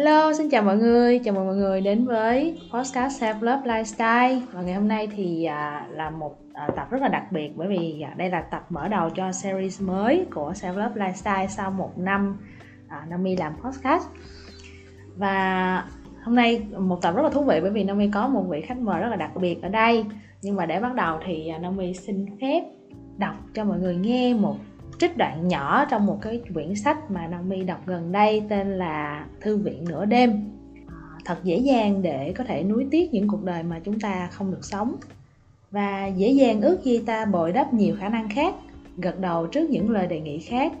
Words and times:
Hello, 0.00 0.32
xin 0.32 0.50
chào 0.50 0.62
mọi 0.62 0.76
người, 0.76 1.18
chào 1.18 1.34
mừng 1.34 1.46
mọi 1.46 1.56
người 1.56 1.80
đến 1.80 2.06
với 2.06 2.58
podcast 2.72 3.22
Self 3.22 3.34
Love 3.34 3.62
Lifestyle. 3.64 4.40
Và 4.52 4.62
ngày 4.62 4.74
hôm 4.74 4.88
nay 4.88 5.08
thì 5.16 5.44
à, 5.44 5.86
là 5.90 6.10
một 6.10 6.38
à, 6.52 6.68
tập 6.76 6.90
rất 6.90 7.02
là 7.02 7.08
đặc 7.08 7.32
biệt 7.32 7.50
bởi 7.56 7.68
vì 7.68 8.00
à, 8.00 8.14
đây 8.16 8.30
là 8.30 8.40
tập 8.40 8.66
mở 8.68 8.88
đầu 8.88 9.10
cho 9.10 9.32
series 9.32 9.82
mới 9.82 10.26
của 10.34 10.52
Self 10.52 10.76
Love 10.76 11.06
Lifestyle 11.06 11.46
sau 11.46 11.70
một 11.70 11.98
năm 11.98 12.36
à, 12.88 13.06
Nami 13.10 13.36
làm 13.36 13.52
podcast. 13.64 14.08
Và 15.16 15.84
hôm 16.22 16.34
nay 16.34 16.62
một 16.78 17.02
tập 17.02 17.16
rất 17.16 17.22
là 17.22 17.30
thú 17.30 17.44
vị 17.44 17.58
bởi 17.62 17.70
vì 17.70 17.84
Nami 17.84 18.10
có 18.14 18.28
một 18.28 18.44
vị 18.48 18.60
khách 18.60 18.78
mời 18.78 19.00
rất 19.00 19.08
là 19.08 19.16
đặc 19.16 19.30
biệt 19.36 19.62
ở 19.62 19.68
đây. 19.68 20.04
Nhưng 20.42 20.56
mà 20.56 20.66
để 20.66 20.80
bắt 20.80 20.94
đầu 20.94 21.18
thì 21.26 21.48
à, 21.48 21.58
Nami 21.58 21.94
xin 21.94 22.26
phép 22.40 22.62
đọc 23.18 23.34
cho 23.54 23.64
mọi 23.64 23.78
người 23.78 23.96
nghe 23.96 24.34
một 24.34 24.56
trích 25.00 25.16
đoạn 25.16 25.48
nhỏ 25.48 25.84
trong 25.84 26.06
một 26.06 26.18
cái 26.22 26.42
quyển 26.54 26.74
sách 26.74 27.10
mà 27.10 27.26
Naomi 27.26 27.62
đọc 27.64 27.80
gần 27.86 28.12
đây 28.12 28.42
tên 28.48 28.78
là 28.78 29.26
Thư 29.40 29.56
viện 29.56 29.84
nửa 29.88 30.04
đêm. 30.04 30.50
À, 30.86 31.18
thật 31.24 31.36
dễ 31.42 31.56
dàng 31.56 32.02
để 32.02 32.32
có 32.36 32.44
thể 32.44 32.62
nuối 32.62 32.86
tiếc 32.90 33.12
những 33.12 33.28
cuộc 33.28 33.44
đời 33.44 33.62
mà 33.62 33.80
chúng 33.84 34.00
ta 34.00 34.28
không 34.32 34.50
được 34.50 34.64
sống 34.64 34.96
và 35.70 36.06
dễ 36.06 36.30
dàng 36.30 36.60
ước 36.60 36.84
gì 36.84 37.02
ta 37.06 37.24
bồi 37.24 37.52
đắp 37.52 37.74
nhiều 37.74 37.96
khả 37.98 38.08
năng 38.08 38.28
khác, 38.28 38.54
gật 38.96 39.18
đầu 39.20 39.46
trước 39.46 39.70
những 39.70 39.90
lời 39.90 40.06
đề 40.06 40.20
nghị 40.20 40.38
khác. 40.38 40.72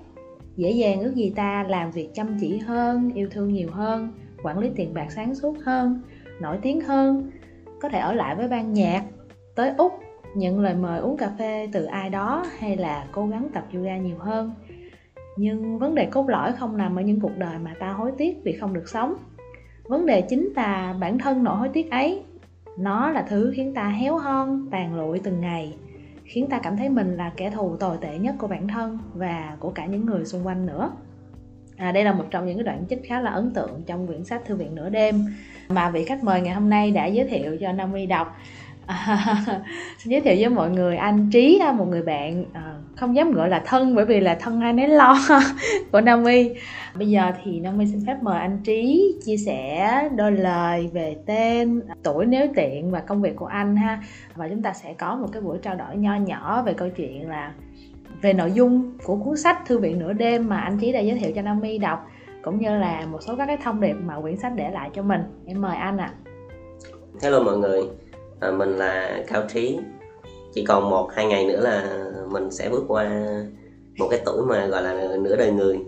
Dễ 0.56 0.70
dàng 0.70 1.00
ước 1.00 1.14
gì 1.14 1.32
ta 1.36 1.66
làm 1.68 1.90
việc 1.90 2.14
chăm 2.14 2.38
chỉ 2.40 2.58
hơn, 2.58 3.12
yêu 3.14 3.28
thương 3.30 3.52
nhiều 3.52 3.68
hơn, 3.72 4.12
quản 4.42 4.58
lý 4.58 4.70
tiền 4.76 4.94
bạc 4.94 5.06
sáng 5.10 5.34
suốt 5.34 5.56
hơn, 5.64 6.02
nổi 6.40 6.58
tiếng 6.62 6.80
hơn, 6.80 7.30
có 7.80 7.88
thể 7.88 7.98
ở 7.98 8.12
lại 8.12 8.36
với 8.36 8.48
ban 8.48 8.72
nhạc, 8.72 9.04
tới 9.54 9.72
Úc 9.78 9.92
nhận 10.34 10.60
lời 10.60 10.74
mời 10.74 11.00
uống 11.00 11.16
cà 11.16 11.30
phê 11.38 11.68
từ 11.72 11.84
ai 11.84 12.10
đó 12.10 12.46
hay 12.58 12.76
là 12.76 13.06
cố 13.12 13.26
gắng 13.26 13.48
tập 13.54 13.64
yoga 13.74 13.96
nhiều 13.96 14.16
hơn. 14.18 14.52
Nhưng 15.36 15.78
vấn 15.78 15.94
đề 15.94 16.06
cốt 16.06 16.28
lõi 16.28 16.52
không 16.52 16.76
nằm 16.76 16.98
ở 16.98 17.02
những 17.02 17.20
cuộc 17.20 17.36
đời 17.38 17.58
mà 17.58 17.74
ta 17.80 17.92
hối 17.92 18.12
tiếc 18.18 18.40
vì 18.44 18.52
không 18.52 18.74
được 18.74 18.88
sống. 18.88 19.14
Vấn 19.84 20.06
đề 20.06 20.20
chính 20.20 20.52
là 20.56 20.94
bản 21.00 21.18
thân 21.18 21.44
nỗi 21.44 21.56
hối 21.56 21.68
tiếc 21.68 21.90
ấy 21.90 22.22
nó 22.78 23.10
là 23.10 23.22
thứ 23.22 23.52
khiến 23.56 23.74
ta 23.74 23.88
héo 23.88 24.18
hon 24.18 24.68
tàn 24.70 24.94
lụi 24.94 25.18
từng 25.18 25.40
ngày 25.40 25.74
khiến 26.24 26.46
ta 26.50 26.58
cảm 26.58 26.76
thấy 26.76 26.88
mình 26.88 27.16
là 27.16 27.32
kẻ 27.36 27.50
thù 27.50 27.76
tồi 27.76 27.96
tệ 28.00 28.18
nhất 28.18 28.34
của 28.38 28.46
bản 28.46 28.68
thân 28.68 28.98
và 29.14 29.56
của 29.60 29.70
cả 29.70 29.86
những 29.86 30.06
người 30.06 30.24
xung 30.24 30.46
quanh 30.46 30.66
nữa. 30.66 30.92
À, 31.76 31.92
đây 31.92 32.04
là 32.04 32.12
một 32.12 32.24
trong 32.30 32.46
những 32.46 32.56
cái 32.56 32.64
đoạn 32.64 32.84
trích 32.90 33.00
khá 33.04 33.20
là 33.20 33.30
ấn 33.30 33.54
tượng 33.54 33.82
trong 33.86 34.06
quyển 34.06 34.24
sách 34.24 34.42
thư 34.44 34.56
viện 34.56 34.74
nửa 34.74 34.88
đêm 34.88 35.24
mà 35.68 35.90
vị 35.90 36.04
khách 36.04 36.24
mời 36.24 36.40
ngày 36.40 36.54
hôm 36.54 36.70
nay 36.70 36.90
đã 36.90 37.06
giới 37.06 37.26
thiệu 37.26 37.56
cho 37.60 37.72
Nami 37.72 38.06
đọc. 38.06 38.36
xin 39.98 40.10
giới 40.10 40.20
thiệu 40.20 40.34
với 40.38 40.48
mọi 40.48 40.70
người 40.70 40.96
anh 40.96 41.30
trí 41.32 41.60
một 41.76 41.88
người 41.88 42.02
bạn 42.02 42.44
à, 42.52 42.74
không 42.96 43.16
dám 43.16 43.32
gọi 43.32 43.48
là 43.48 43.62
thân 43.66 43.94
bởi 43.94 44.04
vì 44.04 44.20
là 44.20 44.34
thân 44.34 44.60
ai 44.60 44.72
nấy 44.72 44.88
lo 44.88 45.16
của 45.92 46.00
Naomi. 46.00 46.50
Bây 46.94 47.08
giờ 47.08 47.32
thì 47.44 47.60
Naomi 47.60 47.86
xin 47.86 48.06
phép 48.06 48.16
mời 48.22 48.40
anh 48.40 48.58
trí 48.64 49.14
chia 49.24 49.36
sẻ 49.36 50.08
đôi 50.16 50.32
lời 50.32 50.90
về 50.92 51.16
tên 51.26 51.80
tuổi 52.02 52.26
nếu 52.26 52.46
tiện 52.54 52.90
và 52.90 53.00
công 53.00 53.22
việc 53.22 53.36
của 53.36 53.46
anh 53.46 53.76
ha. 53.76 54.02
Và 54.34 54.48
chúng 54.48 54.62
ta 54.62 54.72
sẽ 54.72 54.94
có 54.98 55.16
một 55.16 55.28
cái 55.32 55.42
buổi 55.42 55.58
trao 55.62 55.74
đổi 55.74 55.96
nho 55.96 56.16
nhỏ 56.16 56.62
về 56.62 56.72
câu 56.72 56.88
chuyện 56.88 57.28
là 57.28 57.52
về 58.22 58.32
nội 58.32 58.52
dung 58.52 58.92
của 59.04 59.16
cuốn 59.16 59.36
sách 59.36 59.66
thư 59.66 59.78
viện 59.78 59.98
nửa 59.98 60.12
đêm 60.12 60.48
mà 60.48 60.60
anh 60.60 60.78
trí 60.78 60.92
đã 60.92 61.00
giới 61.00 61.18
thiệu 61.18 61.32
cho 61.34 61.42
Naomi 61.42 61.78
đọc 61.78 62.06
cũng 62.42 62.58
như 62.58 62.76
là 62.76 63.06
một 63.06 63.18
số 63.22 63.36
các 63.36 63.46
cái 63.46 63.56
thông 63.64 63.80
điệp 63.80 63.94
mà 64.04 64.20
quyển 64.20 64.36
sách 64.36 64.52
để 64.56 64.70
lại 64.70 64.90
cho 64.94 65.02
mình. 65.02 65.20
Em 65.46 65.60
mời 65.60 65.76
anh 65.76 65.98
ạ. 65.98 66.12
À. 66.24 66.30
Hello 67.22 67.42
mọi 67.42 67.58
người 67.58 67.82
à, 68.40 68.50
mình 68.50 68.76
là 68.76 69.22
cao 69.26 69.42
trí. 69.52 69.78
Chỉ 70.54 70.64
còn 70.64 70.90
một 70.90 71.08
hai 71.12 71.26
ngày 71.26 71.46
nữa 71.46 71.60
là 71.60 72.04
mình 72.30 72.50
sẽ 72.50 72.68
bước 72.68 72.84
qua 72.88 73.34
một 73.98 74.08
cái 74.10 74.20
tuổi 74.26 74.46
mà 74.46 74.66
gọi 74.66 74.82
là 74.82 75.16
nửa 75.16 75.36
đời 75.36 75.52
người. 75.52 75.78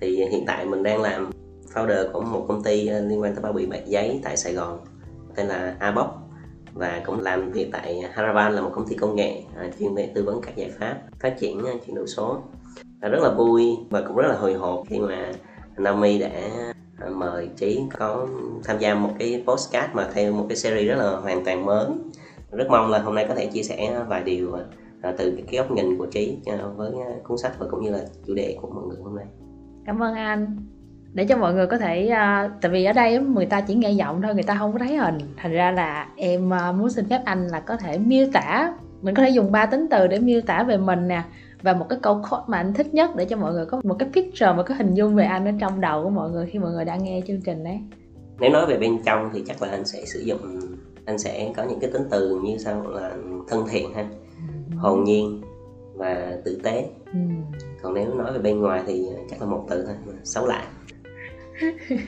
Thì 0.00 0.16
hiện 0.16 0.44
tại 0.46 0.64
mình 0.64 0.82
đang 0.82 1.02
làm 1.02 1.30
founder 1.74 2.12
của 2.12 2.20
một 2.20 2.44
công 2.48 2.62
ty 2.62 2.86
ờ, 2.86 3.00
liên 3.00 3.22
quan 3.22 3.34
tới 3.34 3.42
bao 3.42 3.52
bì 3.52 3.66
bạc 3.66 3.86
giấy 3.86 4.20
tại 4.24 4.36
Sài 4.36 4.54
Gòn 4.54 4.78
tên 5.34 5.46
là 5.46 5.76
Abox 5.78 6.06
và 6.74 7.02
cũng 7.06 7.20
làm 7.20 7.50
việc 7.50 7.68
tại 7.72 8.02
Haravan 8.12 8.52
là 8.52 8.60
một 8.60 8.70
công 8.74 8.88
ty 8.88 8.96
công 8.96 9.16
nghệ 9.16 9.42
ờ, 9.56 9.64
chuyên 9.78 9.94
về 9.94 10.10
tư 10.14 10.24
vấn 10.24 10.40
các 10.40 10.56
giải 10.56 10.70
pháp 10.78 10.98
phát 11.20 11.38
triển 11.40 11.62
chuyển 11.86 11.96
đổi 11.96 12.06
số. 12.06 12.42
Rất 13.00 13.20
là 13.22 13.30
vui 13.30 13.76
và 13.90 14.00
cũng 14.00 14.16
rất 14.16 14.28
là 14.28 14.36
hồi 14.36 14.54
hộp 14.54 14.82
khi 14.88 14.98
mà 14.98 15.32
Nami 15.76 16.18
đã 16.18 16.30
mời 17.10 17.48
trí 17.56 17.82
có 17.98 18.26
tham 18.64 18.78
gia 18.78 18.94
một 18.94 19.10
cái 19.18 19.44
postcard 19.46 19.94
mà 19.94 20.08
theo 20.14 20.32
một 20.32 20.46
cái 20.48 20.56
series 20.56 20.88
rất 20.88 20.96
là 20.98 21.10
hoàn 21.10 21.44
toàn 21.44 21.66
mới. 21.66 21.86
Rất 22.52 22.66
mong 22.70 22.90
là 22.90 22.98
hôm 22.98 23.14
nay 23.14 23.26
có 23.28 23.34
thể 23.34 23.46
chia 23.46 23.62
sẻ 23.62 24.04
vài 24.08 24.22
điều 24.22 24.54
à, 24.54 24.62
à, 25.02 25.14
từ 25.18 25.38
cái 25.46 25.56
góc 25.56 25.70
nhìn 25.70 25.98
của 25.98 26.06
trí 26.06 26.38
à, 26.46 26.58
với 26.76 26.92
cuốn 27.24 27.38
sách 27.38 27.52
và 27.58 27.66
cũng 27.70 27.84
như 27.84 27.90
là 27.90 28.00
chủ 28.26 28.34
đề 28.34 28.58
của 28.60 28.68
mọi 28.68 28.84
người 28.86 28.98
hôm 29.04 29.16
nay. 29.16 29.26
Cảm 29.86 30.02
ơn 30.02 30.14
anh. 30.14 30.56
Để 31.12 31.24
cho 31.24 31.36
mọi 31.36 31.54
người 31.54 31.66
có 31.66 31.78
thể 31.78 32.10
uh, 32.12 32.52
tại 32.60 32.70
vì 32.72 32.84
ở 32.84 32.92
đây 32.92 33.18
người 33.18 33.46
ta 33.46 33.60
chỉ 33.60 33.74
nghe 33.74 33.90
giọng 33.90 34.22
thôi 34.22 34.34
người 34.34 34.42
ta 34.42 34.56
không 34.58 34.72
có 34.72 34.78
thấy 34.78 34.96
hình. 34.96 35.18
Thành 35.36 35.52
ra 35.52 35.70
là 35.70 36.08
em 36.16 36.50
uh, 36.50 36.74
muốn 36.74 36.90
xin 36.90 37.08
phép 37.08 37.20
anh 37.24 37.46
là 37.46 37.60
có 37.60 37.76
thể 37.76 37.98
miêu 37.98 38.26
tả 38.32 38.72
mình 39.04 39.14
có 39.14 39.22
thể 39.22 39.28
dùng 39.28 39.52
ba 39.52 39.66
tính 39.66 39.86
từ 39.90 40.06
để 40.06 40.18
miêu 40.18 40.40
tả 40.40 40.62
về 40.62 40.76
mình 40.76 41.08
nè 41.08 41.22
và 41.64 41.72
một 41.72 41.86
cái 41.88 41.98
câu 42.02 42.22
quote 42.30 42.44
mà 42.46 42.58
anh 42.58 42.74
thích 42.74 42.94
nhất 42.94 43.10
để 43.16 43.24
cho 43.24 43.36
mọi 43.36 43.52
người 43.52 43.66
có 43.66 43.80
một 43.84 43.96
cái 43.98 44.08
picture 44.12 44.52
một 44.52 44.62
cái 44.66 44.76
hình 44.76 44.94
dung 44.94 45.14
về 45.14 45.24
anh 45.24 45.46
ở 45.46 45.52
trong 45.60 45.80
đầu 45.80 46.02
của 46.02 46.10
mọi 46.10 46.30
người 46.30 46.46
khi 46.46 46.58
mọi 46.58 46.70
người 46.70 46.84
đang 46.84 47.04
nghe 47.04 47.20
chương 47.26 47.40
trình 47.40 47.64
đấy 47.64 47.80
nếu 48.40 48.50
nói 48.50 48.66
về 48.66 48.78
bên 48.78 48.98
trong 49.04 49.30
thì 49.32 49.44
chắc 49.46 49.62
là 49.62 49.68
anh 49.68 49.84
sẽ 49.84 50.04
sử 50.04 50.20
dụng 50.20 50.38
anh 51.04 51.18
sẽ 51.18 51.52
có 51.56 51.62
những 51.62 51.80
cái 51.80 51.90
tính 51.90 52.06
từ 52.10 52.40
như 52.44 52.58
sau 52.58 52.86
là 52.88 53.12
thân 53.48 53.64
thiện 53.70 53.94
ha 53.94 54.02
ừ. 54.02 54.76
hồn 54.76 55.04
nhiên 55.04 55.42
và 55.94 56.36
tử 56.44 56.60
tế. 56.62 56.88
Ừ. 57.12 57.18
còn 57.82 57.94
nếu 57.94 58.14
nói 58.14 58.32
về 58.32 58.38
bên 58.38 58.60
ngoài 58.60 58.82
thì 58.86 59.06
chắc 59.30 59.40
là 59.40 59.46
một 59.46 59.66
từ 59.70 59.84
thôi 59.86 59.94
xấu 60.24 60.46
lại. 60.46 60.64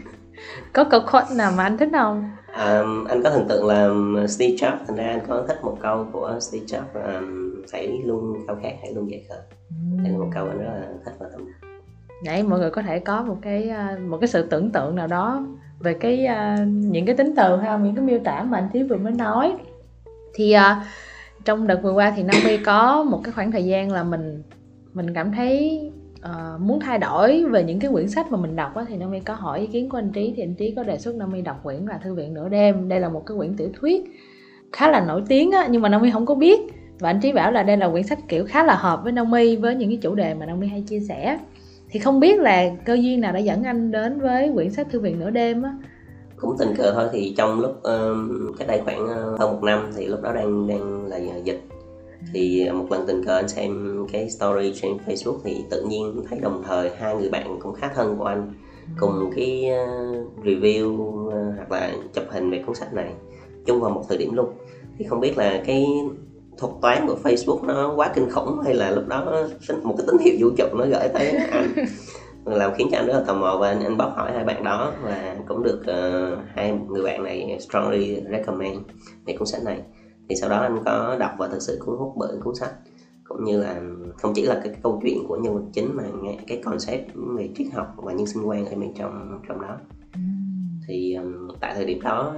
Có 0.73 0.85
câu 0.85 1.01
quote 1.13 1.35
nào 1.35 1.53
mà 1.57 1.63
anh 1.63 1.79
thích 1.79 1.89
không? 1.93 2.31
Um, 2.47 3.05
anh 3.05 3.23
có 3.23 3.31
thần 3.31 3.49
tượng 3.49 3.67
là 3.67 3.89
Steve 4.29 4.55
Jobs. 4.55 4.79
Thành 4.87 4.97
ra 4.97 5.05
anh 5.05 5.21
có 5.29 5.45
thích 5.49 5.59
một 5.63 5.77
câu 5.83 6.07
của 6.13 6.39
Steve 6.41 6.67
Jobs 6.67 7.19
um, 7.19 7.46
phải 7.73 8.01
luôn 8.05 8.35
khao 8.47 8.57
khát 8.63 8.73
hãy 8.83 8.93
luôn 8.95 9.11
dậy 9.11 9.25
khờ. 9.29 9.35
Uhm. 9.35 10.03
đây 10.03 10.13
là 10.13 10.19
một 10.19 10.31
câu 10.35 10.47
anh 10.47 10.59
rất 10.59 10.65
là 10.65 10.89
thích 11.05 11.15
và 11.19 11.27
tâm 11.33 11.41
đấy 12.25 12.43
mọi 12.43 12.59
người 12.59 12.71
có 12.71 12.83
thể 12.83 12.99
có 12.99 13.23
một 13.23 13.37
cái 13.43 13.69
à, 13.69 13.99
một 14.09 14.19
cái 14.21 14.29
sự 14.29 14.47
tưởng 14.51 14.71
tượng 14.71 14.97
nào 14.97 15.07
đó 15.07 15.47
về 15.79 15.95
cái 15.95 16.27
uh, 16.27 16.69
những 16.69 17.07
cái 17.07 17.17
tính 17.17 17.35
từ 17.37 17.57
hay 17.57 17.79
những 17.79 17.95
cái 17.95 18.05
miêu 18.05 18.19
tả 18.25 18.43
mà 18.43 18.59
anh 18.59 18.69
Thí 18.73 18.83
vừa 18.83 18.97
mới 18.97 19.13
nói. 19.13 19.57
Thì 20.35 20.55
uh, 20.57 20.87
trong 21.45 21.67
đợt 21.67 21.81
vừa 21.83 21.93
qua 21.93 22.13
thì 22.17 22.23
Naomi 22.23 22.57
có 22.57 23.03
một 23.03 23.21
cái 23.25 23.33
khoảng 23.33 23.53
thời 23.53 23.65
gian 23.65 23.93
là 23.93 24.03
mình 24.03 24.43
mình 24.93 25.15
cảm 25.15 25.33
thấy 25.33 25.81
uh, 26.19 26.61
muốn 26.61 26.81
thay 26.81 26.99
đổi 26.99 27.45
về 27.45 27.65
những 27.65 27.81
cái 27.81 27.91
quyển 27.91 28.09
sách 28.09 28.33
mà 28.33 28.39
mình 28.39 28.57
đọc 28.57 28.75
á, 28.75 28.85
thì 28.89 28.97
Naomi 28.97 29.21
có 29.21 29.35
hỏi 29.35 29.61
ý 29.61 29.67
kiến 29.67 29.89
của 29.89 29.99
anh 29.99 30.13
Trí 30.13 30.33
thì 30.37 30.43
anh 30.43 30.55
Trí 30.55 30.75
có 30.77 30.83
đề 30.83 30.99
xuất 30.99 31.15
Naomi 31.15 31.43
đọc 31.43 31.61
quyển 31.63 31.87
là 31.87 31.99
Thư 32.05 32.15
viện 32.15 32.35
nửa 32.35 32.49
đêm. 32.49 32.89
Đây 32.89 33.01
là 33.01 33.09
một 33.09 33.27
cái 33.27 33.37
quyển 33.37 33.57
tiểu 33.57 33.69
thuyết 33.81 34.05
khá 34.73 34.91
là 34.91 35.05
nổi 35.07 35.23
tiếng 35.29 35.51
á, 35.51 35.67
nhưng 35.71 35.83
mà 35.83 35.89
Naomi 35.89 36.11
không 36.11 36.27
có 36.27 36.35
biết 36.35 36.61
và 36.99 37.11
anh 37.11 37.21
Trí 37.21 37.33
bảo 37.33 37.53
là 37.53 37.63
đây 37.63 37.77
là 37.77 37.89
quyển 37.89 38.03
sách 38.03 38.19
kiểu 38.29 38.45
khá 38.49 38.65
là 38.65 38.75
hợp 38.75 39.01
với 39.03 39.13
Naomi 39.13 39.57
với 39.57 39.75
những 39.75 39.89
cái 39.89 39.99
chủ 40.03 40.15
đề 40.15 40.35
mà 40.35 40.47
Naomi 40.47 40.67
hay 40.67 40.85
chia 40.89 41.01
sẻ. 41.01 41.39
Thì 41.91 42.01
không 42.01 42.21
biết 42.21 42.41
là 42.41 42.71
cơ 42.85 42.95
duyên 42.95 43.21
nào 43.21 43.33
đã 43.33 43.39
dẫn 43.39 43.63
anh 43.63 43.91
đến 43.91 44.21
với 44.21 44.51
quyển 44.55 44.71
sách 44.71 44.87
Thư 44.91 45.01
viện 45.01 45.21
nửa 45.21 45.31
đêm 45.31 45.63
á? 45.63 45.77
Cũng 46.37 46.57
tình 46.59 46.75
cờ 46.77 46.93
thôi 46.95 47.09
thì 47.13 47.35
trong 47.37 47.61
lúc 47.61 47.71
uh, 47.71 48.59
cách 48.59 48.69
đây 48.69 48.81
khoảng 48.85 49.05
uh, 49.05 49.41
hơn 49.41 49.53
một 49.53 49.63
năm 49.63 49.91
thì 49.97 50.07
lúc 50.07 50.23
đó 50.23 50.33
đang 50.33 50.67
đang 50.67 51.07
là 51.07 51.37
dịch. 51.45 51.61
Thì 52.33 52.71
một 52.71 52.87
lần 52.91 53.07
tình 53.07 53.25
cờ 53.25 53.37
anh 53.37 53.49
xem 53.49 54.07
cái 54.13 54.31
story 54.31 54.73
trên 54.83 54.93
Facebook 55.07 55.39
thì 55.45 55.65
tự 55.71 55.83
nhiên 55.89 56.23
thấy 56.31 56.39
đồng 56.39 56.63
thời 56.67 56.91
hai 56.99 57.17
người 57.17 57.31
bạn 57.31 57.59
cũng 57.63 57.75
khá 57.75 57.91
thân 57.95 58.17
của 58.19 58.25
anh 58.25 58.53
cùng 59.01 59.31
cái 59.37 59.71
uh, 59.71 60.45
review 60.45 60.91
uh, 60.91 61.33
hoặc 61.57 61.73
là 61.73 61.93
chụp 62.15 62.25
hình 62.29 62.51
về 62.51 62.63
cuốn 62.67 62.75
sách 62.75 62.95
này 62.95 63.13
chung 63.67 63.81
vào 63.81 63.91
một 63.91 64.05
thời 64.09 64.19
điểm 64.19 64.35
luôn. 64.35 64.49
Thì 64.99 65.05
không 65.05 65.21
biết 65.21 65.39
là 65.39 65.63
cái 65.67 65.87
thuật 66.59 66.73
toán 66.83 67.07
của 67.07 67.17
Facebook 67.23 67.67
nó 67.67 67.95
quá 67.97 68.13
kinh 68.15 68.31
khủng 68.31 68.61
hay 68.65 68.75
là 68.75 68.91
lúc 68.91 69.09
đó 69.09 69.47
một 69.83 69.95
cái 69.99 70.07
tín 70.07 70.19
hiệu 70.19 70.35
vũ 70.41 70.57
trụ 70.57 70.77
nó 70.79 70.87
gửi 70.87 71.09
tới 71.09 71.31
anh. 71.51 71.73
Làm 72.45 72.75
khiến 72.75 72.89
cho 72.91 72.99
anh 72.99 73.07
rất 73.07 73.13
là 73.13 73.25
tò 73.27 73.35
mò 73.35 73.57
và 73.61 73.69
anh, 73.69 73.81
anh 73.81 73.97
bóc 73.97 74.13
hỏi 74.17 74.33
hai 74.33 74.45
bạn 74.45 74.65
đó 74.65 74.93
và 75.03 75.37
cũng 75.49 75.63
được 75.63 75.81
uh, 75.81 76.39
hai 76.55 76.79
người 76.89 77.03
bạn 77.03 77.25
này 77.25 77.59
strongly 77.61 78.21
recommend 78.31 78.79
về 79.27 79.37
cuốn 79.39 79.47
sách 79.47 79.63
này. 79.65 79.83
Thì 80.29 80.37
sau 80.37 80.51
đó 80.51 80.59
anh 80.59 80.83
có 80.85 81.17
đọc 81.21 81.31
và 81.39 81.49
thực 81.49 81.63
sự 81.63 81.79
cuốn 81.85 81.97
hút 81.97 82.13
bởi 82.17 82.37
cuốn 82.45 82.55
sách 82.55 82.73
cũng 83.25 83.45
như 83.45 83.61
là 83.61 83.81
không 84.17 84.33
chỉ 84.35 84.43
là 84.43 84.61
cái 84.65 84.75
câu 84.83 85.01
chuyện 85.03 85.19
của 85.29 85.37
nhân 85.37 85.55
vật 85.55 85.65
chính 85.73 85.97
mà 85.97 86.03
nghe 86.23 86.39
cái 86.47 86.63
concept 86.65 87.11
về 87.15 87.51
triết 87.57 87.67
học 87.75 87.87
và 87.97 88.13
nhân 88.13 88.27
sinh 88.27 88.49
quan 88.49 88.67
ở 88.67 88.77
bên 88.77 88.95
trong 88.95 89.41
trong 89.49 89.61
đó. 89.61 89.77
Thì 90.89 91.15
um, 91.15 91.49
tại 91.61 91.75
thời 91.75 91.85
điểm 91.85 92.01
đó 92.03 92.35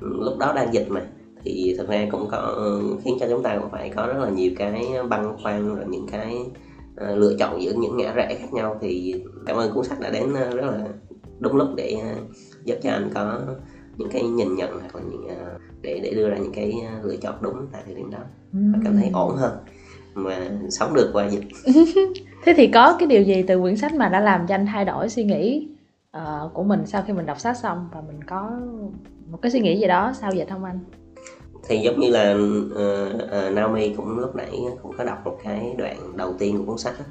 lúc 0.00 0.38
đó 0.38 0.52
đang 0.56 0.74
dịch 0.74 0.86
mà 0.88 1.06
thì 1.44 1.74
thực 1.78 1.88
ra 1.88 2.06
cũng 2.10 2.28
có 2.30 2.70
khiến 3.04 3.16
cho 3.20 3.26
chúng 3.30 3.42
ta 3.42 3.58
cũng 3.58 3.70
phải 3.70 3.90
có 3.96 4.06
rất 4.06 4.18
là 4.18 4.30
nhiều 4.30 4.52
cái 4.56 4.88
băn 5.08 5.36
khoăn 5.42 5.74
rồi 5.74 5.84
những 5.88 6.06
cái 6.12 6.36
uh, 6.94 7.18
lựa 7.18 7.36
chọn 7.38 7.62
giữa 7.62 7.72
những 7.72 7.96
ngã 7.96 8.12
rẽ 8.12 8.36
khác 8.40 8.52
nhau. 8.52 8.78
Thì 8.80 9.14
cảm 9.46 9.56
ơn 9.56 9.72
cuốn 9.72 9.84
sách 9.84 10.00
đã 10.00 10.10
đến 10.10 10.32
uh, 10.32 10.54
rất 10.54 10.64
là 10.64 10.86
đúng 11.38 11.56
lúc 11.56 11.68
để 11.76 11.96
uh, 11.96 12.36
giúp 12.64 12.76
cho 12.82 12.90
anh 12.90 13.10
có 13.14 13.40
những 13.96 14.08
cái 14.10 14.22
nhìn 14.22 14.54
nhận 14.54 14.80
hoặc 14.80 14.96
là 14.96 15.02
những 15.10 15.26
để 15.82 16.00
để 16.02 16.14
đưa 16.14 16.30
ra 16.30 16.36
những 16.36 16.52
cái 16.52 16.74
ờ, 16.86 17.02
lựa 17.02 17.16
chọn 17.16 17.34
đúng 17.40 17.66
tại 17.72 17.82
thời 17.86 17.94
điểm 17.94 18.10
đó. 18.10 18.18
Và 18.52 18.78
cảm 18.84 18.96
thấy 18.96 19.10
ổn 19.12 19.36
hơn 19.36 19.58
mà 20.14 20.36
sống 20.70 20.94
được 20.94 21.10
qua 21.12 21.28
dịch. 21.28 21.44
Thế 22.44 22.54
thì 22.56 22.66
có 22.66 22.96
cái 22.98 23.08
điều 23.08 23.22
gì 23.22 23.42
từ 23.42 23.60
quyển 23.60 23.76
sách 23.76 23.94
mà 23.94 24.08
đã 24.08 24.20
làm 24.20 24.46
cho 24.46 24.54
anh 24.54 24.66
thay 24.66 24.84
đổi 24.84 25.08
suy 25.08 25.24
nghĩ 25.24 25.68
uh, 26.16 26.52
của 26.54 26.62
mình 26.62 26.86
sau 26.86 27.02
khi 27.06 27.12
mình 27.12 27.26
đọc 27.26 27.40
sách 27.40 27.56
xong? 27.56 27.88
Và 27.92 28.00
mình 28.00 28.24
có 28.24 28.50
một 29.30 29.38
cái 29.42 29.50
suy 29.50 29.60
nghĩ 29.60 29.80
gì 29.80 29.86
đó 29.86 30.12
sao 30.20 30.32
vậy 30.36 30.46
không 30.50 30.64
anh 30.64 30.78
thì 31.62 31.78
giống 31.78 32.00
như 32.00 32.10
là 32.10 32.34
uh, 32.34 33.14
uh, 33.14 33.52
Naomi 33.52 33.94
cũng 33.94 34.18
lúc 34.18 34.36
nãy 34.36 34.60
cũng 34.82 34.96
có 34.98 35.04
đọc 35.04 35.18
một 35.24 35.38
cái 35.44 35.74
đoạn 35.78 36.16
đầu 36.16 36.34
tiên 36.38 36.58
của 36.58 36.64
cuốn 36.64 36.78
sách 36.78 36.94
đó. 36.98 37.04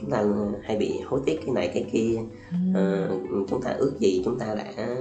chúng 0.00 0.10
ta 0.10 0.24
hay 0.62 0.76
bị 0.76 1.00
hối 1.00 1.20
tiếc 1.24 1.40
cái 1.44 1.54
này 1.54 1.70
cái 1.74 1.86
kia. 1.92 2.18
Uh, 2.70 3.48
chúng 3.48 3.62
ta 3.62 3.70
ước 3.70 3.92
gì 3.98 4.22
chúng 4.24 4.38
ta 4.38 4.54
đã 4.54 4.96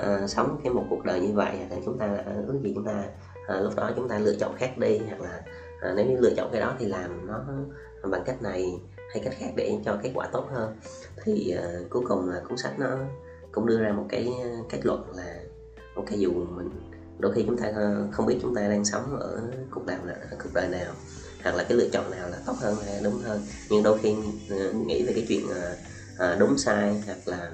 uh, 0.00 0.30
sống 0.30 0.60
cái 0.64 0.72
một 0.72 0.84
cuộc 0.90 1.04
đời 1.04 1.20
như 1.20 1.32
vậy 1.32 1.52
hoặc 1.58 1.70
là 1.70 1.76
chúng 1.84 1.98
ta 1.98 2.24
ước 2.46 2.60
gì 2.62 2.72
chúng 2.74 2.84
ta 2.84 3.04
uh, 3.58 3.62
lúc 3.64 3.72
đó 3.76 3.90
chúng 3.96 4.08
ta 4.08 4.18
lựa 4.18 4.34
chọn 4.34 4.54
khác 4.56 4.78
đi 4.78 4.98
hoặc 4.98 5.20
là 5.20 5.42
uh, 5.90 5.96
nếu 5.96 6.06
như 6.06 6.16
lựa 6.20 6.34
chọn 6.36 6.48
cái 6.52 6.60
đó 6.60 6.74
thì 6.78 6.86
làm 6.86 7.26
nó 7.26 7.44
bằng 8.10 8.22
cách 8.26 8.42
này 8.42 8.80
hay 9.12 9.22
cách 9.24 9.34
khác 9.38 9.50
để 9.56 9.78
cho 9.84 9.98
kết 10.02 10.10
quả 10.14 10.26
tốt 10.32 10.44
hơn. 10.52 10.76
Thì 11.24 11.54
uh, 11.58 11.90
cuối 11.90 12.02
cùng 12.08 12.28
là 12.30 12.40
cuốn 12.48 12.56
sách 12.56 12.78
nó 12.78 12.98
cũng 13.52 13.66
đưa 13.66 13.78
ra 13.78 13.92
một 13.92 14.06
cái 14.08 14.32
kết 14.70 14.86
luận 14.86 15.04
là 15.16 15.40
ok 15.94 16.10
dù 16.10 16.32
mình 16.32 16.70
đôi 17.22 17.32
khi 17.32 17.44
chúng 17.46 17.56
ta 17.56 17.72
ờ, 17.74 18.06
không 18.12 18.26
biết 18.26 18.38
chúng 18.42 18.54
ta 18.54 18.68
đang 18.68 18.84
sống 18.84 19.16
ở 19.20 19.40
cuộc 19.70 19.86
đời 19.86 19.96
nào, 20.06 20.16
cuộc 20.42 20.50
đời 20.54 20.68
nào 20.68 20.92
hoặc 21.42 21.54
là 21.54 21.64
cái 21.68 21.78
lựa 21.78 21.88
chọn 21.88 22.10
nào 22.10 22.28
là 22.28 22.36
tốt 22.46 22.52
hơn 22.60 22.76
hay 22.86 23.00
đúng 23.04 23.18
hơn 23.24 23.40
nhưng 23.70 23.82
đôi 23.82 23.98
khi 23.98 24.14
ờ, 24.50 24.72
nghĩ 24.86 25.04
về 25.06 25.12
cái 25.12 25.24
chuyện 25.28 25.46
ờ, 26.18 26.36
đúng 26.40 26.58
sai 26.58 27.02
hoặc 27.06 27.18
là 27.26 27.50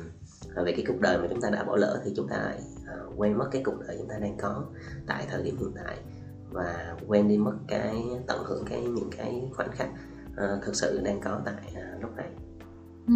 về 0.65 0.73
cái 0.73 0.85
cuộc 0.89 1.01
đời 1.01 1.19
mà 1.19 1.27
chúng 1.31 1.41
ta 1.41 1.51
đã 1.51 1.65
bỏ 1.65 1.77
lỡ 1.77 2.01
thì 2.05 2.13
chúng 2.17 2.29
ta 2.29 2.37
lại 2.37 2.59
quên 3.17 3.39
mất 3.39 3.49
cái 3.53 3.63
cuộc 3.65 3.81
đời 3.87 3.97
chúng 3.99 4.09
ta 4.09 4.19
đang 4.19 4.37
có 4.37 4.65
tại 5.07 5.27
thời 5.31 5.43
điểm 5.43 5.57
hiện 5.59 5.73
tại 5.85 5.97
và 6.51 6.97
quên 7.09 7.29
đi 7.29 7.37
mất 7.39 7.55
cái 7.69 8.05
tận 8.27 8.45
hưởng 8.45 8.65
cái 8.71 8.83
những 8.83 9.11
cái 9.17 9.51
khoảnh 9.57 9.71
khắc 9.73 9.89
uh, 10.33 10.63
thực 10.65 10.75
sự 10.75 11.01
đang 11.05 11.21
có 11.21 11.41
tại 11.45 11.73
uh, 11.73 12.03
lúc 12.03 12.17
này 12.17 12.29
ừ. 13.07 13.15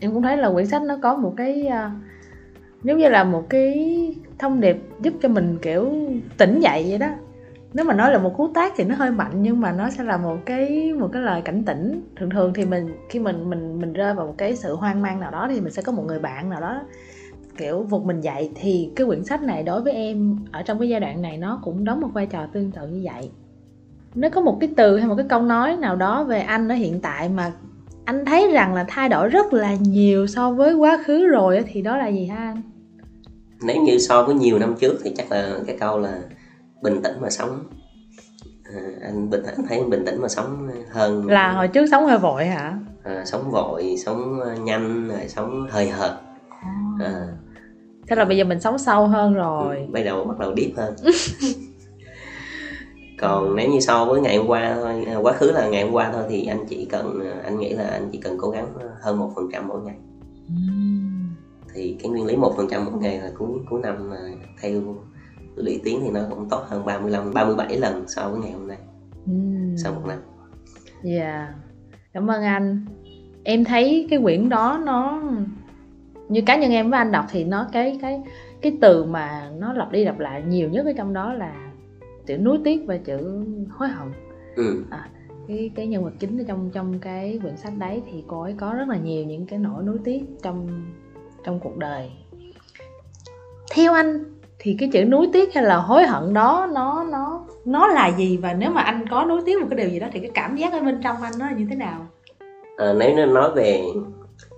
em 0.00 0.14
cũng 0.14 0.22
thấy 0.22 0.36
là 0.36 0.50
quyển 0.52 0.66
sách 0.66 0.82
nó 0.82 0.98
có 1.02 1.16
một 1.16 1.34
cái 1.36 1.66
uh, 1.66 1.92
giống 2.82 2.98
như 2.98 3.08
là 3.08 3.24
một 3.24 3.44
cái 3.48 3.94
thông 4.38 4.60
điệp 4.60 4.76
giúp 5.00 5.14
cho 5.22 5.28
mình, 5.28 5.58
kiểu, 5.62 5.92
tỉnh 6.38 6.60
dậy 6.60 6.86
vậy 6.88 6.98
đó. 6.98 7.08
Nếu 7.74 7.84
mà 7.84 7.94
nói 7.94 8.12
là 8.12 8.18
một 8.18 8.36
cú 8.36 8.48
tác 8.54 8.72
thì 8.76 8.84
nó 8.84 8.94
hơi 8.94 9.10
mạnh, 9.10 9.32
nhưng 9.42 9.60
mà 9.60 9.72
nó 9.72 9.90
sẽ 9.90 10.04
là 10.04 10.16
một 10.16 10.36
cái 10.46 10.92
một 10.92 11.08
cái 11.12 11.22
lời 11.22 11.42
cảnh 11.42 11.64
tỉnh. 11.64 12.02
Thường 12.16 12.30
thường 12.30 12.52
thì 12.54 12.64
mình, 12.64 12.88
khi 13.08 13.18
mình 13.18 13.50
mình 13.50 13.80
mình 13.80 13.92
rơi 13.92 14.14
vào 14.14 14.26
một 14.26 14.34
cái 14.38 14.56
sự 14.56 14.74
hoang 14.74 15.02
mang 15.02 15.20
nào 15.20 15.30
đó 15.30 15.48
thì 15.50 15.60
mình 15.60 15.72
sẽ 15.72 15.82
có 15.82 15.92
một 15.92 16.04
người 16.06 16.18
bạn 16.18 16.50
nào 16.50 16.60
đó, 16.60 16.80
kiểu, 17.56 17.82
vụt 17.82 18.04
mình 18.04 18.20
dậy. 18.20 18.50
Thì 18.54 18.90
cái 18.96 19.06
quyển 19.06 19.24
sách 19.24 19.42
này 19.42 19.62
đối 19.62 19.82
với 19.82 19.92
em 19.92 20.38
ở 20.52 20.62
trong 20.62 20.78
cái 20.78 20.88
giai 20.88 21.00
đoạn 21.00 21.22
này 21.22 21.36
nó 21.36 21.60
cũng 21.64 21.84
đóng 21.84 22.00
một 22.00 22.08
vai 22.12 22.26
trò 22.26 22.46
tương 22.52 22.70
tự 22.70 22.86
như 22.86 23.00
vậy. 23.04 23.30
Nếu 24.14 24.30
có 24.30 24.40
một 24.40 24.56
cái 24.60 24.70
từ 24.76 24.98
hay 24.98 25.08
một 25.08 25.14
cái 25.16 25.26
câu 25.28 25.42
nói 25.42 25.76
nào 25.76 25.96
đó 25.96 26.24
về 26.24 26.40
anh 26.40 26.68
ở 26.68 26.74
hiện 26.74 27.00
tại 27.00 27.28
mà 27.28 27.52
anh 28.08 28.24
thấy 28.24 28.48
rằng 28.52 28.74
là 28.74 28.84
thay 28.88 29.08
đổi 29.08 29.28
rất 29.28 29.52
là 29.52 29.74
nhiều 29.74 30.26
so 30.26 30.50
với 30.50 30.74
quá 30.74 30.98
khứ 31.04 31.26
rồi 31.26 31.64
thì 31.72 31.82
đó 31.82 31.96
là 31.96 32.08
gì 32.08 32.26
ha 32.26 32.36
anh? 32.36 32.62
Nếu 33.60 33.82
như 33.82 33.98
so 33.98 34.22
với 34.22 34.34
nhiều 34.34 34.58
năm 34.58 34.74
trước 34.80 35.00
thì 35.04 35.12
chắc 35.16 35.32
là 35.32 35.58
cái 35.66 35.76
câu 35.80 35.98
là 35.98 36.18
bình 36.82 37.02
tĩnh 37.02 37.12
mà 37.20 37.30
sống. 37.30 37.64
À, 38.64 38.80
anh 39.02 39.30
bình 39.30 39.42
anh 39.42 39.66
thấy 39.68 39.84
bình 39.84 40.04
tĩnh 40.04 40.20
mà 40.20 40.28
sống 40.28 40.68
hơn 40.90 41.26
là 41.26 41.52
hồi 41.52 41.68
trước 41.68 41.86
sống 41.90 42.06
hơi 42.06 42.18
vội 42.18 42.46
hả? 42.46 42.78
À, 43.04 43.24
sống 43.24 43.50
vội 43.50 43.96
sống 44.04 44.40
nhanh 44.64 45.08
rồi 45.08 45.28
sống 45.28 45.66
hơi 45.70 45.88
hợt. 45.88 46.12
À. 47.00 47.26
thế 48.08 48.16
là 48.16 48.24
bây 48.24 48.36
giờ 48.36 48.44
mình 48.44 48.60
sống 48.60 48.78
sâu 48.78 49.06
hơn 49.06 49.34
rồi. 49.34 49.76
Ừ, 49.76 49.82
bây 49.92 50.04
giờ 50.04 50.24
bắt 50.24 50.38
đầu 50.38 50.54
deep 50.56 50.76
hơn 50.76 50.94
còn 53.18 53.56
nếu 53.56 53.70
như 53.70 53.80
so 53.80 54.04
với 54.04 54.20
ngày 54.20 54.36
hôm 54.36 54.46
qua 54.46 54.74
thôi 54.74 55.04
à, 55.06 55.16
quá 55.16 55.32
khứ 55.32 55.50
là 55.52 55.68
ngày 55.68 55.82
hôm 55.82 55.92
qua 55.92 56.10
thôi 56.12 56.24
thì 56.28 56.46
anh 56.46 56.64
chỉ 56.68 56.84
cần 56.84 57.20
anh 57.44 57.58
nghĩ 57.58 57.72
là 57.72 57.84
anh 57.84 58.08
chỉ 58.12 58.18
cần 58.18 58.38
cố 58.40 58.50
gắng 58.50 58.66
hơn 59.00 59.18
một 59.18 59.32
phần 59.34 59.48
trăm 59.52 59.68
mỗi 59.68 59.80
ngày 59.80 59.96
thì 61.74 61.96
cái 62.02 62.10
nguyên 62.10 62.26
lý 62.26 62.36
một 62.36 62.54
phần 62.56 62.66
trăm 62.70 62.84
mỗi 62.84 62.94
ngày 63.02 63.18
là 63.18 63.30
cuối 63.38 63.48
cuối 63.70 63.80
năm 63.82 64.10
theo 64.60 64.82
lũy 65.56 65.80
tiến 65.84 66.00
thì 66.02 66.10
nó 66.10 66.20
cũng 66.30 66.48
tốt 66.48 66.62
hơn 66.68 66.84
35 66.86 67.34
37 67.34 67.76
lần 67.76 68.04
so 68.08 68.28
với 68.28 68.40
ngày 68.40 68.52
hôm 68.52 68.68
nay 68.68 68.78
mm. 69.26 69.76
sau 69.76 69.92
một 69.92 70.02
năm. 70.08 70.18
Dạ. 71.02 71.22
Yeah. 71.22 71.48
Cảm 72.12 72.30
ơn 72.30 72.42
anh. 72.42 72.86
Em 73.44 73.64
thấy 73.64 74.06
cái 74.10 74.18
quyển 74.22 74.48
đó 74.48 74.80
nó 74.84 75.22
như 76.28 76.40
cá 76.46 76.56
nhân 76.56 76.70
em 76.70 76.90
với 76.90 76.98
anh 76.98 77.12
đọc 77.12 77.24
thì 77.30 77.44
nó 77.44 77.68
cái 77.72 77.98
cái 78.02 78.22
cái 78.62 78.78
từ 78.80 79.04
mà 79.04 79.50
nó 79.58 79.72
lặp 79.72 79.92
đi 79.92 80.04
lặp 80.04 80.18
lại 80.18 80.42
nhiều 80.42 80.68
nhất 80.70 80.86
ở 80.86 80.92
trong 80.96 81.12
đó 81.12 81.32
là 81.32 81.67
chữ 82.28 82.36
nuối 82.36 82.58
tiếc 82.64 82.80
và 82.86 82.96
chữ 82.96 83.44
hối 83.70 83.88
hận. 83.88 84.08
Ừ. 84.56 84.84
À, 84.90 85.08
cái 85.48 85.70
cái 85.74 85.86
nhân 85.86 86.04
vật 86.04 86.12
chính 86.18 86.44
trong 86.44 86.70
trong 86.72 86.98
cái 86.98 87.38
quyển 87.42 87.56
sách 87.56 87.72
đấy 87.78 88.02
thì 88.12 88.24
cô 88.26 88.42
ấy 88.42 88.54
có 88.60 88.72
rất 88.72 88.88
là 88.88 88.96
nhiều 88.96 89.24
những 89.24 89.46
cái 89.46 89.58
nỗi 89.58 89.82
nuối 89.82 89.98
tiếc 90.04 90.22
trong 90.42 90.84
trong 91.44 91.60
cuộc 91.60 91.76
đời 91.76 92.10
theo 93.74 93.92
anh 93.92 94.24
thì 94.58 94.76
cái 94.78 94.90
chữ 94.92 95.04
nuối 95.04 95.28
tiếc 95.32 95.54
hay 95.54 95.64
là 95.64 95.76
hối 95.76 96.06
hận 96.06 96.34
đó 96.34 96.68
nó 96.72 97.06
nó 97.12 97.46
nó 97.64 97.86
là 97.86 98.08
gì 98.18 98.36
và 98.36 98.52
nếu 98.52 98.70
mà 98.70 98.82
anh 98.82 99.04
có 99.10 99.24
nuối 99.24 99.40
tiếc 99.46 99.60
một 99.60 99.66
cái 99.70 99.76
điều 99.76 99.88
gì 99.88 100.00
đó 100.00 100.06
thì 100.12 100.20
cái 100.20 100.30
cảm 100.34 100.56
giác 100.56 100.72
ở 100.72 100.80
bên 100.80 101.00
trong 101.04 101.22
anh 101.22 101.32
nó 101.38 101.46
là 101.46 101.52
như 101.52 101.66
thế 101.70 101.76
nào 101.76 102.06
à, 102.76 102.92
nếu 102.98 103.16
nó 103.16 103.26
nói 103.26 103.50
về 103.54 103.82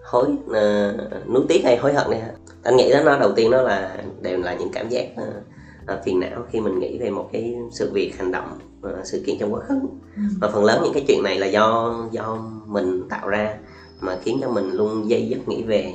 hối 0.04 0.26
uh, 0.26 1.28
nuối 1.28 1.44
tiếc 1.48 1.64
hay 1.64 1.76
hối 1.76 1.92
hận 1.92 2.10
này 2.10 2.22
anh 2.62 2.76
nghĩ 2.76 2.92
đó 2.92 3.00
nó 3.04 3.18
đầu 3.18 3.32
tiên 3.36 3.50
nó 3.50 3.62
là 3.62 3.96
đều 4.22 4.38
là 4.38 4.54
những 4.54 4.70
cảm 4.72 4.88
giác 4.88 5.06
uh, 5.14 5.44
uh, 5.82 6.04
phiền 6.04 6.20
não 6.20 6.44
khi 6.50 6.60
mình 6.60 6.78
nghĩ 6.78 6.98
về 6.98 7.10
một 7.10 7.28
cái 7.32 7.56
sự 7.72 7.90
việc 7.92 8.18
hành 8.18 8.32
động 8.32 8.58
uh, 8.86 8.92
sự 9.04 9.22
kiện 9.26 9.36
trong 9.40 9.54
quá 9.54 9.60
khứ 9.60 9.74
ừ. 10.16 10.22
và 10.40 10.48
phần 10.48 10.64
lớn 10.64 10.80
những 10.84 10.92
cái 10.92 11.04
chuyện 11.08 11.22
này 11.22 11.38
là 11.38 11.46
do 11.46 11.94
do 12.10 12.38
mình 12.66 13.08
tạo 13.08 13.28
ra 13.28 13.58
mà 14.00 14.18
khiến 14.22 14.38
cho 14.40 14.50
mình 14.50 14.70
luôn 14.70 15.10
dây 15.10 15.28
dứt 15.28 15.48
nghĩ 15.48 15.62
về 15.62 15.92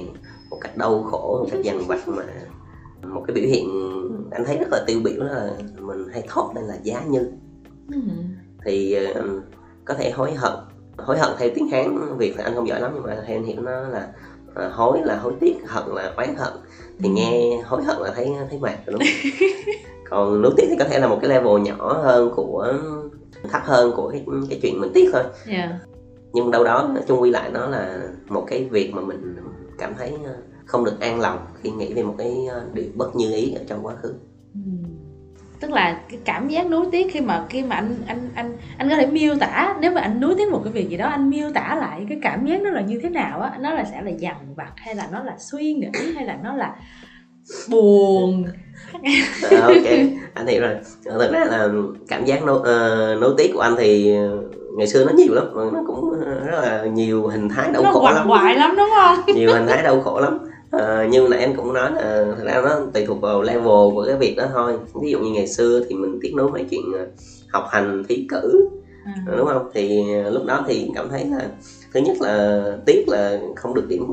một 0.50 0.58
cách 0.62 0.78
đau 0.78 1.04
khổ 1.04 1.40
một 1.42 1.48
cách 1.52 1.62
dằn 1.64 1.88
vặt 1.88 2.08
mà 2.08 2.24
một 3.04 3.24
cái 3.28 3.36
biểu 3.36 3.46
hiện 3.46 3.70
anh 4.32 4.46
thấy 4.46 4.58
rất 4.58 4.68
là 4.72 4.84
tiêu 4.88 5.00
biểu 5.04 5.24
là 5.24 5.52
mình 5.80 6.08
hay 6.12 6.24
thốt 6.28 6.52
lên 6.56 6.66
là 6.66 6.78
giá 6.84 7.04
như 7.04 7.32
ừ. 7.92 8.00
thì 8.66 8.98
uh, 9.20 9.44
có 9.86 9.94
thể 9.94 10.12
hối 10.12 10.34
hận 10.34 10.54
hối 10.98 11.18
hận 11.18 11.32
theo 11.38 11.50
tiếng 11.56 11.68
hán 11.68 12.18
việt 12.18 12.38
là 12.38 12.44
anh 12.44 12.56
không 12.56 12.68
giỏi 12.68 12.82
lắm 12.82 12.92
nhưng 12.96 13.04
mà 13.04 13.24
theo 13.28 13.38
anh 13.38 13.46
hiểu 13.46 13.62
nó 13.62 13.82
là 13.82 14.14
uh, 14.66 14.74
hối 14.74 15.02
là 15.04 15.18
hối 15.18 15.34
tiếc 15.40 15.58
hận 15.68 15.84
là 15.88 16.14
oán 16.18 16.36
hận 16.36 16.54
thì 17.00 17.10
ừ. 17.10 17.14
nghe 17.16 17.62
hối 17.66 17.84
hận 17.84 17.98
là 18.00 18.12
thấy 18.16 18.30
thấy 18.50 18.60
mệt 18.60 18.76
rồi 18.86 18.94
đúng 18.94 19.02
không 19.02 19.48
còn 20.10 20.42
nuối 20.42 20.54
tiếc 20.58 20.66
thì 20.70 20.76
có 20.80 20.86
thể 20.86 21.00
là 21.00 21.08
một 21.08 21.18
cái 21.22 21.30
level 21.30 21.62
nhỏ 21.62 21.94
hơn 22.04 22.32
của 22.36 22.74
thấp 23.52 23.62
hơn 23.66 23.92
của 23.96 24.10
cái 24.10 24.26
cái 24.50 24.60
chuyện 24.62 24.82
mình 24.82 24.92
tiếc 24.94 25.10
thôi 25.14 25.24
yeah. 25.48 25.70
nhưng 26.34 26.52
đâu 26.52 26.64
đó 26.64 26.90
chung 27.08 27.22
quy 27.22 27.30
lại 27.30 27.50
nó 27.54 27.68
là 27.68 28.02
một 28.28 28.46
cái 28.48 28.68
việc 28.72 28.92
mà 28.94 29.02
mình 29.02 29.36
cảm 29.78 29.94
thấy 29.98 30.14
không 30.66 30.86
được 30.86 31.00
an 31.00 31.20
lòng 31.20 31.40
khi 31.62 31.72
nghĩ 31.72 31.94
về 31.94 32.04
một 32.04 32.16
cái 32.18 32.46
ờ, 32.50 32.66
điều 32.74 32.86
bất 32.96 33.16
như 33.16 33.34
ý 33.34 33.54
ở 33.54 33.64
trong 33.68 33.86
quá 33.86 33.96
khứ 34.02 34.14
ừ. 34.54 34.72
Tức 35.60 35.72
là 35.72 35.98
cái 36.10 36.20
cảm 36.26 36.48
giác 36.48 36.68
nuối 36.68 36.86
tiếc 36.92 37.12
khi 37.12 37.22
mà 37.22 37.46
khi 37.50 37.64
mà 37.64 37.76
anh 37.76 37.96
anh 38.08 38.30
anh 38.36 38.58
anh 38.78 38.90
có 38.90 38.96
thể 38.96 39.06
miêu 39.06 39.36
tả 39.40 39.76
nếu 39.80 39.92
mà 39.92 40.02
anh 40.02 40.20
nuối 40.20 40.36
tiếc 40.38 40.50
một 40.52 40.62
cái 40.64 40.74
việc 40.74 40.90
gì 40.90 40.98
đó 40.98 41.08
anh 41.08 41.30
miêu 41.30 41.52
tả 41.54 41.76
lại 41.80 42.06
cái 42.10 42.20
cảm 42.22 42.46
giác 42.46 42.62
nó 42.62 42.70
là 42.70 42.82
như 42.82 43.00
thế 43.04 43.10
nào 43.10 43.42
á 43.42 43.52
nó 43.60 43.74
là 43.74 43.84
sẽ 43.84 44.02
là 44.02 44.12
dằn 44.12 44.36
vặt 44.56 44.72
hay 44.76 44.96
là 44.96 45.08
nó 45.12 45.24
là 45.24 45.36
suy 45.38 45.74
nghĩ 45.74 46.14
hay 46.16 46.26
là 46.26 46.38
nó 46.44 46.56
là 46.56 46.76
buồn. 47.70 48.46
À, 49.52 49.62
ok. 49.62 49.86
Anh 50.34 50.48
hiểu 50.48 50.62
rồi. 50.62 50.76
Thực 51.06 51.32
ra 51.32 51.46
là 51.46 51.70
cảm 52.08 52.26
giác 52.26 52.44
nối, 52.44 52.60
uh, 52.60 53.22
nối 53.22 53.34
tiếc 53.38 53.52
của 53.54 53.60
anh 53.60 53.76
thì 53.78 54.16
ngày 54.78 54.88
xưa 54.88 55.06
nó 55.06 55.12
nhiều 55.12 55.34
lắm 55.34 55.46
nó 55.74 55.84
cũng 55.88 56.12
rất 56.46 56.62
là 56.62 56.86
nhiều 56.86 57.28
hình 57.28 57.50
thái 57.50 57.72
đau 57.74 57.84
nó 57.84 57.92
khổ 57.92 58.10
lắm. 58.14 58.28
hoài 58.28 58.56
lắm 58.56 58.76
đúng 58.78 58.90
không? 58.96 59.36
Nhiều 59.36 59.54
hình 59.54 59.68
thái 59.68 59.84
đau 59.84 60.02
khổ 60.02 60.20
lắm 60.20 60.40
à, 60.80 61.06
như 61.06 61.28
nãy 61.30 61.40
em 61.40 61.56
cũng 61.56 61.74
nói 61.74 61.92
là 61.92 62.26
thật 62.38 62.44
ra 62.46 62.62
nó 62.62 62.80
tùy 62.94 63.06
thuộc 63.06 63.22
vào 63.22 63.42
level 63.42 63.94
của 63.94 64.06
cái 64.08 64.16
việc 64.16 64.36
đó 64.38 64.46
thôi. 64.54 64.78
Ví 65.02 65.12
dụ 65.12 65.20
như 65.20 65.32
ngày 65.32 65.48
xưa 65.48 65.82
thì 65.90 65.96
mình 65.96 66.20
tiếc 66.22 66.34
nối 66.34 66.52
mấy 66.52 66.66
chuyện 66.70 66.82
ờ, 66.94 67.06
học 67.50 67.64
hành 67.70 68.04
thi 68.08 68.26
cử 68.30 68.70
à. 69.06 69.14
đúng 69.38 69.48
không? 69.48 69.70
Thì 69.74 70.04
lúc 70.32 70.46
đó 70.46 70.64
thì 70.68 70.88
cảm 70.96 71.10
thấy 71.10 71.26
là 71.26 71.50
thứ 71.94 72.00
nhất 72.00 72.18
là 72.20 72.64
tiếc 72.86 73.10
là 73.10 73.40
không 73.56 73.74
được 73.74 73.88
điểm 73.88 74.08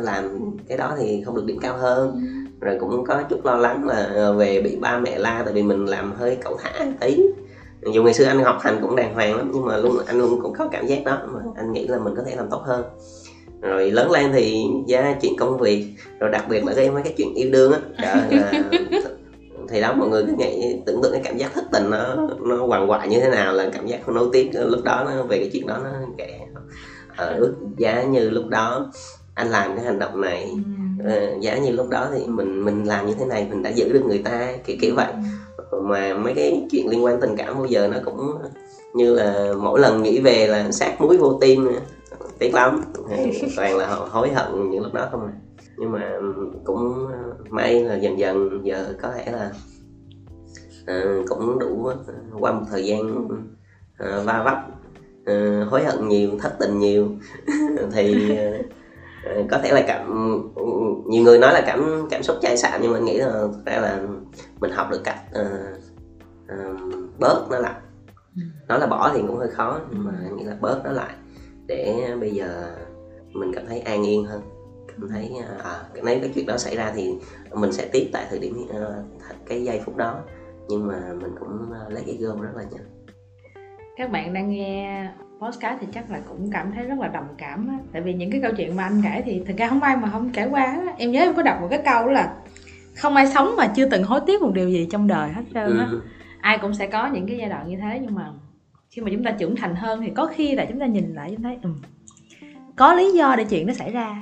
làm 0.00 0.50
cái 0.68 0.78
đó 0.78 0.94
thì 0.98 1.22
không 1.24 1.36
được 1.36 1.44
điểm 1.44 1.58
cao 1.60 1.76
hơn. 1.76 2.10
Ừ. 2.12 2.18
rồi 2.60 2.76
cũng 2.80 3.04
có 3.04 3.22
chút 3.22 3.46
lo 3.46 3.56
lắng 3.56 3.86
là 3.86 4.32
về 4.36 4.60
bị 4.60 4.76
ba 4.76 4.98
mẹ 4.98 5.18
la 5.18 5.42
tại 5.44 5.54
vì 5.54 5.62
mình 5.62 5.86
làm 5.86 6.12
hơi 6.12 6.36
cẩu 6.44 6.56
thả 6.62 6.86
tí. 7.00 7.20
Dù 7.94 8.02
ngày 8.02 8.14
xưa 8.14 8.24
anh 8.24 8.38
học 8.38 8.56
hành 8.60 8.78
cũng 8.82 8.96
đàng 8.96 9.14
hoàng 9.14 9.36
lắm 9.36 9.50
nhưng 9.54 9.64
mà 9.64 9.76
luôn 9.76 9.98
anh 10.06 10.18
luôn 10.18 10.38
cũng 10.42 10.52
có 10.58 10.68
cảm 10.72 10.86
giác 10.86 11.04
đó 11.04 11.18
mà 11.26 11.40
anh 11.56 11.72
nghĩ 11.72 11.86
là 11.86 11.98
mình 11.98 12.14
có 12.16 12.22
thể 12.26 12.36
làm 12.36 12.48
tốt 12.50 12.62
hơn 12.64 12.84
rồi 13.60 13.90
lớn 13.90 14.10
lên 14.10 14.30
thì 14.32 14.64
giá 14.86 15.16
chuyện 15.22 15.36
công 15.36 15.58
việc 15.58 15.86
rồi 16.20 16.30
đặc 16.30 16.44
biệt 16.48 16.64
là 16.64 16.72
cái 16.76 16.90
mấy 16.90 17.02
cái 17.02 17.14
chuyện 17.16 17.34
yêu 17.34 17.50
đương 17.50 17.72
á. 17.72 17.78
Là 17.98 18.52
thì 19.68 19.80
đó 19.80 19.92
mọi 19.92 20.08
người 20.08 20.24
cứ 20.26 20.32
nghĩ 20.38 20.76
tưởng 20.86 21.02
tượng 21.02 21.12
cái 21.12 21.20
cảm 21.24 21.36
giác 21.36 21.52
thất 21.54 21.64
tình 21.72 21.90
nó 21.90 22.28
nó 22.40 22.66
hoàng 22.66 22.86
hoại 22.86 23.08
như 23.08 23.20
thế 23.20 23.28
nào 23.28 23.52
là 23.52 23.70
cảm 23.72 23.86
giác 23.86 24.08
nối 24.08 24.28
tiếc 24.32 24.50
lúc 24.52 24.84
đó 24.84 25.04
nó 25.06 25.22
về 25.22 25.38
cái 25.38 25.50
chuyện 25.52 25.66
đó 25.66 25.80
nó 25.84 25.90
kệ 26.18 26.38
ờ, 27.16 27.36
ước 27.38 27.54
giá 27.78 28.02
như 28.02 28.30
lúc 28.30 28.48
đó 28.48 28.90
anh 29.34 29.50
làm 29.50 29.76
cái 29.76 29.84
hành 29.84 29.98
động 29.98 30.20
này. 30.20 30.50
Uh, 31.02 31.40
giá 31.40 31.58
như 31.58 31.70
lúc 31.70 31.88
đó 31.88 32.08
thì 32.12 32.26
mình 32.26 32.64
mình 32.64 32.84
làm 32.84 33.06
như 33.06 33.14
thế 33.18 33.24
này 33.24 33.46
mình 33.50 33.62
đã 33.62 33.70
giữ 33.70 33.92
được 33.92 34.02
người 34.06 34.18
ta 34.18 34.52
kiểu 34.66 34.76
kiểu 34.80 34.94
vậy. 34.94 35.12
Mà 35.82 36.14
mấy 36.14 36.34
cái 36.34 36.62
chuyện 36.70 36.88
liên 36.88 37.04
quan 37.04 37.20
tình 37.20 37.36
cảm 37.36 37.54
bao 37.54 37.64
giờ 37.64 37.88
nó 37.88 37.96
cũng 38.04 38.38
như 38.94 39.14
là 39.14 39.52
mỗi 39.58 39.80
lần 39.80 40.02
nghĩ 40.02 40.20
về 40.20 40.46
là 40.46 40.70
sát 40.70 41.00
muối 41.00 41.16
vô 41.16 41.38
tim 41.40 41.68
tiếc 42.38 42.54
lắm. 42.54 42.80
Toàn 43.56 43.76
là 43.76 43.86
hối 43.86 44.30
hận 44.30 44.70
những 44.70 44.82
lúc 44.82 44.94
đó 44.94 45.08
không 45.10 45.26
à. 45.26 45.32
Nhưng 45.76 45.92
mà 45.92 46.18
cũng 46.64 47.06
ờ, 47.12 47.34
may 47.50 47.84
là 47.84 47.94
dần 47.94 48.18
dần 48.18 48.60
giờ 48.62 48.94
có 49.02 49.12
thể 49.12 49.32
là 49.32 49.50
uh, 50.82 51.28
cũng 51.28 51.58
đủ 51.58 51.90
uh, 51.90 52.40
qua 52.40 52.52
một 52.52 52.62
thời 52.70 52.84
gian 52.84 53.26
uh, 53.26 54.26
va 54.26 54.42
vấp 54.44 54.58
uh, 55.32 55.70
hối 55.70 55.84
hận 55.84 56.08
nhiều 56.08 56.30
thất 56.38 56.56
tình 56.60 56.78
nhiều. 56.78 57.08
Thì 57.92 58.32
uh, 58.32 59.46
có 59.50 59.58
thể 59.62 59.72
là 59.72 59.84
cảm 59.86 60.34
nhiều 61.06 61.22
người 61.22 61.38
nói 61.38 61.52
là 61.52 61.62
cảm 61.66 62.08
cảm 62.10 62.22
xúc 62.22 62.36
chai 62.42 62.56
sạn 62.56 62.80
nhưng 62.82 62.92
mình 62.92 63.04
nghĩ 63.04 63.18
là 63.18 63.30
thực 63.32 63.66
ra 63.66 63.80
là 63.80 64.02
mình 64.60 64.70
học 64.70 64.88
được 64.90 65.00
cách 65.04 65.18
uh, 65.40 65.46
uh, 66.54 66.80
bớt 67.18 67.46
nó 67.50 67.58
lại. 67.58 67.74
Ừ. 68.36 68.42
nói 68.68 68.80
là 68.80 68.86
bỏ 68.86 69.10
thì 69.14 69.20
cũng 69.26 69.36
hơi 69.36 69.50
khó 69.50 69.80
nhưng 69.90 70.04
mà 70.04 70.12
nghĩ 70.36 70.44
là 70.44 70.56
bớt 70.60 70.80
nó 70.84 70.92
lại 70.92 71.14
để 71.68 72.14
bây 72.20 72.30
giờ 72.30 72.76
mình 73.32 73.52
cảm 73.54 73.66
thấy 73.66 73.80
an 73.80 74.06
yên 74.06 74.24
hơn. 74.24 74.42
Cảm 74.88 75.08
thấy 75.08 75.32
à, 75.64 75.82
nếu 75.94 76.18
cái 76.20 76.30
chuyện 76.34 76.46
đó 76.46 76.56
xảy 76.56 76.76
ra 76.76 76.92
thì 76.94 77.14
mình 77.52 77.72
sẽ 77.72 77.88
tiếp 77.92 78.10
tại 78.12 78.26
thời 78.30 78.38
điểm 78.38 78.66
uh, 78.70 79.04
cái 79.46 79.64
giây 79.64 79.80
phút 79.84 79.96
đó. 79.96 80.20
Nhưng 80.68 80.86
mà 80.86 81.00
mình 81.20 81.30
cũng 81.40 81.72
lấy 81.88 82.02
cái 82.06 82.16
gom 82.16 82.40
rất 82.40 82.50
là 82.56 82.62
nhanh. 82.62 82.84
Các 83.96 84.10
bạn 84.10 84.34
đang 84.34 84.50
nghe 84.50 85.08
podcast 85.40 85.80
thì 85.80 85.86
chắc 85.94 86.10
là 86.10 86.20
cũng 86.28 86.50
cảm 86.52 86.72
thấy 86.74 86.84
rất 86.84 86.98
là 86.98 87.08
đồng 87.08 87.28
cảm 87.38 87.68
á. 87.68 87.78
Tại 87.92 88.02
vì 88.02 88.14
những 88.14 88.30
cái 88.30 88.40
câu 88.40 88.52
chuyện 88.56 88.76
mà 88.76 88.82
anh 88.82 89.02
kể 89.04 89.22
thì 89.24 89.42
thật 89.46 89.54
ra 89.56 89.68
không 89.68 89.82
ai 89.82 89.96
mà 89.96 90.10
không 90.10 90.32
trải 90.32 90.48
qua 90.50 90.62
á. 90.62 90.94
Em 90.98 91.10
nhớ 91.10 91.20
em 91.20 91.34
có 91.34 91.42
đọc 91.42 91.60
một 91.60 91.68
cái 91.70 91.82
câu 91.84 92.06
là 92.06 92.34
không 92.96 93.16
ai 93.16 93.26
sống 93.26 93.56
mà 93.56 93.72
chưa 93.76 93.88
từng 93.88 94.04
hối 94.04 94.20
tiếc 94.26 94.42
một 94.42 94.50
điều 94.54 94.68
gì 94.68 94.88
trong 94.90 95.06
đời 95.06 95.30
hết 95.30 95.42
trơn 95.54 95.78
á. 95.78 95.86
Ừ. 95.90 96.00
ai 96.40 96.58
cũng 96.58 96.74
sẽ 96.74 96.86
có 96.86 97.06
những 97.06 97.26
cái 97.26 97.36
giai 97.36 97.48
đoạn 97.48 97.68
như 97.68 97.76
thế 97.76 97.98
nhưng 98.02 98.14
mà 98.14 98.32
khi 98.98 99.04
mà 99.04 99.10
chúng 99.10 99.24
ta 99.24 99.30
trưởng 99.30 99.56
thành 99.56 99.76
hơn 99.76 100.00
thì 100.02 100.10
có 100.10 100.26
khi 100.26 100.54
là 100.54 100.64
chúng 100.64 100.80
ta 100.80 100.86
nhìn 100.86 101.14
lại 101.14 101.30
chúng 101.30 101.42
thấy 101.42 101.58
ừ, 101.62 101.70
có 102.76 102.94
lý 102.94 103.12
do 103.12 103.34
để 103.38 103.44
chuyện 103.44 103.66
nó 103.66 103.72
xảy 103.72 103.92
ra. 103.92 104.16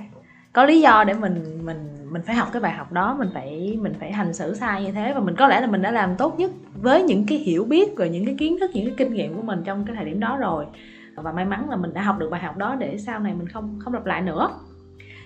Có 0.52 0.64
lý 0.64 0.80
do 0.80 1.04
để 1.04 1.14
mình 1.14 1.60
mình 1.64 1.76
mình 2.10 2.22
phải 2.22 2.36
học 2.36 2.48
cái 2.52 2.62
bài 2.62 2.72
học 2.72 2.92
đó 2.92 3.16
mình 3.18 3.28
phải 3.34 3.78
mình 3.82 3.92
phải 4.00 4.12
hành 4.12 4.34
xử 4.34 4.54
sai 4.54 4.84
như 4.84 4.92
thế. 4.92 5.12
Và 5.14 5.20
mình 5.20 5.36
có 5.36 5.48
lẽ 5.48 5.60
là 5.60 5.66
mình 5.66 5.82
đã 5.82 5.90
làm 5.90 6.16
tốt 6.16 6.38
nhất 6.38 6.50
với 6.74 7.02
những 7.02 7.26
cái 7.26 7.38
hiểu 7.38 7.64
biết 7.64 7.88
và 7.96 8.06
những 8.06 8.24
cái 8.24 8.34
kiến 8.38 8.56
thức 8.60 8.70
những 8.74 8.86
cái 8.86 8.94
kinh 8.96 9.14
nghiệm 9.14 9.34
của 9.34 9.42
mình 9.42 9.62
trong 9.64 9.84
cái 9.86 9.96
thời 9.96 10.04
điểm 10.04 10.20
đó 10.20 10.36
rồi. 10.36 10.66
Và 11.14 11.32
may 11.32 11.44
mắn 11.44 11.70
là 11.70 11.76
mình 11.76 11.94
đã 11.94 12.02
học 12.02 12.18
được 12.18 12.30
bài 12.30 12.40
học 12.40 12.56
đó 12.56 12.74
để 12.74 12.98
sau 12.98 13.20
này 13.20 13.34
mình 13.34 13.48
không 13.48 13.78
không 13.84 13.94
lặp 13.94 14.06
lại 14.06 14.22
nữa. 14.22 14.50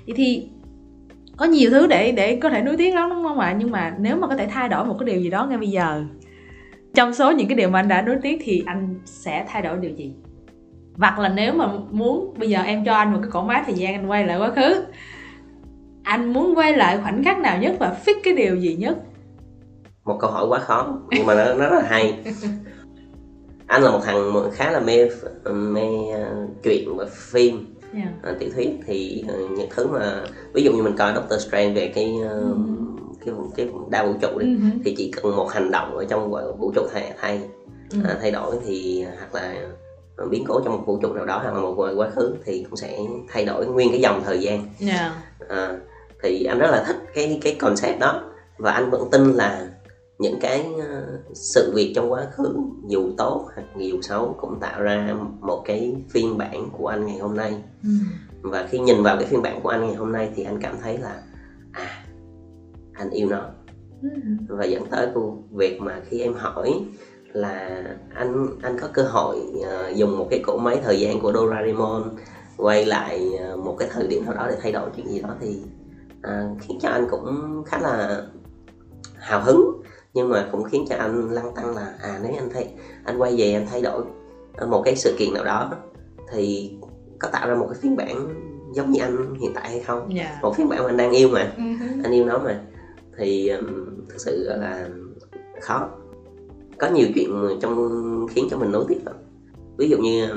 Vậy 0.06 0.14
thì 0.16 0.48
có 1.36 1.46
nhiều 1.46 1.70
thứ 1.70 1.86
để 1.86 2.12
để 2.12 2.36
có 2.36 2.48
thể 2.48 2.62
nuối 2.62 2.76
tiếc 2.76 2.94
lắm 2.94 3.10
đúng 3.10 3.22
không 3.22 3.38
ạ? 3.38 3.56
Nhưng 3.58 3.70
mà 3.70 3.94
nếu 3.98 4.16
mà 4.16 4.26
có 4.26 4.36
thể 4.36 4.46
thay 4.46 4.68
đổi 4.68 4.84
một 4.84 4.96
cái 4.98 5.06
điều 5.06 5.20
gì 5.20 5.30
đó 5.30 5.46
ngay 5.46 5.58
bây 5.58 5.68
giờ 5.68 6.04
trong 6.94 7.14
số 7.14 7.30
những 7.30 7.48
cái 7.48 7.56
điều 7.56 7.68
mà 7.68 7.78
anh 7.78 7.88
đã 7.88 8.02
nuối 8.02 8.16
tiếc 8.22 8.38
thì 8.44 8.62
anh 8.66 9.00
sẽ 9.04 9.44
thay 9.48 9.62
đổi 9.62 9.78
điều 9.78 9.90
gì 9.90 10.14
hoặc 10.96 11.18
là 11.18 11.28
nếu 11.28 11.52
mà 11.52 11.68
muốn 11.90 12.34
bây 12.38 12.48
giờ 12.50 12.60
em 12.62 12.84
cho 12.84 12.94
anh 12.94 13.12
một 13.12 13.18
cái 13.22 13.30
cỗ 13.30 13.42
máy 13.42 13.62
thời 13.66 13.74
gian 13.74 13.94
anh 13.94 14.10
quay 14.10 14.26
lại 14.26 14.38
quá 14.38 14.50
khứ 14.50 14.84
anh 16.02 16.32
muốn 16.32 16.54
quay 16.54 16.76
lại 16.76 16.98
khoảnh 17.02 17.24
khắc 17.24 17.38
nào 17.38 17.58
nhất 17.58 17.76
và 17.78 17.96
fix 18.04 18.14
cái 18.24 18.34
điều 18.34 18.56
gì 18.56 18.76
nhất 18.76 18.98
một 20.04 20.18
câu 20.20 20.30
hỏi 20.30 20.46
quá 20.48 20.58
khó 20.58 20.98
nhưng 21.10 21.26
mà 21.26 21.34
nó, 21.34 21.54
nó 21.54 21.70
rất 21.70 21.76
là 21.76 21.88
hay 21.88 22.14
anh 23.66 23.82
là 23.82 23.90
một 23.90 24.00
thằng 24.04 24.32
khá 24.52 24.70
là 24.70 24.80
mê 24.80 25.08
mê 25.52 25.82
uh, 25.82 26.62
truyện 26.62 26.96
và 26.96 27.06
phim 27.12 27.74
yeah. 27.94 28.08
Dạ. 28.22 28.30
uh, 28.30 28.38
tiểu 28.38 28.50
thuyết 28.54 28.68
thì 28.86 29.24
uh, 29.34 29.50
những 29.50 29.68
thứ 29.76 29.86
mà 29.86 30.24
ví 30.54 30.62
dụ 30.62 30.72
như 30.72 30.82
mình 30.82 30.96
coi 30.96 31.14
Doctor 31.14 31.46
Strange 31.46 31.74
về 31.74 31.92
cái 31.94 32.14
uh. 32.50 32.56
Cái 33.24 33.34
cái 33.56 33.68
đa 33.90 34.06
vũ 34.06 34.12
trụ 34.20 34.38
đi 34.38 34.46
mm-hmm. 34.46 34.78
thì 34.84 34.94
chỉ 34.98 35.10
cần 35.10 35.36
một 35.36 35.48
hành 35.52 35.70
động 35.70 35.96
ở 35.96 36.04
trong 36.04 36.30
vũ 36.58 36.72
trụ 36.74 36.82
thay 36.92 37.12
thay 37.20 37.40
mm-hmm. 37.90 38.12
uh, 38.12 38.20
thay 38.20 38.30
đổi 38.30 38.56
thì 38.66 39.04
hoặc 39.18 39.34
là 39.34 39.68
biến 40.30 40.44
cố 40.48 40.60
trong 40.64 40.76
một 40.76 40.82
vũ 40.86 40.98
trụ 41.02 41.12
nào 41.12 41.26
đó 41.26 41.40
hoặc 41.42 41.54
là 41.54 41.60
một 41.60 41.74
quá 41.96 42.10
khứ 42.10 42.34
thì 42.44 42.62
cũng 42.70 42.76
sẽ 42.76 42.98
thay 43.28 43.44
đổi 43.44 43.66
nguyên 43.66 43.90
cái 43.90 44.00
dòng 44.00 44.22
thời 44.24 44.40
gian 44.40 44.68
yeah. 44.80 45.12
Dạ. 45.48 45.72
uh, 45.72 45.78
thì 46.22 46.44
anh 46.44 46.58
rất 46.58 46.70
là 46.70 46.84
thích 46.86 46.96
cái 47.14 47.38
cái 47.42 47.54
concept 47.54 48.00
đó 48.00 48.22
và 48.58 48.72
anh 48.72 48.90
vẫn 48.90 49.08
tin 49.10 49.32
là 49.32 49.68
những 50.18 50.40
cái 50.40 50.66
ờ, 50.88 51.18
sự 51.34 51.72
việc 51.74 51.92
trong 51.96 52.12
quá 52.12 52.26
khứ 52.32 52.56
dù 52.88 53.10
tốt 53.16 53.48
hoặc 53.54 53.66
dù 53.76 54.00
xấu 54.02 54.36
cũng 54.40 54.60
tạo 54.60 54.82
ra 54.82 55.14
một 55.40 55.62
cái 55.64 55.96
phiên 56.10 56.38
bản 56.38 56.68
của 56.72 56.86
anh 56.86 57.06
ngày 57.06 57.18
hôm 57.18 57.36
nay 57.36 57.54
ừ. 57.82 57.90
và 58.42 58.66
khi 58.70 58.78
nhìn 58.78 59.02
vào 59.02 59.16
cái 59.16 59.26
phiên 59.26 59.42
bản 59.42 59.60
của 59.62 59.68
anh 59.68 59.86
ngày 59.86 59.94
hôm 59.94 60.12
nay 60.12 60.30
thì 60.36 60.44
anh 60.44 60.60
cảm 60.60 60.76
thấy 60.82 60.98
là 60.98 61.08
à 61.08 61.29
anh 63.00 63.10
yêu 63.10 63.28
nó 63.28 63.40
ừ. 64.02 64.08
và 64.48 64.64
dẫn 64.64 64.86
tới 64.90 65.08
việc 65.50 65.80
mà 65.80 66.00
khi 66.08 66.20
em 66.20 66.34
hỏi 66.34 66.72
là 67.32 67.84
anh 68.14 68.46
anh 68.62 68.78
có 68.80 68.88
cơ 68.92 69.02
hội 69.02 69.36
uh, 69.58 69.96
dùng 69.96 70.18
một 70.18 70.26
cái 70.30 70.42
cỗ 70.46 70.56
máy 70.56 70.80
thời 70.84 71.00
gian 71.00 71.20
của 71.20 71.32
Doraemon 71.32 72.02
quay 72.56 72.84
lại 72.84 73.30
uh, 73.52 73.58
một 73.58 73.76
cái 73.78 73.88
thời 73.92 74.06
điểm 74.06 74.24
nào 74.24 74.34
đó 74.34 74.46
để 74.48 74.56
thay 74.62 74.72
đổi 74.72 74.90
chuyện 74.96 75.08
gì 75.08 75.20
đó 75.20 75.34
thì 75.40 75.60
uh, 76.18 76.58
khiến 76.60 76.78
cho 76.82 76.88
anh 76.88 77.06
cũng 77.10 77.62
khá 77.66 77.78
là 77.78 78.22
hào 79.18 79.40
hứng 79.44 79.82
nhưng 80.14 80.28
mà 80.28 80.48
cũng 80.52 80.64
khiến 80.64 80.84
cho 80.88 80.96
anh 80.96 81.30
lăn 81.30 81.54
tăng 81.54 81.76
là 81.76 81.94
à 82.02 82.20
nếu 82.22 82.32
anh 82.38 82.50
thấy 82.54 82.68
anh 83.04 83.18
quay 83.18 83.34
về 83.38 83.52
anh 83.52 83.66
thay 83.70 83.82
đổi 83.82 84.02
một 84.68 84.82
cái 84.84 84.96
sự 84.96 85.16
kiện 85.18 85.34
nào 85.34 85.44
đó 85.44 85.70
thì 86.32 86.72
có 87.18 87.28
tạo 87.28 87.48
ra 87.48 87.54
một 87.54 87.66
cái 87.70 87.78
phiên 87.82 87.96
bản 87.96 88.28
giống 88.74 88.90
như 88.90 89.00
anh 89.00 89.34
hiện 89.34 89.52
tại 89.54 89.70
hay 89.70 89.80
không 89.80 89.98
yeah. 89.98 90.30
Dạ. 90.32 90.38
một 90.42 90.56
phiên 90.56 90.68
bản 90.68 90.78
mà 90.82 90.86
anh 90.90 90.96
đang 90.96 91.10
yêu 91.10 91.28
mà 91.28 91.52
uh-huh. 91.58 92.04
anh 92.04 92.12
yêu 92.12 92.24
nó 92.24 92.38
mà 92.38 92.60
thì 93.20 93.52
thực 94.08 94.18
sự 94.18 94.48
là 94.48 94.88
khó. 95.62 95.88
Có 96.78 96.88
nhiều 96.90 97.06
chuyện 97.14 97.58
trong 97.60 98.26
khiến 98.30 98.48
cho 98.50 98.56
mình 98.56 98.72
nối 98.72 98.84
tiếp 98.88 98.98
lắm. 99.06 99.14
Ví 99.78 99.88
dụ 99.88 99.98
như 99.98 100.28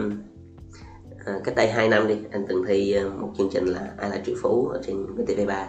à, 1.25 1.39
cách 1.43 1.55
đây 1.55 1.67
2 1.67 1.89
năm 1.89 2.07
đi 2.07 2.17
anh 2.31 2.45
từng 2.49 2.63
thi 2.67 2.95
một 3.19 3.33
chương 3.37 3.49
trình 3.51 3.65
là 3.65 3.91
ai 3.97 4.09
là 4.09 4.21
triệu 4.25 4.35
phú 4.41 4.67
ở 4.67 4.81
trên 4.87 5.05
VTV3 5.15 5.65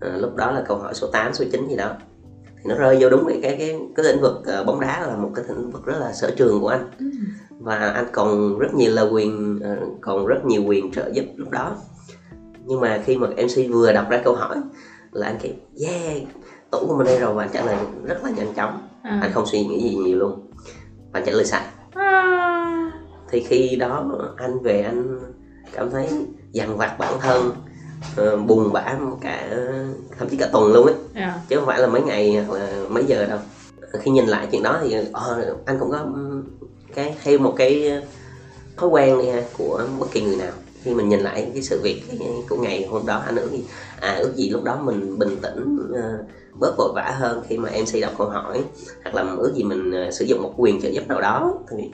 à, 0.00 0.16
lúc 0.16 0.36
đó 0.36 0.50
là 0.50 0.64
câu 0.68 0.76
hỏi 0.76 0.94
số 0.94 1.06
8, 1.12 1.34
số 1.34 1.44
9 1.52 1.68
gì 1.68 1.76
đó. 1.76 1.94
Thì 2.56 2.62
nó 2.68 2.74
rơi 2.74 2.98
vô 3.00 3.10
đúng 3.10 3.24
cái 3.28 3.38
cái 3.42 3.56
cái, 3.58 3.80
cái 3.96 4.06
lĩnh 4.06 4.20
vực 4.20 4.42
uh, 4.60 4.66
bóng 4.66 4.80
đá 4.80 5.06
là 5.06 5.16
một 5.16 5.30
cái 5.34 5.44
lĩnh 5.48 5.70
vực 5.70 5.84
rất 5.84 5.98
là 6.00 6.12
sở 6.12 6.30
trường 6.36 6.60
của 6.60 6.68
anh. 6.68 6.90
Ừ. 6.98 7.06
và 7.58 7.76
anh 7.76 8.06
còn 8.12 8.58
rất 8.58 8.74
nhiều 8.74 8.92
là 8.92 9.02
quyền 9.02 9.56
uh, 9.56 10.00
còn 10.00 10.26
rất 10.26 10.44
nhiều 10.44 10.62
quyền 10.64 10.92
trợ 10.92 11.10
giúp 11.12 11.24
lúc 11.36 11.50
đó. 11.50 11.76
Nhưng 12.64 12.80
mà 12.80 13.02
khi 13.04 13.16
mà 13.16 13.28
mc 13.28 13.72
vừa 13.72 13.92
đọc 13.92 14.10
ra 14.10 14.20
câu 14.24 14.34
hỏi 14.34 14.56
là 15.12 15.26
anh 15.26 15.38
kêu 15.42 15.52
yeah 15.80 16.22
tủ 16.70 16.86
của 16.86 16.96
mình 16.96 17.06
đây 17.06 17.18
rồi 17.18 17.34
và 17.34 17.44
anh 17.44 17.50
trả 17.52 17.64
lời 17.64 17.76
rất 18.04 18.24
là 18.24 18.30
nhanh 18.30 18.54
chóng 18.54 18.88
à. 19.02 19.18
anh 19.22 19.32
không 19.32 19.46
suy 19.46 19.64
nghĩ 19.64 19.90
gì 19.90 19.94
nhiều 19.94 20.18
luôn 20.18 20.50
và 21.12 21.20
trả 21.20 21.32
lời 21.32 21.44
sai 21.44 21.62
à. 21.94 22.92
thì 23.30 23.40
khi 23.40 23.76
đó 23.76 24.10
anh 24.36 24.62
về 24.62 24.82
anh 24.82 25.20
cảm 25.72 25.90
thấy 25.90 26.08
dằn 26.52 26.76
vặt 26.76 26.96
bản 26.98 27.12
thân 27.20 27.50
uh, 28.20 28.46
buồn 28.46 28.72
bã 28.72 28.96
cả 29.20 29.48
thậm 30.18 30.28
chí 30.28 30.36
cả 30.36 30.48
tuần 30.52 30.72
luôn 30.72 30.86
ấy 30.86 30.94
yeah. 30.94 31.34
Dạ. 31.34 31.40
chứ 31.48 31.56
không 31.56 31.66
phải 31.66 31.80
là 31.80 31.86
mấy 31.86 32.02
ngày 32.02 32.44
hoặc 32.48 32.58
là 32.58 32.72
mấy 32.88 33.04
giờ 33.04 33.26
đâu 33.26 33.38
khi 34.00 34.10
nhìn 34.10 34.26
lại 34.26 34.48
chuyện 34.50 34.62
đó 34.62 34.78
thì 34.82 34.98
uh, 34.98 35.66
anh 35.66 35.78
cũng 35.78 35.90
có 35.90 36.06
cái 36.94 37.14
theo 37.24 37.38
một 37.38 37.54
cái 37.56 38.02
thói 38.76 38.88
quen 38.88 39.18
đi 39.18 39.28
ha 39.28 39.42
của 39.58 39.82
bất 39.98 40.06
kỳ 40.12 40.22
người 40.22 40.36
nào 40.36 40.52
khi 40.84 40.94
mình 40.94 41.08
nhìn 41.08 41.20
lại 41.20 41.50
cái 41.52 41.62
sự 41.62 41.80
việc 41.82 42.02
của 42.48 42.56
ngày 42.56 42.84
hôm 42.84 43.06
đó, 43.06 43.22
anh 43.26 43.36
ước 43.36 43.48
gì 43.52 43.62
à 44.00 44.14
ước 44.14 44.32
gì 44.34 44.50
lúc 44.50 44.62
đó 44.62 44.76
mình 44.76 45.18
bình 45.18 45.36
tĩnh 45.42 45.78
ờ, 45.94 46.24
bớt 46.60 46.76
vội 46.76 46.92
vã 46.94 47.14
hơn 47.18 47.42
khi 47.48 47.58
mà 47.58 47.70
mc 47.70 48.00
đọc 48.00 48.12
câu 48.18 48.26
hỏi, 48.26 48.62
hoặc 49.04 49.14
là 49.14 49.34
ước 49.38 49.52
gì 49.54 49.62
mình 49.62 49.92
ờ, 49.92 50.10
sử 50.10 50.24
dụng 50.24 50.42
một 50.42 50.52
quyền 50.56 50.80
trợ 50.80 50.88
giúp 50.88 51.08
nào 51.08 51.20
đó. 51.20 51.54
Thì 51.70 51.90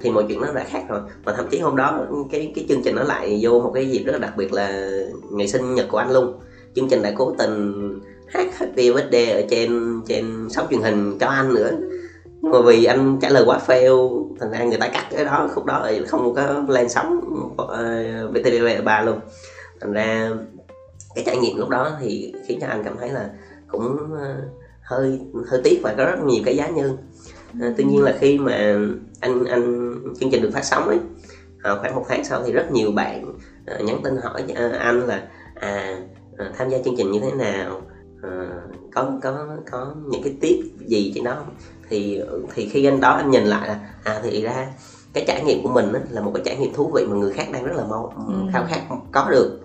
thì 0.00 0.10
mọi 0.10 0.24
chuyện 0.28 0.40
nó 0.40 0.52
đã 0.52 0.64
khác 0.64 0.82
rồi. 0.88 1.00
Mà 1.24 1.32
thậm 1.32 1.46
chí 1.50 1.58
hôm 1.58 1.76
đó 1.76 2.06
cái 2.30 2.52
cái 2.54 2.64
chương 2.68 2.82
trình 2.82 2.94
nó 2.94 3.02
lại 3.02 3.38
vô 3.42 3.60
một 3.60 3.70
cái 3.74 3.90
dịp 3.90 4.02
rất 4.04 4.12
là 4.12 4.18
đặc 4.18 4.36
biệt 4.36 4.52
là 4.52 4.90
ngày 5.30 5.48
sinh 5.48 5.74
nhật 5.74 5.86
của 5.88 5.98
anh 5.98 6.10
luôn. 6.10 6.38
Chương 6.74 6.88
trình 6.88 7.02
đã 7.02 7.12
cố 7.14 7.34
tình 7.38 7.72
hát 8.26 8.46
happy 8.58 8.90
birthday 8.90 9.30
ở 9.30 9.42
trên 9.50 10.00
trên 10.08 10.48
sóng 10.50 10.66
truyền 10.70 10.80
hình 10.80 11.18
cho 11.18 11.26
anh 11.26 11.54
nữa 11.54 11.70
mà 12.52 12.60
vì 12.60 12.84
anh 12.84 13.18
trả 13.20 13.28
lời 13.28 13.44
quá 13.46 13.58
fail 13.66 14.24
thành 14.40 14.50
ra 14.50 14.64
người 14.64 14.78
ta 14.78 14.88
cắt 14.88 15.06
cái 15.10 15.24
đó 15.24 15.48
khúc 15.54 15.64
đó 15.64 15.84
thì 15.88 16.04
không 16.04 16.34
có 16.34 16.64
lên 16.68 16.88
sóng 16.88 17.20
ờ, 17.56 18.30
VTV 18.32 18.82
ba 18.84 19.02
luôn. 19.02 19.20
Thành 19.80 19.92
ra 19.92 20.30
cái 21.14 21.24
trải 21.26 21.36
nghiệm 21.36 21.56
lúc 21.56 21.68
đó 21.68 21.92
thì 22.00 22.32
khiến 22.46 22.58
cho 22.60 22.66
anh 22.66 22.82
cảm 22.82 22.96
thấy 22.98 23.10
là 23.10 23.28
cũng 23.68 24.12
ờ, 24.20 24.34
hơi 24.82 25.20
hơi 25.46 25.60
tiếc 25.64 25.80
và 25.82 25.94
có 25.96 26.04
rất 26.04 26.18
nhiều 26.20 26.42
cái 26.44 26.56
giá 26.56 26.68
như. 26.68 26.92
À, 27.60 27.72
tuy 27.76 27.84
nhiên 27.84 28.02
là 28.02 28.14
khi 28.18 28.38
mà 28.38 28.76
anh 29.20 29.44
anh 29.44 29.94
chương 30.20 30.30
trình 30.30 30.42
được 30.42 30.50
phát 30.52 30.64
sóng 30.64 30.88
ấy 30.88 30.98
à, 31.62 31.74
khoảng 31.80 31.94
một 31.94 32.04
tháng 32.08 32.24
sau 32.24 32.42
thì 32.44 32.52
rất 32.52 32.70
nhiều 32.70 32.92
bạn 32.92 33.32
à, 33.66 33.76
nhắn 33.80 34.00
tin 34.04 34.16
hỏi 34.16 34.44
à, 34.54 34.70
anh 34.78 35.06
là 35.06 35.22
à, 35.54 36.00
à 36.38 36.50
tham 36.56 36.68
gia 36.68 36.78
chương 36.78 36.94
trình 36.96 37.10
như 37.10 37.20
thế 37.20 37.32
nào? 37.32 37.82
À, 38.22 38.48
có 38.94 39.12
có 39.22 39.46
có 39.70 39.94
những 40.10 40.22
cái 40.22 40.32
tiếp 40.40 40.60
gì 40.86 41.12
trên 41.14 41.24
đó 41.24 41.34
không? 41.36 41.54
Thì 41.88 42.22
thì 42.54 42.68
khi 42.68 42.84
anh 42.84 43.00
đó 43.00 43.10
anh 43.10 43.30
nhìn 43.30 43.44
lại 43.44 43.68
là 43.68 43.80
à 44.04 44.20
thì 44.22 44.42
ra 44.42 44.66
cái 45.12 45.24
trải 45.26 45.44
nghiệm 45.44 45.62
của 45.62 45.68
mình 45.68 45.92
là 46.10 46.20
một 46.20 46.30
cái 46.34 46.42
trải 46.44 46.56
nghiệm 46.56 46.74
thú 46.74 46.90
vị 46.94 47.06
mà 47.08 47.16
người 47.16 47.32
khác 47.32 47.46
đang 47.52 47.64
rất 47.64 47.76
là 47.76 47.84
mong 47.84 48.08
ừ. 48.28 48.50
khao 48.52 48.66
khát 48.68 48.80
có 49.12 49.30
được 49.30 49.60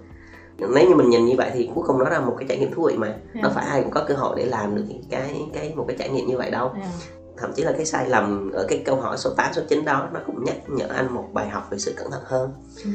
nếu 0.57 0.89
như 0.89 0.95
mình 0.95 1.09
nhìn 1.09 1.25
như 1.25 1.35
vậy 1.37 1.51
thì 1.53 1.69
cuối 1.75 1.83
cùng 1.87 1.99
nó 1.99 2.09
là 2.09 2.19
một 2.19 2.35
cái 2.39 2.47
trải 2.49 2.57
nghiệm 2.57 2.73
thú 2.73 2.83
vị 2.83 2.97
mà 2.97 3.07
yeah. 3.07 3.19
Dạ. 3.35 3.41
đâu 3.41 3.51
phải 3.55 3.65
ai 3.65 3.81
cũng 3.81 3.91
có 3.91 4.05
cơ 4.07 4.13
hội 4.13 4.35
để 4.37 4.45
làm 4.45 4.75
được 4.75 4.83
cái 5.09 5.41
cái 5.53 5.73
một 5.75 5.85
cái 5.87 5.97
trải 5.99 6.09
nghiệm 6.09 6.27
như 6.27 6.37
vậy 6.37 6.51
đâu 6.51 6.71
yeah. 6.75 6.89
Dạ 6.99 7.21
thậm 7.41 7.53
chí 7.53 7.63
là 7.63 7.71
cái 7.71 7.85
sai 7.85 8.09
lầm 8.09 8.51
ở 8.51 8.65
cái 8.69 8.81
câu 8.85 8.95
hỏi 8.95 9.17
số 9.17 9.29
8 9.37 9.53
số 9.53 9.61
9 9.69 9.85
đó 9.85 10.09
nó 10.13 10.19
cũng 10.25 10.43
nhắc 10.43 10.55
nhở 10.69 10.85
anh 10.87 11.13
một 11.13 11.29
bài 11.33 11.49
học 11.49 11.67
về 11.71 11.77
sự 11.77 11.93
cẩn 11.97 12.11
thận 12.11 12.21
hơn 12.25 12.51
ừ. 12.83 12.91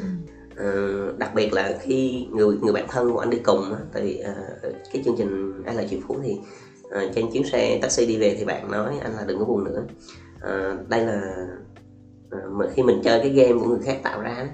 uh, 1.11 1.18
đặc 1.18 1.35
biệt 1.35 1.52
là 1.52 1.78
khi 1.80 2.26
người 2.30 2.56
người 2.62 2.73
bạn 2.73 2.87
thân 2.88 3.12
của 3.12 3.18
anh 3.18 3.30
đi 3.30 3.38
cùng 3.38 3.75
tại 3.92 4.25
uh, 4.30 4.75
cái 4.92 5.02
chương 5.04 5.14
trình 5.18 5.62
ai 5.66 5.75
là 5.75 5.85
triệu 5.90 5.99
phú 6.09 6.16
thì 6.23 6.38
À, 6.90 7.02
trên 7.14 7.31
chuyến 7.33 7.45
xe 7.45 7.78
taxi 7.83 8.07
đi 8.07 8.19
về 8.19 8.35
thì 8.38 8.45
bạn 8.45 8.71
nói 8.71 8.99
anh 9.02 9.12
là 9.16 9.25
đừng 9.25 9.38
có 9.38 9.45
buồn 9.45 9.64
nữa. 9.64 9.85
À, 10.40 10.76
đây 10.88 11.07
là 11.07 11.47
à, 12.31 12.38
mà 12.50 12.66
khi 12.75 12.83
mình 12.83 13.00
chơi 13.05 13.21
cái 13.21 13.31
game 13.31 13.52
của 13.52 13.69
người 13.69 13.81
khác 13.85 14.00
tạo 14.02 14.21
ra 14.21 14.49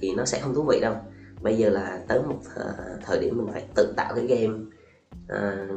thì 0.00 0.14
nó 0.14 0.24
sẽ 0.24 0.40
không 0.40 0.54
thú 0.54 0.62
vị 0.62 0.80
đâu. 0.80 0.94
Bây 1.42 1.56
giờ 1.56 1.70
là 1.70 2.00
tới 2.08 2.20
một 2.22 2.38
à, 2.56 2.64
thời 3.04 3.18
điểm 3.20 3.36
mình 3.36 3.46
phải 3.52 3.64
tự 3.74 3.92
tạo 3.96 4.14
cái 4.14 4.26
game 4.26 4.58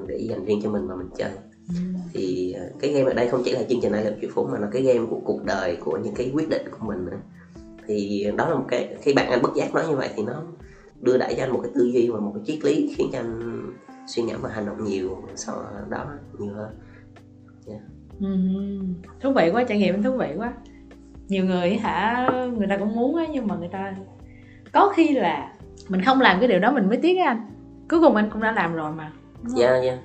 để 0.08 0.18
dành 0.30 0.46
riêng 0.46 0.60
cho 0.64 0.70
mình 0.70 0.88
mà 0.88 0.96
mình 0.96 1.10
chơi. 1.18 1.32
Thì 2.14 2.56
cái 2.80 2.92
game 2.92 3.12
ở 3.12 3.14
đây 3.14 3.28
không 3.28 3.42
chỉ 3.46 3.52
là 3.52 3.64
chương 3.70 3.80
trình 3.82 3.92
ai 3.92 4.04
là 4.04 4.12
triệu 4.22 4.30
phú 4.34 4.48
mà 4.52 4.60
là 4.60 4.68
cái 4.72 4.82
game 4.82 5.06
của 5.10 5.20
cuộc 5.26 5.44
đời 5.46 5.78
của 5.80 5.98
những 5.98 6.16
cái 6.16 6.32
quyết 6.34 6.50
định 6.50 6.62
của 6.72 6.88
mình 6.88 7.06
nữa. 7.06 7.18
Thì 7.88 8.28
đó 8.38 8.50
là 8.50 8.56
một 8.56 8.66
cái 8.68 8.96
khi 9.02 9.14
bạn 9.14 9.30
anh 9.30 9.42
bất 9.42 9.56
giác 9.56 9.74
nói 9.74 9.88
như 9.90 9.96
vậy 9.96 10.10
thì 10.16 10.24
nó 10.24 10.44
đưa 11.02 11.18
đẩy 11.18 11.34
cho 11.38 11.44
anh 11.44 11.52
một 11.52 11.60
cái 11.64 11.72
tư 11.76 11.84
duy 11.84 12.10
và 12.10 12.20
một 12.20 12.32
cái 12.36 12.44
triết 12.48 12.66
lý 12.66 12.94
khiến 12.98 13.10
cho 13.12 13.20
anh 13.20 13.62
suy 14.08 14.24
ngẫm 14.24 14.42
và 14.42 14.50
hành 14.50 14.66
động 14.66 14.84
nhiều 14.86 15.18
sau 15.36 15.56
đó 15.90 16.06
nhiều 16.40 16.54
hơn 16.54 16.70
yeah. 17.68 17.82
ừ. 18.20 18.28
thú 19.22 19.34
vị 19.34 19.50
quá 19.54 19.64
trải 19.64 19.78
nghiệm 19.78 20.04
thú 20.04 20.18
vị 20.18 20.34
quá 20.38 20.54
nhiều 21.28 21.46
người 21.46 21.78
hả 21.78 22.28
người 22.58 22.68
ta 22.68 22.78
cũng 22.78 22.96
muốn 22.96 23.16
á 23.16 23.26
nhưng 23.32 23.48
mà 23.48 23.56
người 23.56 23.70
ta 23.72 23.96
có 24.72 24.94
khi 24.96 25.08
là 25.08 25.54
mình 25.90 26.02
không 26.02 26.22
làm 26.22 26.40
cái 26.40 26.48
điều 26.48 26.60
đó 26.60 26.72
mình 26.72 26.88
mới 26.88 26.98
tiếc 26.98 27.18
anh 27.18 27.48
cuối 27.90 28.02
cùng 28.02 28.16
anh 28.16 28.30
cũng 28.30 28.42
đã 28.42 28.52
làm 28.52 28.74
rồi 28.74 28.92
mà 28.92 29.12
dạ 29.48 29.70
yeah, 29.70 29.84
dạ 29.84 29.90
yeah. 29.90 30.00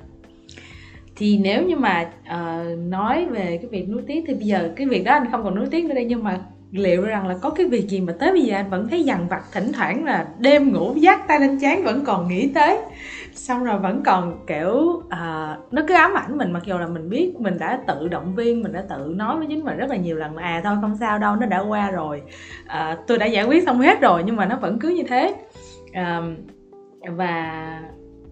thì 1.16 1.38
nếu 1.38 1.62
như 1.62 1.76
mà 1.76 2.10
uh, 2.20 2.78
nói 2.78 3.26
về 3.26 3.58
cái 3.62 3.66
việc 3.70 3.88
nuối 3.88 4.02
tiếc 4.06 4.24
thì 4.26 4.34
bây 4.34 4.44
giờ 4.44 4.72
cái 4.76 4.86
việc 4.86 5.04
đó 5.04 5.12
anh 5.12 5.30
không 5.30 5.44
còn 5.44 5.54
nuối 5.54 5.66
tiếc 5.70 5.84
nữa 5.84 5.94
đây 5.94 6.04
nhưng 6.04 6.24
mà 6.24 6.40
liệu 6.70 7.02
rằng 7.02 7.26
là 7.26 7.36
có 7.40 7.50
cái 7.50 7.66
việc 7.66 7.88
gì 7.88 8.00
mà 8.00 8.12
tới 8.18 8.32
bây 8.32 8.42
giờ 8.42 8.56
anh 8.56 8.70
vẫn 8.70 8.88
thấy 8.88 9.04
dằn 9.04 9.28
vặt 9.28 9.42
thỉnh 9.52 9.72
thoảng 9.72 10.04
là 10.04 10.26
đêm 10.38 10.72
ngủ 10.72 10.94
dắt 10.94 11.28
tay 11.28 11.40
lên 11.40 11.58
chán 11.58 11.84
vẫn 11.84 12.04
còn 12.04 12.28
nghĩ 12.28 12.50
tới 12.54 12.78
xong 13.36 13.64
rồi 13.64 13.78
vẫn 13.78 14.02
còn 14.06 14.46
kiểu 14.46 15.02
à, 15.08 15.56
nó 15.70 15.82
cứ 15.88 15.94
ám 15.94 16.14
ảnh 16.14 16.38
mình 16.38 16.52
mặc 16.52 16.62
dù 16.64 16.78
là 16.78 16.86
mình 16.86 17.08
biết 17.08 17.34
mình 17.38 17.58
đã 17.58 17.80
tự 17.86 18.08
động 18.08 18.34
viên 18.34 18.62
mình 18.62 18.72
đã 18.72 18.84
tự 18.90 19.12
nói 19.16 19.38
với 19.38 19.46
chính 19.48 19.64
mình 19.64 19.76
rất 19.76 19.90
là 19.90 19.96
nhiều 19.96 20.16
lần 20.16 20.36
là 20.36 20.42
à 20.42 20.60
thôi 20.64 20.76
không 20.80 20.96
sao 21.00 21.18
đâu 21.18 21.36
nó 21.36 21.46
đã 21.46 21.60
qua 21.60 21.90
rồi. 21.90 22.22
À, 22.66 22.98
tôi 23.06 23.18
đã 23.18 23.26
giải 23.26 23.44
quyết 23.44 23.64
xong 23.66 23.80
hết 23.80 24.00
rồi. 24.00 24.22
Nhưng 24.26 24.36
mà 24.36 24.46
nó 24.46 24.56
vẫn 24.56 24.78
cứ 24.78 24.88
như 24.88 25.02
thế. 25.08 25.34
À, 25.92 26.22
và 27.10 27.62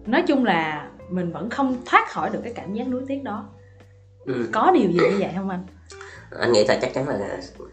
nói 0.05 0.23
chung 0.27 0.45
là 0.45 0.87
mình 1.09 1.31
vẫn 1.31 1.49
không 1.49 1.77
thoát 1.85 2.09
khỏi 2.09 2.29
được 2.29 2.39
cái 2.43 2.53
cảm 2.55 2.73
giác 2.73 2.87
nuối 2.87 3.01
tiếc 3.07 3.23
đó. 3.23 3.45
Ừ. 4.25 4.49
có 4.51 4.71
điều 4.71 4.91
gì 4.91 4.99
như 4.99 5.15
vậy 5.19 5.29
không 5.35 5.49
anh? 5.49 5.63
Anh 6.39 6.51
nghĩ 6.51 6.65
là 6.67 6.77
chắc 6.81 6.93
chắn 6.93 7.07
là 7.07 7.19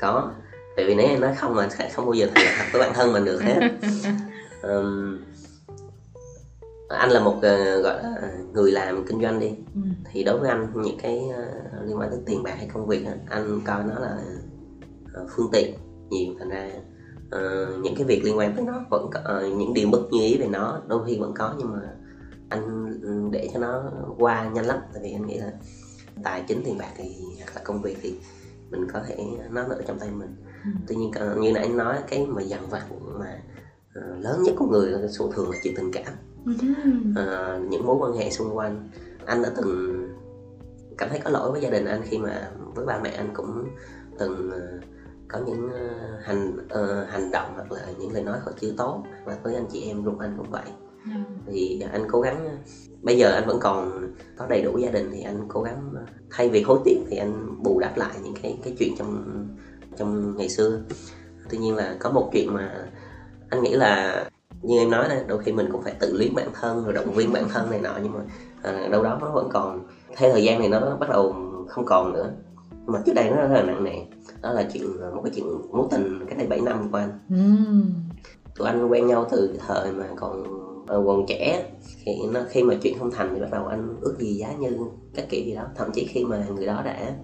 có. 0.01 0.31
Tại 0.77 0.85
vì 0.85 0.95
nếu 0.95 1.09
em 1.09 1.21
nói 1.21 1.35
không 1.35 1.55
mà 1.55 1.69
sẽ 1.69 1.89
không 1.89 2.05
bao 2.05 2.15
giờ 2.15 2.27
thành 2.35 2.45
thật 2.59 2.65
với 2.73 2.83
bản 2.83 2.95
thân 2.95 3.13
mình 3.13 3.25
được 3.25 3.43
hết. 3.43 3.71
Um, 4.63 5.19
anh 6.99 7.11
là 7.11 7.21
một 7.21 7.37
uh, 7.37 7.83
gọi 7.83 8.03
là 8.03 8.33
người 8.53 8.73
làm 8.73 9.07
kinh 9.07 9.23
doanh 9.23 9.41
đi. 9.41 9.49
Ừ. 9.75 9.81
thì 10.13 10.25
đối 10.25 10.39
với 10.39 10.49
anh 10.49 10.73
những 10.75 10.99
cái 11.03 11.23
uh, 11.29 11.87
liên 11.87 11.99
quan 11.99 12.11
đến 12.11 12.21
tiền 12.27 12.43
bạc 12.43 12.55
hay 12.57 12.69
công 12.73 12.87
việc 12.87 13.07
anh 13.29 13.61
coi 13.67 13.85
nó 13.85 13.99
là 13.99 14.19
uh, 15.23 15.29
phương 15.37 15.49
tiện 15.53 15.75
nhiều. 16.11 16.35
Thành 16.39 16.49
ra 16.49 16.71
uh, 17.27 17.83
những 17.83 17.95
cái 17.97 18.05
việc 18.05 18.25
liên 18.25 18.39
quan 18.39 18.57
tới 18.57 18.65
nó 18.65 18.85
vẫn 18.91 19.11
có, 19.13 19.21
uh, 19.21 19.59
những 19.59 19.75
điều 19.75 19.91
bất 19.91 20.01
như 20.11 20.21
ý 20.21 20.39
về 20.39 20.47
nó 20.47 20.81
đôi 20.87 21.07
khi 21.07 21.19
vẫn 21.19 21.35
có 21.35 21.55
nhưng 21.59 21.73
mà 21.73 21.81
anh 22.49 22.93
để 23.31 23.49
cho 23.55 23.61
nó 23.61 23.83
qua 24.19 24.51
nhanh 24.55 24.67
lắm. 24.67 24.79
Tại 24.95 25.03
vì 25.03 25.13
anh 25.13 25.27
nghĩ 25.27 25.39
là 25.39 25.53
tài 26.25 26.45
chính 26.49 26.63
tiền 26.65 26.79
bạc 26.79 26.93
thì 26.97 27.17
hoặc 27.39 27.53
là 27.55 27.63
công 27.65 27.83
việc 27.83 27.99
thì 28.03 28.15
mình 28.71 28.87
có 28.93 29.01
thể 29.07 29.17
nó 29.51 29.63
ở 29.63 29.83
trong 29.87 29.99
tay 29.99 30.11
mình. 30.11 30.37
Ừ. 30.65 30.71
tuy 30.89 30.97
nhiên 30.97 31.11
như 31.41 31.53
nãy 31.53 31.63
anh 31.63 31.77
nói 31.77 31.99
cái 32.09 32.27
mà 32.27 32.43
dằn 32.43 32.67
vặt 32.71 32.85
mà 33.19 33.43
uh, 33.99 34.25
lớn 34.25 34.43
nhất 34.43 34.55
của 34.59 34.67
người 34.67 34.91
là 34.91 35.09
số 35.09 35.33
thường 35.33 35.51
là 35.51 35.57
chuyện 35.63 35.75
tình 35.77 35.93
cảm 35.93 36.15
uh, 36.51 37.71
những 37.71 37.87
mối 37.87 37.97
quan 38.01 38.13
hệ 38.13 38.31
xung 38.31 38.57
quanh. 38.57 38.89
Anh 39.27 39.43
đã 39.43 39.51
từng 39.57 40.09
cảm 40.99 41.09
thấy 41.09 41.21
có 41.25 41.31
lỗi 41.31 41.53
với 41.53 41.61
gia 41.61 41.71
đình 41.71 41.85
anh 41.85 42.03
khi 42.05 42.19
mà 42.19 42.51
với 42.75 42.87
ba 42.87 43.01
mẹ 43.03 43.11
anh 43.11 43.31
cũng 43.35 43.69
từng 44.19 44.49
uh, 44.49 44.85
có 45.29 45.41
những 45.47 45.67
uh, 45.67 46.25
hành 46.25 46.57
uh, 46.57 47.09
hành 47.09 47.31
động 47.31 47.53
hoặc 47.55 47.73
là 47.73 47.87
những 47.99 48.13
lời 48.13 48.23
nói 48.23 48.39
họ 48.45 48.53
chưa 48.61 48.73
tốt. 48.77 49.05
Và 49.25 49.39
với 49.43 49.55
anh 49.55 49.67
chị 49.73 49.83
em 49.89 50.05
luôn 50.05 50.19
anh 50.19 50.35
cũng 50.37 50.51
vậy. 50.51 50.67
Ừ. 51.05 51.11
thì 51.47 51.85
anh 51.93 52.07
cố 52.11 52.21
gắng 52.21 52.59
bây 53.03 53.19
giờ 53.19 53.33
anh 53.33 53.47
vẫn 53.47 53.59
còn 53.61 54.07
có 54.37 54.47
đầy 54.47 54.63
đủ 54.63 54.79
gia 54.79 54.91
đình 54.91 55.11
thì 55.13 55.23
anh 55.23 55.45
cố 55.49 55.63
gắng 55.63 55.95
thay 56.31 56.49
vì 56.49 56.63
hối 56.63 56.79
tiếc 56.85 56.99
thì 57.11 57.17
anh 57.17 57.63
bù 57.63 57.79
đắp 57.81 57.97
lại 57.97 58.15
những 58.23 58.35
cái 58.43 58.59
cái 58.65 58.77
chuyện 58.79 58.95
trong 58.99 59.47
trong 59.97 60.37
ngày 60.37 60.49
xưa. 60.49 60.81
Tuy 61.51 61.59
nhiên 61.59 61.77
là 61.77 61.97
có 62.01 62.11
một 62.11 62.31
chuyện 62.33 62.55
mà 62.55 62.89
anh 63.51 63.63
nghĩ 63.63 63.75
là 63.75 64.25
như 64.63 64.79
em 64.79 64.91
nói 64.91 65.09
đôi 65.27 65.39
khi 65.39 65.53
mình 65.53 65.69
cũng 65.73 65.83
phải 65.83 65.95
tự 66.01 66.17
luyến 66.17 66.35
bản 66.35 66.49
thân 66.61 66.85
rồi 66.85 66.93
động 66.93 67.13
viên 67.13 67.33
bản 67.33 67.49
thân 67.49 67.71
này 67.71 67.81
nọ 67.81 67.99
nhưng 68.03 68.13
mà 68.13 68.21
à, 68.63 68.89
đâu 68.91 69.03
đó 69.03 69.19
nó 69.21 69.31
vẫn 69.31 69.49
còn 69.53 69.87
theo 70.17 70.33
thời 70.33 70.45
gian 70.45 70.59
này 70.59 70.69
nó 70.69 70.97
bắt 71.01 71.09
đầu 71.11 71.35
không 71.69 71.85
còn 71.85 72.13
nữa. 72.13 72.33
Nhưng 72.71 72.93
mà 72.93 73.03
trước 73.07 73.13
đây 73.15 73.31
nó 73.31 73.37
rất 73.37 73.49
là 73.49 73.63
nặng 73.63 73.85
nề 73.85 74.05
đó 74.43 74.53
là 74.53 74.69
chuyện 74.73 74.85
một 75.15 75.23
cái 75.25 75.33
chuyện 75.35 75.47
mối 75.73 75.87
tình 75.91 76.27
cái 76.27 76.37
này 76.37 76.47
7 76.47 76.61
năm 76.61 76.89
của 76.93 76.99
anh. 76.99 77.19
Mm. 77.29 77.83
tụi 78.57 78.67
anh 78.67 78.89
quen 78.89 79.07
nhau 79.07 79.27
từ 79.31 79.59
thời 79.67 79.93
mà 79.93 80.05
còn 80.17 80.45
ờ, 80.87 81.03
còn 81.07 81.27
trẻ 81.29 81.65
thì 82.05 82.13
nó 82.33 82.41
khi 82.49 82.63
mà 82.63 82.75
chuyện 82.83 82.99
không 82.99 83.11
thành 83.11 83.31
thì 83.35 83.41
bắt 83.41 83.49
đầu 83.51 83.67
anh 83.67 83.97
ước 84.01 84.17
gì 84.19 84.35
giá 84.35 84.53
như 84.53 84.79
các 85.15 85.27
kiểu 85.29 85.45
gì 85.45 85.55
đó. 85.55 85.63
Thậm 85.77 85.91
chí 85.95 86.07
khi 86.11 86.25
mà 86.25 86.47
người 86.57 86.67
đó 86.67 86.83
đã 86.85 87.15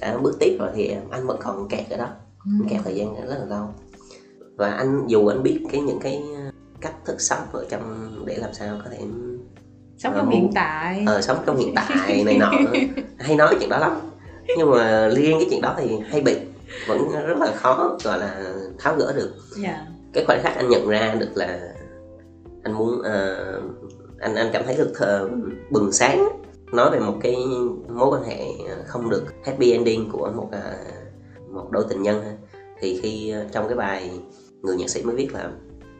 đã 0.00 0.18
bước 0.18 0.36
tiếp 0.40 0.56
rồi 0.58 0.70
thì 0.74 0.96
anh 1.10 1.26
vẫn 1.26 1.38
còn 1.42 1.68
kẹt 1.68 1.90
ở 1.90 1.96
đó. 1.96 2.08
Mm. 2.44 2.68
kẹt 2.68 2.80
thời 2.84 2.94
gian 2.94 3.14
rất 3.14 3.36
là 3.38 3.44
lâu. 3.44 3.66
Và 4.56 4.70
anh 4.70 5.04
dù 5.06 5.26
anh 5.26 5.42
biết 5.42 5.60
cái 5.72 5.80
những 5.80 5.98
cái 6.00 6.22
cách 6.80 6.94
thức 7.04 7.20
sống 7.20 7.38
ở 7.52 7.66
trong 7.68 8.12
để 8.26 8.36
làm 8.36 8.54
sao 8.54 8.80
có 8.84 8.90
thể 8.90 8.98
sống 9.98 10.12
trong 10.16 10.28
uh, 10.28 10.34
hiện 10.34 10.50
tại 10.54 11.04
ờ 11.06 11.20
sống 11.20 11.38
trong 11.46 11.56
hiện 11.56 11.74
tại 11.74 12.24
này 12.24 12.38
nọ 12.38 12.52
hay 13.18 13.36
nói 13.36 13.56
chuyện 13.60 13.68
đó 13.68 13.78
lắm 13.78 14.00
nhưng 14.58 14.70
mà 14.70 15.08
riêng 15.08 15.36
cái 15.38 15.46
chuyện 15.50 15.60
đó 15.60 15.74
thì 15.78 15.98
hay 16.08 16.20
bị 16.20 16.36
vẫn 16.88 16.98
rất 17.26 17.38
là 17.38 17.52
khó 17.56 17.96
gọi 18.04 18.18
là 18.18 18.54
tháo 18.78 18.96
gỡ 18.96 19.12
được 19.16 19.32
yeah. 19.62 19.76
Dạ. 19.76 19.86
cái 20.12 20.24
khoảnh 20.24 20.40
khắc 20.42 20.56
anh 20.56 20.68
nhận 20.68 20.88
ra 20.88 21.14
được 21.18 21.30
là 21.34 21.58
anh 22.62 22.72
muốn 22.72 22.98
uh, 22.98 23.62
anh 24.20 24.34
anh 24.34 24.50
cảm 24.52 24.62
thấy 24.66 24.76
được 24.76 24.92
thờ, 24.94 25.28
bừng 25.70 25.92
sáng 25.92 26.28
nói 26.72 26.90
về 26.90 26.98
một 26.98 27.14
cái 27.22 27.36
mối 27.88 28.08
quan 28.10 28.24
hệ 28.24 28.44
không 28.86 29.10
được 29.10 29.24
happy 29.44 29.72
ending 29.72 30.10
của 30.10 30.30
một 30.36 30.48
uh, 30.48 31.52
một 31.52 31.70
đôi 31.70 31.84
tình 31.88 32.02
nhân 32.02 32.22
thì 32.80 33.00
khi 33.02 33.34
trong 33.52 33.68
cái 33.68 33.76
bài 33.76 34.10
người 34.62 34.76
nhạc 34.76 34.90
sĩ 34.90 35.02
mới 35.02 35.16
viết 35.16 35.34
là 35.34 35.50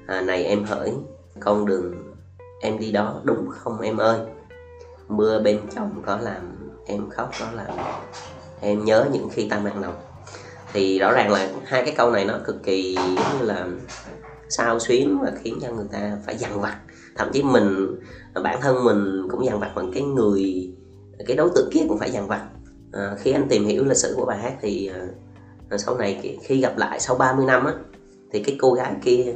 à, 0.07 0.21
này 0.21 0.45
em 0.45 0.65
hỡi 0.65 0.93
con 1.41 1.67
đường 1.67 1.95
em 2.61 2.79
đi 2.79 2.93
đó 2.93 3.21
đúng 3.25 3.49
không 3.51 3.81
em 3.81 3.97
ơi? 3.97 4.19
Mưa 5.09 5.41
bên 5.41 5.61
trong 5.75 6.03
có 6.07 6.17
làm 6.17 6.71
em 6.87 7.11
khóc 7.11 7.31
có 7.41 7.47
làm 7.55 7.79
em 8.61 8.85
nhớ 8.85 9.07
những 9.13 9.29
khi 9.33 9.49
ta 9.49 9.59
mang 9.59 9.81
lòng. 9.81 9.95
Thì 10.73 10.99
rõ 10.99 11.13
ràng 11.13 11.31
là 11.31 11.49
hai 11.65 11.83
cái 11.83 11.95
câu 11.97 12.11
này 12.11 12.25
nó 12.25 12.39
cực 12.45 12.63
kỳ 12.63 12.95
giống 12.95 13.39
như 13.39 13.47
là 13.47 13.67
sao 14.49 14.79
xuyến 14.79 15.19
và 15.23 15.33
khiến 15.43 15.59
cho 15.63 15.73
người 15.73 15.87
ta 15.93 16.19
phải 16.27 16.37
dằn 16.37 16.61
vặt. 16.61 16.77
Thậm 17.17 17.31
chí 17.33 17.43
mình 17.43 18.01
bản 18.43 18.61
thân 18.61 18.85
mình 18.85 19.29
cũng 19.31 19.47
dằn 19.47 19.61
vặt 19.61 19.73
bằng 19.75 19.91
cái 19.95 20.03
người 20.03 20.71
cái 21.27 21.37
đối 21.37 21.51
tượng 21.55 21.71
kia 21.73 21.85
cũng 21.89 21.99
phải 21.99 22.11
dằn 22.11 22.29
vặt. 22.29 22.47
À, 22.93 23.17
khi 23.19 23.33
anh 23.33 23.47
tìm 23.49 23.65
hiểu 23.65 23.85
lịch 23.85 23.97
sử 23.97 24.15
của 24.17 24.25
bài 24.27 24.39
hát 24.39 24.55
thì 24.61 24.91
à, 25.71 25.77
sau 25.79 25.99
này 25.99 26.39
khi 26.43 26.61
gặp 26.61 26.77
lại 26.77 27.01
sau 27.01 27.17
30 27.17 27.47
năm 27.47 27.65
á 27.65 27.73
thì 28.33 28.43
cái 28.43 28.57
cô 28.61 28.73
gái 28.73 28.95
kia 29.03 29.35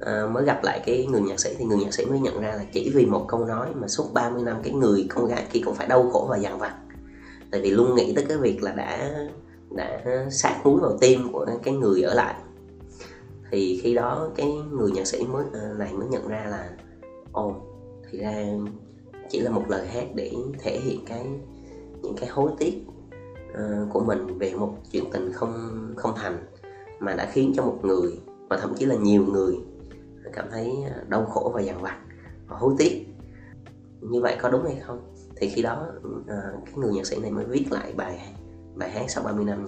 à, 0.00 0.26
mới 0.26 0.44
gặp 0.44 0.64
lại 0.64 0.82
cái 0.86 1.06
người 1.06 1.20
nhạc 1.20 1.40
sĩ 1.40 1.54
thì 1.58 1.64
người 1.64 1.78
nhạc 1.78 1.94
sĩ 1.94 2.04
mới 2.04 2.20
nhận 2.20 2.40
ra 2.40 2.48
là 2.48 2.64
chỉ 2.72 2.90
vì 2.94 3.06
một 3.06 3.24
câu 3.28 3.44
nói 3.44 3.68
mà 3.74 3.88
suốt 3.88 4.12
30 4.12 4.42
năm 4.42 4.56
cái 4.62 4.72
người 4.72 5.06
con 5.08 5.26
gái 5.26 5.46
kia 5.52 5.60
cũng 5.64 5.74
phải 5.74 5.86
đau 5.86 6.10
khổ 6.10 6.26
và 6.30 6.36
dằn 6.36 6.58
vặt. 6.58 6.74
Tại 7.50 7.60
vì 7.60 7.70
luôn 7.70 7.94
nghĩ 7.94 8.12
tới 8.14 8.24
cái 8.28 8.36
việc 8.36 8.62
là 8.62 8.72
đã 8.72 9.10
đã 9.70 10.00
sát 10.30 10.60
núi 10.64 10.80
vào 10.80 10.98
tim 11.00 11.32
của 11.32 11.46
cái 11.62 11.74
người 11.74 12.02
ở 12.02 12.14
lại. 12.14 12.34
Thì 13.50 13.80
khi 13.82 13.94
đó 13.94 14.30
cái 14.36 14.52
người 14.70 14.90
nhạc 14.90 15.06
sĩ 15.06 15.26
mới 15.26 15.44
ờ, 15.52 15.74
này 15.78 15.92
mới 15.92 16.08
nhận 16.08 16.28
ra 16.28 16.46
là 16.50 16.70
ồ 17.32 17.54
thì 18.10 18.18
ra 18.18 18.44
chỉ 19.28 19.40
là 19.40 19.50
một 19.50 19.64
lời 19.68 19.86
hát 19.86 20.06
để 20.14 20.32
thể 20.58 20.78
hiện 20.80 21.04
cái 21.06 21.26
những 22.02 22.16
cái 22.16 22.28
hối 22.28 22.50
tiếc 22.58 22.74
uh, 23.50 23.92
của 23.92 24.00
mình 24.00 24.38
về 24.38 24.54
một 24.54 24.74
chuyện 24.92 25.04
tình 25.12 25.32
không 25.32 25.70
không 25.96 26.12
thành 26.16 26.46
mà 27.00 27.14
đã 27.14 27.30
khiến 27.32 27.52
cho 27.56 27.62
một 27.62 27.78
người 27.82 28.18
và 28.48 28.56
thậm 28.56 28.74
chí 28.78 28.86
là 28.86 28.94
nhiều 28.94 29.24
người 29.26 29.56
cảm 30.32 30.46
thấy 30.50 30.72
à, 30.90 31.02
đau 31.08 31.24
khổ 31.24 31.50
và 31.54 31.60
dằn 31.60 31.82
vặt 31.82 31.98
và 32.46 32.56
hối 32.56 32.74
tiếc. 32.78 33.06
Như 34.00 34.20
vậy 34.20 34.36
có 34.40 34.50
đúng 34.50 34.64
hay 34.64 34.76
không? 34.86 35.14
Thì 35.36 35.48
khi 35.48 35.62
đó 35.62 35.86
à, 36.28 36.42
cái 36.66 36.74
người 36.76 36.92
nhạc 36.92 37.06
sĩ 37.06 37.20
này 37.20 37.30
mới 37.30 37.44
viết 37.44 37.66
lại 37.70 37.92
bài 37.96 38.34
bài 38.74 38.90
hát 38.90 39.04
sau 39.08 39.24
30 39.24 39.44
năm 39.44 39.66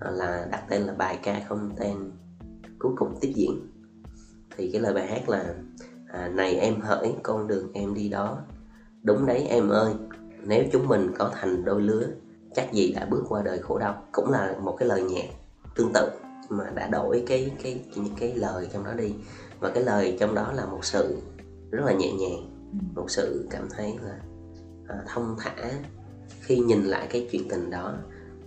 à, 0.00 0.10
là 0.10 0.46
đặt 0.50 0.62
tên 0.68 0.82
là 0.82 0.92
bài 0.92 1.18
ca 1.22 1.40
không 1.48 1.70
tên 1.76 2.10
cuối 2.78 2.92
cùng 2.96 3.18
tiếp 3.20 3.32
diễn. 3.34 3.72
Thì 4.56 4.70
cái 4.72 4.80
lời 4.80 4.94
bài 4.94 5.06
hát 5.06 5.28
là 5.28 5.54
à, 6.08 6.28
này 6.28 6.54
em 6.54 6.80
hỡi 6.80 7.14
con 7.22 7.46
đường 7.46 7.72
em 7.72 7.94
đi 7.94 8.08
đó. 8.08 8.42
Đúng 9.02 9.26
đấy 9.26 9.46
em 9.48 9.68
ơi 9.68 9.94
nếu 10.42 10.64
chúng 10.72 10.88
mình 10.88 11.12
có 11.18 11.30
thành 11.34 11.64
đôi 11.64 11.82
lứa 11.82 12.08
chắc 12.54 12.72
gì 12.72 12.92
đã 12.92 13.06
bước 13.10 13.24
qua 13.28 13.42
đời 13.42 13.58
khổ 13.58 13.78
đau. 13.78 14.02
Cũng 14.12 14.30
là 14.30 14.56
một 14.60 14.76
cái 14.78 14.88
lời 14.88 15.02
nhạc 15.02 15.28
tương 15.74 15.92
tự 15.92 16.10
mà 16.48 16.70
đã 16.74 16.88
đổi 16.88 17.24
cái 17.26 17.52
cái 17.62 17.84
những 17.96 18.14
cái 18.18 18.34
lời 18.34 18.68
trong 18.72 18.84
đó 18.84 18.92
đi 18.92 19.14
và 19.60 19.70
cái 19.70 19.84
lời 19.84 20.16
trong 20.20 20.34
đó 20.34 20.52
là 20.52 20.66
một 20.66 20.84
sự 20.84 21.16
rất 21.70 21.84
là 21.84 21.92
nhẹ 21.92 22.12
nhàng 22.12 22.56
một 22.94 23.10
sự 23.10 23.46
cảm 23.50 23.68
thấy 23.70 23.98
là 24.02 24.20
à, 24.88 25.02
thông 25.06 25.36
thả 25.38 25.70
khi 26.40 26.58
nhìn 26.58 26.84
lại 26.84 27.06
cái 27.10 27.28
chuyện 27.32 27.48
tình 27.48 27.70
đó. 27.70 27.94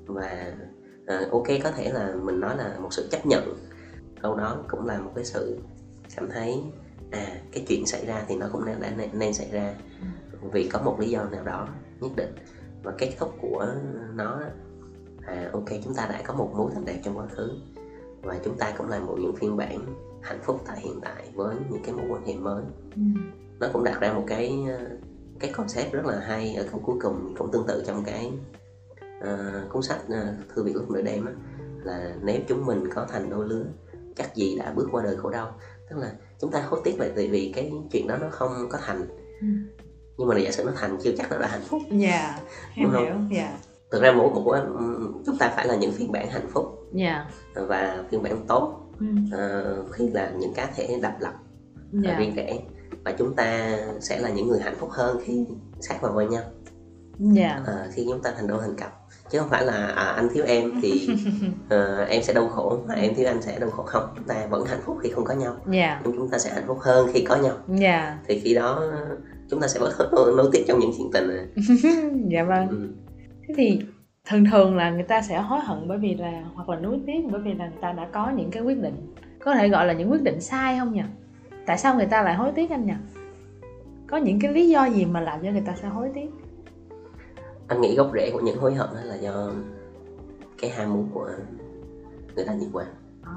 Và 0.05 0.53
à, 1.05 1.27
ok 1.31 1.47
có 1.63 1.71
thể 1.71 1.91
là 1.93 2.15
mình 2.23 2.39
nói 2.39 2.57
là 2.57 2.79
một 2.79 2.93
sự 2.93 3.07
chấp 3.11 3.25
nhận. 3.25 3.57
Đâu 4.21 4.35
đó 4.35 4.63
cũng 4.67 4.85
là 4.85 4.99
một 4.99 5.11
cái 5.15 5.25
sự 5.25 5.59
cảm 6.15 6.29
thấy 6.29 6.61
à 7.11 7.41
cái 7.51 7.65
chuyện 7.67 7.85
xảy 7.85 8.05
ra 8.05 8.23
thì 8.27 8.35
nó 8.35 8.49
cũng 8.51 8.65
nên 8.65 8.81
đã 8.81 8.91
nên, 8.97 9.09
nên 9.13 9.33
xảy 9.33 9.49
ra. 9.51 9.75
Vì 10.51 10.67
có 10.67 10.81
một 10.81 10.99
lý 10.99 11.09
do 11.09 11.23
nào 11.23 11.43
đó 11.43 11.67
nhất 11.99 12.11
định 12.15 12.35
và 12.83 12.93
kết 12.97 13.15
thúc 13.19 13.35
của 13.41 13.67
nó 14.13 14.41
à 15.25 15.49
ok 15.53 15.69
chúng 15.83 15.93
ta 15.93 16.07
đã 16.11 16.21
có 16.23 16.33
một 16.33 16.51
mối 16.55 16.71
tình 16.75 16.85
đẹp 16.85 17.01
trong 17.03 17.17
quá 17.17 17.27
khứ. 17.27 17.49
Và 18.21 18.39
chúng 18.45 18.57
ta 18.57 18.73
cũng 18.77 18.89
là 18.89 18.99
một 18.99 19.17
những 19.19 19.35
phiên 19.35 19.57
bản 19.57 19.85
hạnh 20.21 20.39
phúc 20.43 20.61
tại 20.65 20.79
hiện 20.79 20.99
tại 21.01 21.29
với 21.33 21.55
những 21.69 21.83
cái 21.83 21.93
mối 21.95 22.05
quan 22.09 22.25
hệ 22.25 22.35
mới. 22.35 22.63
Ừ. 22.95 23.01
nó 23.59 23.67
cũng 23.73 23.83
đặt 23.83 23.99
ra 23.99 24.13
một 24.13 24.23
cái 24.27 24.53
ờ, 24.67 24.79
cái 25.39 25.49
concept 25.49 25.91
rất 25.91 26.05
là 26.05 26.19
hay 26.19 26.55
ở 26.55 26.63
câu 26.71 26.81
cuối 26.85 26.95
cùng 27.01 27.35
cũng 27.37 27.51
tương 27.51 27.67
tự 27.67 27.83
trong 27.87 28.03
cái 28.03 28.31
ờ, 29.21 29.63
cuốn 29.69 29.81
sách 29.81 29.99
ờ, 30.09 30.33
thư 30.55 30.63
viện 30.63 30.75
lúc 30.75 30.91
nửa 30.91 31.01
đêm 31.01 31.25
á 31.25 31.31
là 31.83 32.15
nếu 32.21 32.39
chúng 32.47 32.65
mình 32.65 32.83
có 32.95 33.05
thành 33.09 33.29
đôi 33.29 33.47
lứa 33.47 33.65
chắc 34.15 34.35
gì 34.35 34.57
đã 34.57 34.73
bước 34.75 34.87
qua 34.91 35.03
đời 35.03 35.17
khổ 35.17 35.29
đau. 35.29 35.55
Tức 35.89 35.97
là 35.97 36.11
chúng 36.41 36.51
ta 36.51 36.61
hối 36.61 36.81
tiếc 36.83 36.99
là 36.99 37.07
tại 37.15 37.27
vì 37.27 37.51
cái 37.55 37.71
chuyện 37.91 38.07
đó 38.07 38.17
nó 38.17 38.27
không 38.31 38.51
có 38.69 38.79
thành. 38.85 39.07
Ừ. 39.41 39.47
nhưng 40.17 40.27
mà 40.27 40.37
giả 40.37 40.51
sử 40.51 40.63
nó 40.63 40.71
thành 40.75 40.97
chưa 41.03 41.11
chắc 41.17 41.31
nó 41.31 41.37
đã 41.37 41.47
hạnh 41.47 41.61
phúc. 41.65 41.81
Dạ 41.91 42.39
em 42.75 42.83
Đúng 42.83 42.93
không? 42.93 43.03
hiểu 43.03 43.37
dạ. 43.37 43.57
Thực 43.91 44.01
ra 44.01 44.11
mỗi 44.11 44.29
một 44.29 44.55
chúng 45.25 45.37
ta 45.37 45.53
phải 45.55 45.67
là 45.67 45.75
những 45.75 45.91
phiên 45.91 46.11
bản 46.11 46.29
hạnh 46.29 46.47
phúc. 46.49 46.65
Dạ. 46.93 47.29
Và 47.55 48.03
phiên 48.11 48.23
bản 48.23 48.45
tốt 48.47 48.88
Ừ. 48.99 49.05
ờ, 49.31 49.83
khi 49.91 50.09
là 50.09 50.31
những 50.39 50.53
cá 50.53 50.71
thể 50.75 50.99
độc 51.01 51.13
lập 51.19 51.33
dạ. 51.91 52.19
riêng 52.19 52.35
rẽ 52.35 52.59
và 53.05 53.11
chúng 53.11 53.35
ta 53.35 53.77
sẽ 53.99 54.19
là 54.19 54.29
những 54.29 54.47
người 54.47 54.59
hạnh 54.59 54.75
phúc 54.79 54.89
hơn 54.91 55.19
khi 55.23 55.45
sát 55.79 56.01
vào 56.01 56.13
với 56.13 56.27
nhau. 56.27 56.43
Dạ. 57.19 57.61
À, 57.65 57.87
khi 57.93 58.05
chúng 58.09 58.21
ta 58.21 58.33
thành 58.37 58.47
đôi 58.47 58.61
thành 58.61 58.75
cặp. 58.75 58.93
Chứ 59.31 59.39
không 59.39 59.49
phải 59.49 59.65
là 59.65 59.85
à, 59.85 60.03
anh 60.03 60.29
thiếu 60.33 60.43
em 60.47 60.71
thì 60.81 61.09
ờ, 61.69 62.03
em 62.03 62.23
sẽ 62.23 62.33
đau 62.33 62.47
khổ 62.47 62.79
mà 62.87 62.93
em 62.93 63.15
thiếu 63.15 63.27
anh 63.27 63.41
sẽ 63.41 63.59
đau 63.59 63.69
khổ. 63.69 63.83
Không 63.83 64.09
chúng 64.15 64.27
ta 64.27 64.47
vẫn 64.49 64.65
hạnh 64.65 64.79
phúc 64.85 64.97
khi 65.03 65.09
không 65.09 65.25
có 65.25 65.33
nhau. 65.33 65.55
Dạ. 65.71 66.01
Nhưng 66.03 66.13
chúng 66.13 66.29
ta 66.29 66.37
sẽ 66.37 66.53
hạnh 66.53 66.63
phúc 66.67 66.77
hơn 66.81 67.09
khi 67.13 67.21
có 67.21 67.35
nhau. 67.35 67.53
Dạ. 67.67 68.19
Thì 68.27 68.39
khi 68.39 68.53
đó 68.53 68.83
chúng 69.49 69.61
ta 69.61 69.67
sẽ 69.67 69.79
bớt 69.79 70.11
nối, 70.11 70.33
nối 70.37 70.49
tiếc 70.51 70.65
trong 70.67 70.79
những 70.79 70.91
chuyện 70.97 71.11
tình 71.13 71.27
này. 71.27 71.45
dạ 72.31 72.43
vâng. 72.43 72.67
Ừ. 72.69 72.87
thế 73.47 73.53
thì 73.57 73.81
thường 74.25 74.45
thường 74.45 74.77
là 74.77 74.91
người 74.91 75.03
ta 75.03 75.21
sẽ 75.21 75.41
hối 75.41 75.59
hận 75.59 75.87
bởi 75.87 75.97
vì 75.97 76.15
là 76.15 76.43
hoặc 76.53 76.69
là 76.69 76.79
nuối 76.79 76.99
tiếc 77.07 77.21
bởi 77.31 77.41
vì 77.41 77.53
là 77.53 77.67
người 77.67 77.77
ta 77.81 77.91
đã 77.91 78.07
có 78.11 78.29
những 78.29 78.51
cái 78.51 78.63
quyết 78.63 78.81
định. 78.81 79.13
Có 79.39 79.55
thể 79.55 79.69
gọi 79.69 79.85
là 79.85 79.93
những 79.93 80.11
quyết 80.11 80.23
định 80.23 80.41
sai 80.41 80.79
không 80.79 80.93
nhỉ? 80.93 81.01
Tại 81.65 81.77
sao 81.77 81.95
người 81.95 82.05
ta 82.05 82.23
lại 82.23 82.35
hối 82.35 82.51
tiếc 82.51 82.69
anh 82.69 82.85
nhỉ? 82.85 82.93
Có 84.07 84.17
những 84.17 84.39
cái 84.41 84.53
lý 84.53 84.69
do 84.69 84.85
gì 84.85 85.05
mà 85.05 85.21
làm 85.21 85.39
cho 85.43 85.51
người 85.51 85.63
ta 85.65 85.75
sẽ 85.81 85.87
hối 85.87 86.11
tiếc? 86.13 86.29
Anh 87.67 87.81
nghĩ 87.81 87.95
gốc 87.95 88.11
rễ 88.13 88.31
của 88.33 88.39
những 88.39 88.57
hối 88.57 88.73
hận 88.73 88.89
là 89.03 89.15
do 89.15 89.51
cái 90.61 90.69
ham 90.69 90.93
muốn 90.93 91.09
của 91.13 91.29
người 92.35 92.45
ta 92.45 92.53
nhiều 92.53 92.69
quá 92.73 92.85
à. 93.23 93.35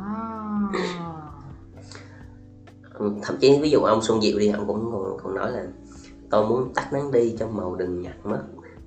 Thậm 3.22 3.36
chí 3.40 3.58
ví 3.62 3.70
dụ 3.70 3.80
ông 3.80 4.02
Xuân 4.02 4.20
Diệu 4.20 4.38
đi 4.38 4.48
ông 4.48 4.66
cũng 4.66 4.90
còn, 4.92 5.16
còn 5.22 5.34
nói 5.34 5.52
là 5.52 5.66
tôi 6.30 6.48
muốn 6.48 6.74
tắt 6.74 6.92
nắng 6.92 7.12
đi 7.12 7.36
cho 7.38 7.48
màu 7.48 7.74
đừng 7.74 8.02
nhạt 8.02 8.16
mất 8.24 8.42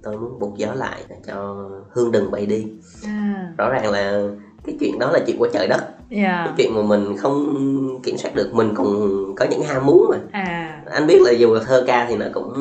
tôi 0.05 0.17
muốn 0.17 0.39
buộc 0.39 0.57
gió 0.57 0.73
lại 0.73 1.03
cho 1.27 1.69
hương 1.91 2.11
đừng 2.11 2.31
bay 2.31 2.45
đi 2.45 2.67
à. 3.05 3.53
rõ 3.57 3.69
ràng 3.69 3.91
là 3.91 4.21
cái 4.65 4.75
chuyện 4.79 4.99
đó 4.99 5.11
là 5.11 5.19
chuyện 5.27 5.37
của 5.37 5.47
trời 5.53 5.67
đất 5.67 5.87
dạ 6.09 6.43
cái 6.45 6.53
chuyện 6.57 6.75
mà 6.75 6.81
mình 6.81 7.17
không 7.17 7.57
kiểm 8.03 8.17
soát 8.17 8.35
được 8.35 8.53
mình 8.53 8.71
còn 8.75 8.87
có 9.35 9.45
những 9.45 9.63
ham 9.63 9.85
muốn 9.85 10.05
mà 10.09 10.17
à 10.31 10.83
anh 10.91 11.07
biết 11.07 11.21
là 11.21 11.31
dù 11.31 11.53
là 11.53 11.61
thơ 11.65 11.83
ca 11.87 12.05
thì 12.09 12.17
nó 12.17 12.25
cũng 12.33 12.53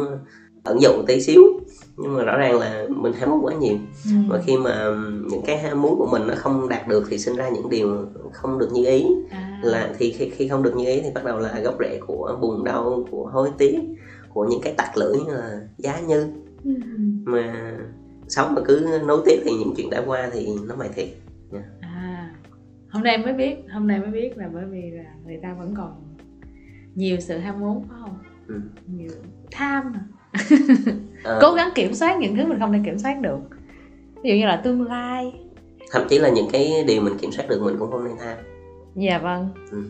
ẩn 0.64 0.80
dụ 0.82 0.90
tí 1.06 1.20
xíu 1.20 1.42
nhưng 1.96 2.16
mà 2.16 2.24
rõ 2.24 2.36
ràng 2.36 2.58
là 2.58 2.86
mình 2.88 3.12
ham 3.12 3.30
muốn 3.30 3.44
quá 3.44 3.54
nhiều 3.54 3.76
ừ. 4.04 4.10
và 4.28 4.40
khi 4.46 4.56
mà 4.56 4.90
những 5.30 5.42
cái 5.46 5.58
ham 5.58 5.82
muốn 5.82 5.98
của 5.98 6.06
mình 6.06 6.26
nó 6.26 6.34
không 6.36 6.68
đạt 6.68 6.88
được 6.88 7.04
thì 7.08 7.18
sinh 7.18 7.36
ra 7.36 7.48
những 7.48 7.68
điều 7.68 8.06
không 8.32 8.58
được 8.58 8.72
như 8.72 8.84
ý 8.84 9.06
à. 9.30 9.60
là 9.62 9.88
thì 9.98 10.12
khi, 10.12 10.30
khi 10.30 10.48
không 10.48 10.62
được 10.62 10.76
như 10.76 10.86
ý 10.86 11.00
thì 11.00 11.10
bắt 11.14 11.24
đầu 11.24 11.38
là 11.38 11.60
gốc 11.60 11.74
rễ 11.80 12.00
của 12.06 12.38
buồn 12.40 12.64
đau 12.64 13.06
của 13.10 13.30
hối 13.32 13.50
tiếc 13.58 13.78
của 14.34 14.44
những 14.44 14.60
cái 14.60 14.72
tặc 14.76 14.96
lưỡi 14.96 15.16
như 15.26 15.34
là 15.34 15.60
giá 15.78 16.00
như. 16.00 16.26
Mà 17.24 17.72
sống 18.28 18.54
mà 18.54 18.62
cứ 18.64 19.00
nối 19.06 19.22
tiếp 19.26 19.42
thì 19.44 19.50
những 19.50 19.74
chuyện 19.76 19.90
đã 19.90 20.02
qua 20.06 20.30
thì 20.32 20.48
nó 20.68 20.76
mày 20.76 20.88
thiệt. 20.88 21.08
À 21.80 22.34
hôm 22.94 23.02
nay 23.02 23.18
mới 23.18 23.32
biết 23.32 23.56
hôm 23.72 23.86
nay 23.86 24.00
mới 24.00 24.10
biết 24.10 24.38
là 24.38 24.50
bởi 24.54 24.64
vì 24.70 24.90
là 24.90 25.04
người 25.24 25.38
ta 25.42 25.54
vẫn 25.58 25.74
còn 25.76 26.16
nhiều 26.94 27.20
sự 27.20 27.38
ham 27.38 27.60
muốn 27.60 27.84
phải 27.88 27.98
không? 28.00 28.18
Ừ. 28.48 28.60
nhiều 28.86 29.10
tham 29.52 29.92
mà. 29.92 30.00
Ờ, 31.24 31.38
cố 31.42 31.54
gắng 31.54 31.68
kiểm 31.74 31.94
soát 31.94 32.18
những 32.18 32.36
thứ 32.36 32.46
mình 32.46 32.58
không 32.60 32.72
thể 32.72 32.78
kiểm 32.84 32.98
soát 32.98 33.20
được. 33.20 33.38
Ví 34.22 34.30
dụ 34.30 34.36
như 34.36 34.46
là 34.46 34.60
tương 34.64 34.82
lai. 34.82 35.32
Thậm 35.90 36.02
chí 36.08 36.18
là 36.18 36.28
những 36.28 36.46
cái 36.52 36.84
điều 36.86 37.02
mình 37.02 37.18
kiểm 37.18 37.32
soát 37.32 37.48
được 37.48 37.62
mình 37.62 37.76
cũng 37.78 37.90
không 37.90 38.04
nên 38.04 38.16
tham. 38.18 38.36
Dạ 38.94 39.18
vâng. 39.18 39.48
Ừ. 39.70 39.84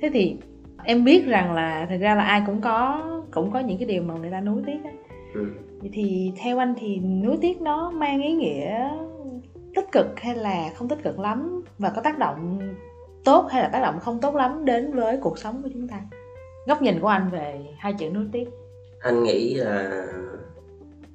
thế 0.00 0.10
thì 0.12 0.36
em 0.84 1.04
biết 1.04 1.26
rằng 1.26 1.52
là 1.54 1.86
thực 1.90 2.00
ra 2.00 2.14
là 2.14 2.22
ai 2.22 2.42
cũng 2.46 2.60
có 2.60 3.04
cũng 3.30 3.50
có 3.50 3.60
những 3.60 3.78
cái 3.78 3.88
điều 3.88 4.02
mà 4.02 4.14
người 4.14 4.30
ta 4.30 4.40
nuối 4.40 4.62
tiếc 4.66 4.78
á. 4.84 4.90
Ừ. 5.34 5.46
vậy 5.80 5.90
thì 5.92 6.32
theo 6.42 6.58
anh 6.58 6.74
thì 6.78 6.98
nuối 6.98 7.38
tiếc 7.40 7.60
nó 7.60 7.90
mang 7.90 8.22
ý 8.22 8.32
nghĩa 8.32 8.90
tích 9.74 9.92
cực 9.92 10.06
hay 10.16 10.34
là 10.34 10.70
không 10.76 10.88
tích 10.88 11.02
cực 11.04 11.18
lắm? 11.18 11.64
Và 11.78 11.92
có 11.96 12.02
tác 12.02 12.18
động 12.18 12.58
tốt 13.24 13.46
hay 13.50 13.62
là 13.62 13.68
tác 13.68 13.80
động 13.80 14.00
không 14.00 14.20
tốt 14.20 14.34
lắm 14.34 14.64
đến 14.64 14.94
với 14.94 15.18
cuộc 15.22 15.38
sống 15.38 15.62
của 15.62 15.68
chúng 15.72 15.88
ta? 15.88 16.00
Góc 16.66 16.82
nhìn 16.82 17.00
của 17.00 17.08
anh 17.08 17.30
về 17.32 17.60
hai 17.78 17.92
chữ 17.92 18.10
nuối 18.10 18.24
tiếc. 18.32 18.48
Anh 19.00 19.22
nghĩ 19.22 19.54
là 19.54 20.06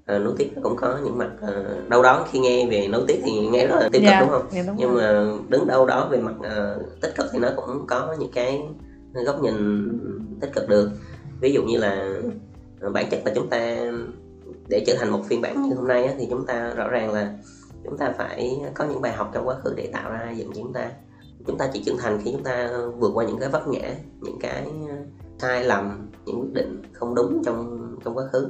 à, 0.06 0.18
nối 0.18 0.34
tiếp 0.38 0.52
nó 0.56 0.62
cũng 0.64 0.76
có 0.76 1.00
những 1.04 1.18
mặt 1.18 1.32
à, 1.42 1.64
đâu 1.90 2.04
đó 2.04 2.28
khi 2.32 2.40
nghe 2.40 2.68
về 2.68 2.88
nối 2.88 3.04
tiếp 3.08 3.22
thì 3.24 3.48
nghe 3.48 3.68
rất 3.68 3.76
là 3.76 3.90
tiêu 3.92 4.02
cực 4.02 4.14
đúng 4.20 4.30
không? 4.30 4.46
dạ, 4.52 4.64
đúng 4.68 4.76
nhưng 4.80 4.94
rồi. 4.94 5.02
mà 5.02 5.38
đứng 5.50 5.68
đâu 5.68 5.86
đó 5.86 6.08
về 6.12 6.22
mặt 6.22 6.34
à, 6.44 6.76
tích 7.02 7.16
cực 7.16 7.26
thì 7.34 7.40
nó 7.40 7.50
cũng 7.56 7.86
có 7.88 8.16
những 8.20 8.32
cái 8.34 8.62
góc 9.26 9.42
nhìn 9.42 9.88
tích 10.42 10.54
cực 10.54 10.70
được. 10.70 10.92
Ví 11.42 11.54
dụ 11.54 11.64
như 11.64 11.78
là 11.78 12.20
à, 12.82 12.90
bản 12.90 13.06
chất 13.12 13.22
là 13.26 13.32
chúng 13.36 13.50
ta 13.50 13.92
để 14.72 14.84
trở 14.88 14.96
thành 15.00 15.10
một 15.10 15.20
phiên 15.26 15.42
bản 15.42 15.62
như 15.62 15.76
hôm 15.76 15.88
nay 15.88 16.04
á, 16.04 16.14
thì 16.18 16.28
chúng 16.30 16.46
ta 16.46 16.74
rõ 16.76 16.90
ràng 16.90 17.14
là 17.14 17.38
chúng 17.84 17.98
ta 17.98 18.14
phải 18.18 18.62
có 18.74 18.86
những 18.86 19.02
bài 19.02 19.14
học 19.14 19.32
trong 19.34 19.48
quá 19.48 19.56
khứ 19.64 19.74
để 19.78 19.90
tạo 19.94 20.12
ra 20.12 20.32
dựng 20.32 20.52
chúng 20.56 20.74
ta. 20.74 20.92
Chúng 21.48 21.58
ta 21.58 21.70
chỉ 21.74 21.84
trưởng 21.86 21.98
thành 21.98 22.20
khi 22.24 22.32
chúng 22.32 22.44
ta 22.44 22.72
vượt 22.98 23.12
qua 23.14 23.26
những 23.26 23.40
cái 23.40 23.50
vấp 23.50 23.68
ngã 23.68 23.96
những 24.22 24.40
cái 24.40 24.68
sai 25.40 25.64
lầm 25.64 26.12
những 26.26 26.42
quyết 26.42 26.54
định 26.54 26.82
không 26.94 27.16
đúng 27.16 27.42
trong 27.46 27.88
trong 28.04 28.18
quá 28.18 28.24
khứ. 28.32 28.50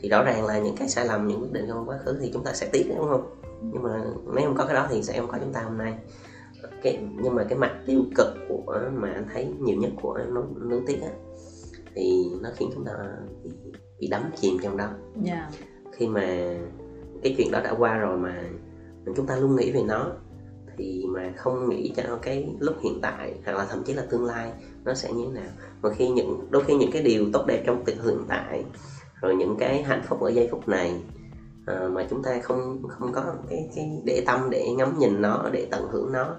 Thì 0.00 0.08
rõ 0.08 0.24
ràng 0.24 0.46
là 0.46 0.58
những 0.58 0.76
cái 0.76 0.88
sai 0.88 1.06
lầm 1.06 1.26
những 1.26 1.40
quyết 1.40 1.52
định 1.52 1.64
trong 1.68 1.88
quá 1.88 1.98
khứ 2.04 2.18
thì 2.20 2.30
chúng 2.32 2.44
ta 2.44 2.52
sẽ 2.52 2.68
tiếc 2.72 2.84
đúng 2.88 3.08
không? 3.08 3.40
Nhưng 3.62 3.82
mà 3.82 4.04
nếu 4.34 4.46
không 4.46 4.56
có 4.56 4.64
cái 4.64 4.74
đó 4.74 4.86
thì 4.90 5.02
sẽ 5.02 5.18
không 5.18 5.28
có 5.30 5.38
chúng 5.40 5.52
ta 5.52 5.62
hôm 5.62 5.78
nay. 5.78 5.94
Cái 6.82 6.98
nhưng 7.22 7.34
mà 7.34 7.44
cái 7.48 7.58
mặt 7.58 7.72
tiêu 7.86 8.00
cực 8.16 8.26
của 8.48 8.80
mà 8.92 9.12
anh 9.14 9.26
thấy 9.34 9.48
nhiều 9.60 9.76
nhất 9.80 9.90
của 10.02 10.18
nối, 10.28 10.44
nối 10.56 10.82
tiếc 10.86 11.02
á 11.02 11.10
thì 11.94 12.30
nó 12.42 12.50
khiến 12.56 12.70
chúng 12.74 12.84
ta 12.84 12.92
bị, 13.44 13.50
bị 14.00 14.08
đắm 14.08 14.30
chìm 14.36 14.56
trong 14.62 14.76
đó. 14.76 14.88
Dạ. 15.22 15.48
Khi 15.92 16.06
mà 16.06 16.56
cái 17.22 17.34
chuyện 17.36 17.50
đó 17.50 17.60
đã 17.60 17.74
qua 17.78 17.96
rồi 17.96 18.18
mà 18.18 18.44
chúng 19.16 19.26
ta 19.26 19.36
luôn 19.36 19.56
nghĩ 19.56 19.70
về 19.70 19.82
nó 19.82 20.12
thì 20.76 21.04
mà 21.08 21.32
không 21.36 21.68
nghĩ 21.68 21.92
cho 21.96 22.18
cái 22.22 22.48
lúc 22.58 22.74
hiện 22.82 22.98
tại 23.02 23.34
hoặc 23.44 23.56
là 23.56 23.66
thậm 23.70 23.82
chí 23.84 23.92
là 23.92 24.02
tương 24.10 24.24
lai 24.24 24.52
nó 24.84 24.94
sẽ 24.94 25.12
như 25.12 25.24
thế 25.26 25.40
nào. 25.40 25.50
Mà 25.82 25.90
khi 25.90 26.08
những 26.08 26.46
đôi 26.50 26.64
khi 26.64 26.74
những 26.74 26.90
cái 26.92 27.02
điều 27.02 27.26
tốt 27.32 27.44
đẹp 27.46 27.62
trong 27.66 27.84
tình 27.84 27.98
hiện 28.04 28.24
tại 28.28 28.64
rồi 29.20 29.34
những 29.34 29.56
cái 29.58 29.82
hạnh 29.82 30.02
phúc 30.08 30.20
ở 30.20 30.28
giây 30.28 30.48
phút 30.50 30.68
này 30.68 31.02
à, 31.66 31.88
mà 31.92 32.06
chúng 32.10 32.22
ta 32.22 32.38
không 32.42 32.82
không 32.88 33.12
có 33.12 33.34
cái 33.48 33.68
cái 33.76 33.90
để 34.04 34.22
tâm 34.26 34.50
để 34.50 34.68
ngắm 34.76 34.98
nhìn 34.98 35.22
nó 35.22 35.48
để 35.52 35.66
tận 35.70 35.88
hưởng 35.88 36.12
nó 36.12 36.36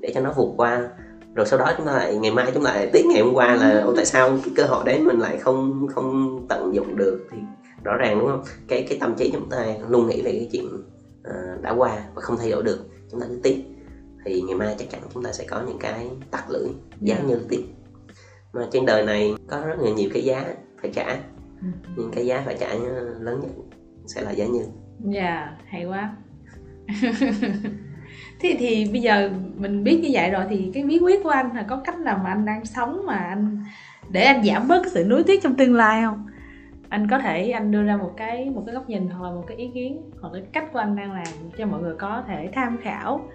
để 0.00 0.12
cho 0.14 0.20
nó 0.20 0.32
vượt 0.36 0.54
qua 0.56 0.88
rồi 1.34 1.46
sau 1.46 1.58
đó 1.58 1.72
chúng 1.76 1.86
ta 1.86 1.92
lại 1.92 2.16
ngày 2.16 2.30
mai 2.30 2.50
chúng 2.54 2.64
ta 2.64 2.74
lại 2.74 2.90
tiếc 2.92 3.06
ngày 3.06 3.22
hôm 3.22 3.34
qua 3.34 3.54
là" 3.56 3.80
Ô, 3.86 3.92
tại 3.96 4.04
sao 4.06 4.38
cái 4.44 4.52
cơ 4.56 4.64
hội 4.64 4.84
đến 4.86 5.04
mình 5.04 5.18
lại 5.18 5.36
không 5.38 5.86
không 5.94 6.38
tận 6.48 6.74
dụng 6.74 6.96
được? 6.96 7.26
Thì 7.30 7.38
rõ 7.84 7.96
ràng 7.96 8.18
đúng 8.18 8.28
không? 8.28 8.42
Cái 8.68 8.86
cái 8.88 8.98
tâm 9.00 9.14
trí 9.18 9.30
chúng 9.32 9.50
ta 9.50 9.66
luôn 9.88 10.08
nghĩ 10.08 10.22
về 10.22 10.30
cái 10.32 10.48
chuyện 10.52 10.64
ờ, 11.24 11.34
đã 11.62 11.70
qua 11.70 11.98
và 12.14 12.22
không 12.22 12.36
thay 12.38 12.50
đổi 12.50 12.62
được. 12.62 12.78
Chúng 13.10 13.20
ta 13.20 13.26
cứ 13.28 13.40
tiếc 13.42 13.64
thì 14.24 14.40
ngày 14.42 14.54
mai 14.56 14.74
chắc 14.78 14.90
chắn 14.90 15.00
chúng 15.14 15.22
ta 15.22 15.32
sẽ 15.32 15.44
có 15.50 15.62
những 15.66 15.78
cái 15.78 16.10
tặc 16.30 16.50
lưỡi 16.50 16.68
giá 17.00 17.16
Dạ. 17.16 17.22
như 17.28 17.38
tiếc 17.48 17.64
mà 18.52 18.66
trên 18.72 18.86
đời 18.86 19.06
này 19.06 19.34
có 19.46 19.60
rất 19.66 19.78
là 19.80 19.90
nhiều 19.90 20.10
cái 20.12 20.22
giá 20.24 20.44
phải 20.82 20.90
trả. 20.94 21.06
Ừ. 21.60 21.66
nhưng 21.96 22.10
cái 22.14 22.26
giá 22.26 22.42
phải 22.46 22.56
trả 22.60 22.74
lớn 23.20 23.40
nhất 23.40 23.50
sẽ 24.06 24.22
là 24.22 24.30
giá 24.30 24.46
như. 24.46 24.62
Dạ 25.14 25.56
hay 25.66 25.84
quá 25.84 26.16
thế 28.40 28.56
thì 28.58 28.88
bây 28.92 29.00
giờ 29.00 29.30
mình 29.56 29.84
biết 29.84 30.00
như 30.02 30.08
vậy 30.12 30.30
rồi 30.30 30.44
thì 30.50 30.70
cái 30.74 30.82
bí 30.82 30.98
quyết 30.98 31.22
của 31.22 31.30
anh 31.30 31.56
là 31.56 31.66
có 31.68 31.80
cách 31.84 31.98
nào 31.98 32.20
mà 32.24 32.30
anh 32.30 32.44
đang 32.44 32.64
sống 32.64 33.06
mà 33.06 33.16
anh, 33.16 33.58
để 34.08 34.22
anh 34.22 34.44
giảm 34.44 34.68
bớt 34.68 34.82
cái 34.82 34.90
sự 34.94 35.04
nuối 35.04 35.22
tiếc 35.22 35.42
trong 35.42 35.54
tương 35.54 35.74
lai 35.74 36.02
không? 36.02 36.26
Anh 36.88 37.08
có 37.10 37.18
thể 37.18 37.50
anh 37.50 37.70
đưa 37.70 37.82
ra 37.82 37.96
một 37.96 38.12
cái 38.16 38.50
một 38.50 38.62
cái 38.66 38.74
góc 38.74 38.88
nhìn 38.88 39.08
hoặc 39.08 39.28
là 39.28 39.34
một 39.34 39.44
cái 39.46 39.56
ý 39.56 39.70
kiến 39.74 40.10
hoặc 40.20 40.32
là 40.32 40.40
cái 40.40 40.48
cách 40.52 40.72
của 40.72 40.78
anh 40.78 40.96
đang 40.96 41.12
làm 41.12 41.26
cho 41.58 41.66
mọi 41.66 41.82
người 41.82 41.94
có 41.98 42.22
thể 42.26 42.50
tham 42.52 42.78
khảo. 42.82 43.28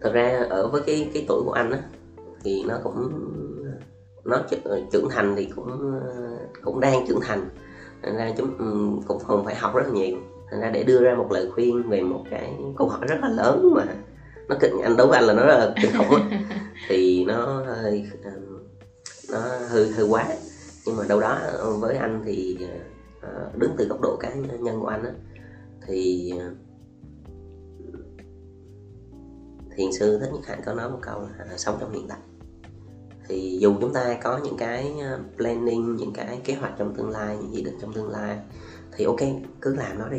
Thật 0.00 0.12
ra 0.12 0.44
ở 0.50 0.68
với 0.68 0.82
cái 0.86 1.10
cái 1.14 1.24
tuổi 1.28 1.42
của 1.44 1.52
anh 1.52 1.70
á, 1.70 1.78
thì 2.44 2.64
nó 2.68 2.74
cũng, 2.82 3.10
nó 4.24 4.40
ờ, 4.64 4.80
trưởng 4.92 5.08
thành 5.10 5.34
thì 5.36 5.48
cũng 5.56 6.00
ờ, 6.00 6.38
cũng 6.62 6.80
đang 6.80 7.06
trưởng 7.08 7.20
thành. 7.22 7.48
Nên 8.02 8.16
ra 8.16 8.30
chúng 8.36 8.50
cũng 9.06 9.18
còn 9.26 9.44
phải 9.44 9.54
học 9.54 9.74
rất 9.74 9.82
là 9.86 9.92
nhiều 9.92 10.16
thành 10.50 10.60
ra 10.60 10.70
để 10.70 10.84
đưa 10.84 11.00
ra 11.00 11.14
một 11.14 11.32
lời 11.32 11.50
khuyên 11.54 11.88
về 11.88 12.00
một 12.00 12.24
cái 12.30 12.52
câu 12.78 12.88
hỏi 12.88 13.00
rất 13.08 13.16
là 13.22 13.28
lớn 13.28 13.72
mà 13.74 13.84
nó 14.48 14.56
kinh 14.60 14.80
anh 14.82 14.96
đối 14.96 15.06
với 15.06 15.18
anh 15.18 15.24
là 15.24 15.34
nó 15.34 15.46
rất 15.46 15.58
là 15.58 15.74
kinh 15.82 15.90
khủng 15.98 16.20
thì 16.88 17.24
nó 17.24 17.64
hơi 17.66 18.04
nó 19.32 19.38
hơi 19.68 19.90
hơi 19.90 20.06
quá. 20.08 20.26
Nhưng 20.86 20.96
mà 20.96 21.04
đâu 21.08 21.20
đó 21.20 21.38
với 21.80 21.96
anh 21.96 22.22
thì 22.26 22.58
đứng 23.54 23.74
từ 23.78 23.86
góc 23.88 24.00
độ 24.00 24.16
cá 24.16 24.34
nhân 24.34 24.80
của 24.80 24.86
anh 24.86 25.04
á 25.04 25.10
thì 25.86 26.32
thiền 29.76 29.92
sư 29.92 30.18
thích 30.18 30.30
nhất 30.32 30.46
hạnh 30.46 30.60
có 30.66 30.74
nói 30.74 30.90
một 30.90 30.98
câu 31.02 31.28
là 31.38 31.56
sống 31.56 31.76
trong 31.80 31.92
hiện 31.92 32.08
tại. 32.08 32.18
Thì 33.28 33.58
dù 33.60 33.74
chúng 33.80 33.92
ta 33.92 34.18
có 34.22 34.40
những 34.44 34.56
cái 34.56 34.94
ờ, 35.00 35.18
planning 35.36 35.96
những 35.96 36.12
cái 36.12 36.40
kế 36.44 36.54
hoạch 36.54 36.72
trong 36.78 36.94
tương 36.94 37.10
lai 37.10 37.36
những 37.36 37.54
dự 37.54 37.62
định 37.62 37.74
trong 37.80 37.92
tương 37.92 38.10
lai 38.10 38.38
thì 38.96 39.04
ok 39.04 39.20
cứ 39.60 39.74
làm 39.74 39.98
nó 39.98 40.08
đi 40.08 40.18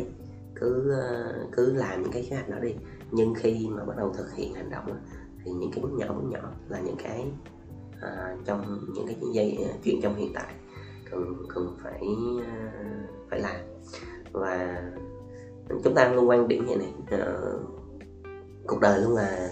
cứ 0.60 0.90
ờ, 0.90 1.34
cứ 1.52 1.72
làm 1.72 2.02
những 2.02 2.12
cái 2.12 2.26
kế 2.30 2.36
hoạch 2.36 2.48
đó 2.48 2.58
đi. 2.58 2.74
Nhưng 3.10 3.34
khi 3.34 3.68
mà 3.70 3.84
bắt 3.84 3.96
đầu 3.96 4.12
thực 4.16 4.34
hiện 4.34 4.54
hành 4.54 4.70
động 4.70 4.98
thì 5.44 5.50
những 5.50 5.70
cái 5.72 5.82
bước 5.82 5.92
nhỏ 5.92 6.12
bước 6.12 6.28
nhỏ 6.30 6.52
là 6.68 6.80
những 6.80 6.96
cái 7.04 7.24
à, 8.00 8.36
trong 8.44 8.80
những 8.94 9.06
cái 9.06 9.16
dây 9.34 9.58
ờ, 9.64 9.70
chuyện 9.84 10.00
trong 10.02 10.16
hiện 10.16 10.32
tại 10.34 10.54
cần 11.10 11.34
cần 11.48 11.76
phải 11.82 12.02
phải 13.30 13.40
làm. 13.40 13.56
Và 14.32 14.82
chúng 15.84 15.94
ta 15.94 16.08
luôn 16.08 16.28
quan 16.28 16.48
điểm 16.48 16.66
như 16.66 16.76
này 16.76 16.92
à, 17.10 17.26
cuộc 18.66 18.80
đời 18.80 19.00
luôn 19.00 19.14
là 19.14 19.50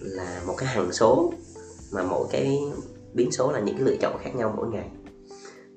là 0.00 0.42
một 0.46 0.54
cái 0.58 0.68
hằng 0.68 0.92
số 0.92 1.32
mà 1.92 2.02
mỗi 2.02 2.26
cái 2.30 2.60
biến 3.14 3.32
số 3.32 3.52
là 3.52 3.60
những 3.60 3.76
cái 3.76 3.84
lựa 3.84 3.96
chọn 4.00 4.18
khác 4.20 4.30
nhau 4.36 4.54
mỗi 4.56 4.68
ngày 4.68 4.90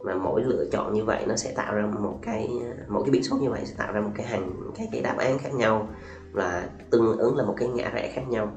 mà 0.03 0.15
mỗi 0.15 0.43
lựa 0.43 0.65
chọn 0.71 0.93
như 0.93 1.05
vậy 1.05 1.25
nó 1.27 1.35
sẽ 1.35 1.53
tạo 1.55 1.75
ra 1.75 1.85
một 1.85 2.19
cái 2.21 2.49
mỗi 2.87 3.03
cái 3.03 3.11
biến 3.11 3.23
số 3.23 3.37
như 3.37 3.49
vậy 3.49 3.61
sẽ 3.65 3.75
tạo 3.77 3.93
ra 3.93 4.01
một 4.01 4.11
cái 4.15 4.25
hàng 4.25 4.51
cái 4.75 4.89
cái 4.91 5.01
đáp 5.01 5.15
án 5.17 5.39
khác 5.39 5.53
nhau 5.53 5.89
và 6.31 6.69
tương 6.91 7.17
ứng 7.17 7.35
là 7.35 7.45
một 7.45 7.53
cái 7.57 7.67
ngã 7.67 7.89
rẽ 7.93 8.11
khác 8.13 8.23
nhau. 8.29 8.51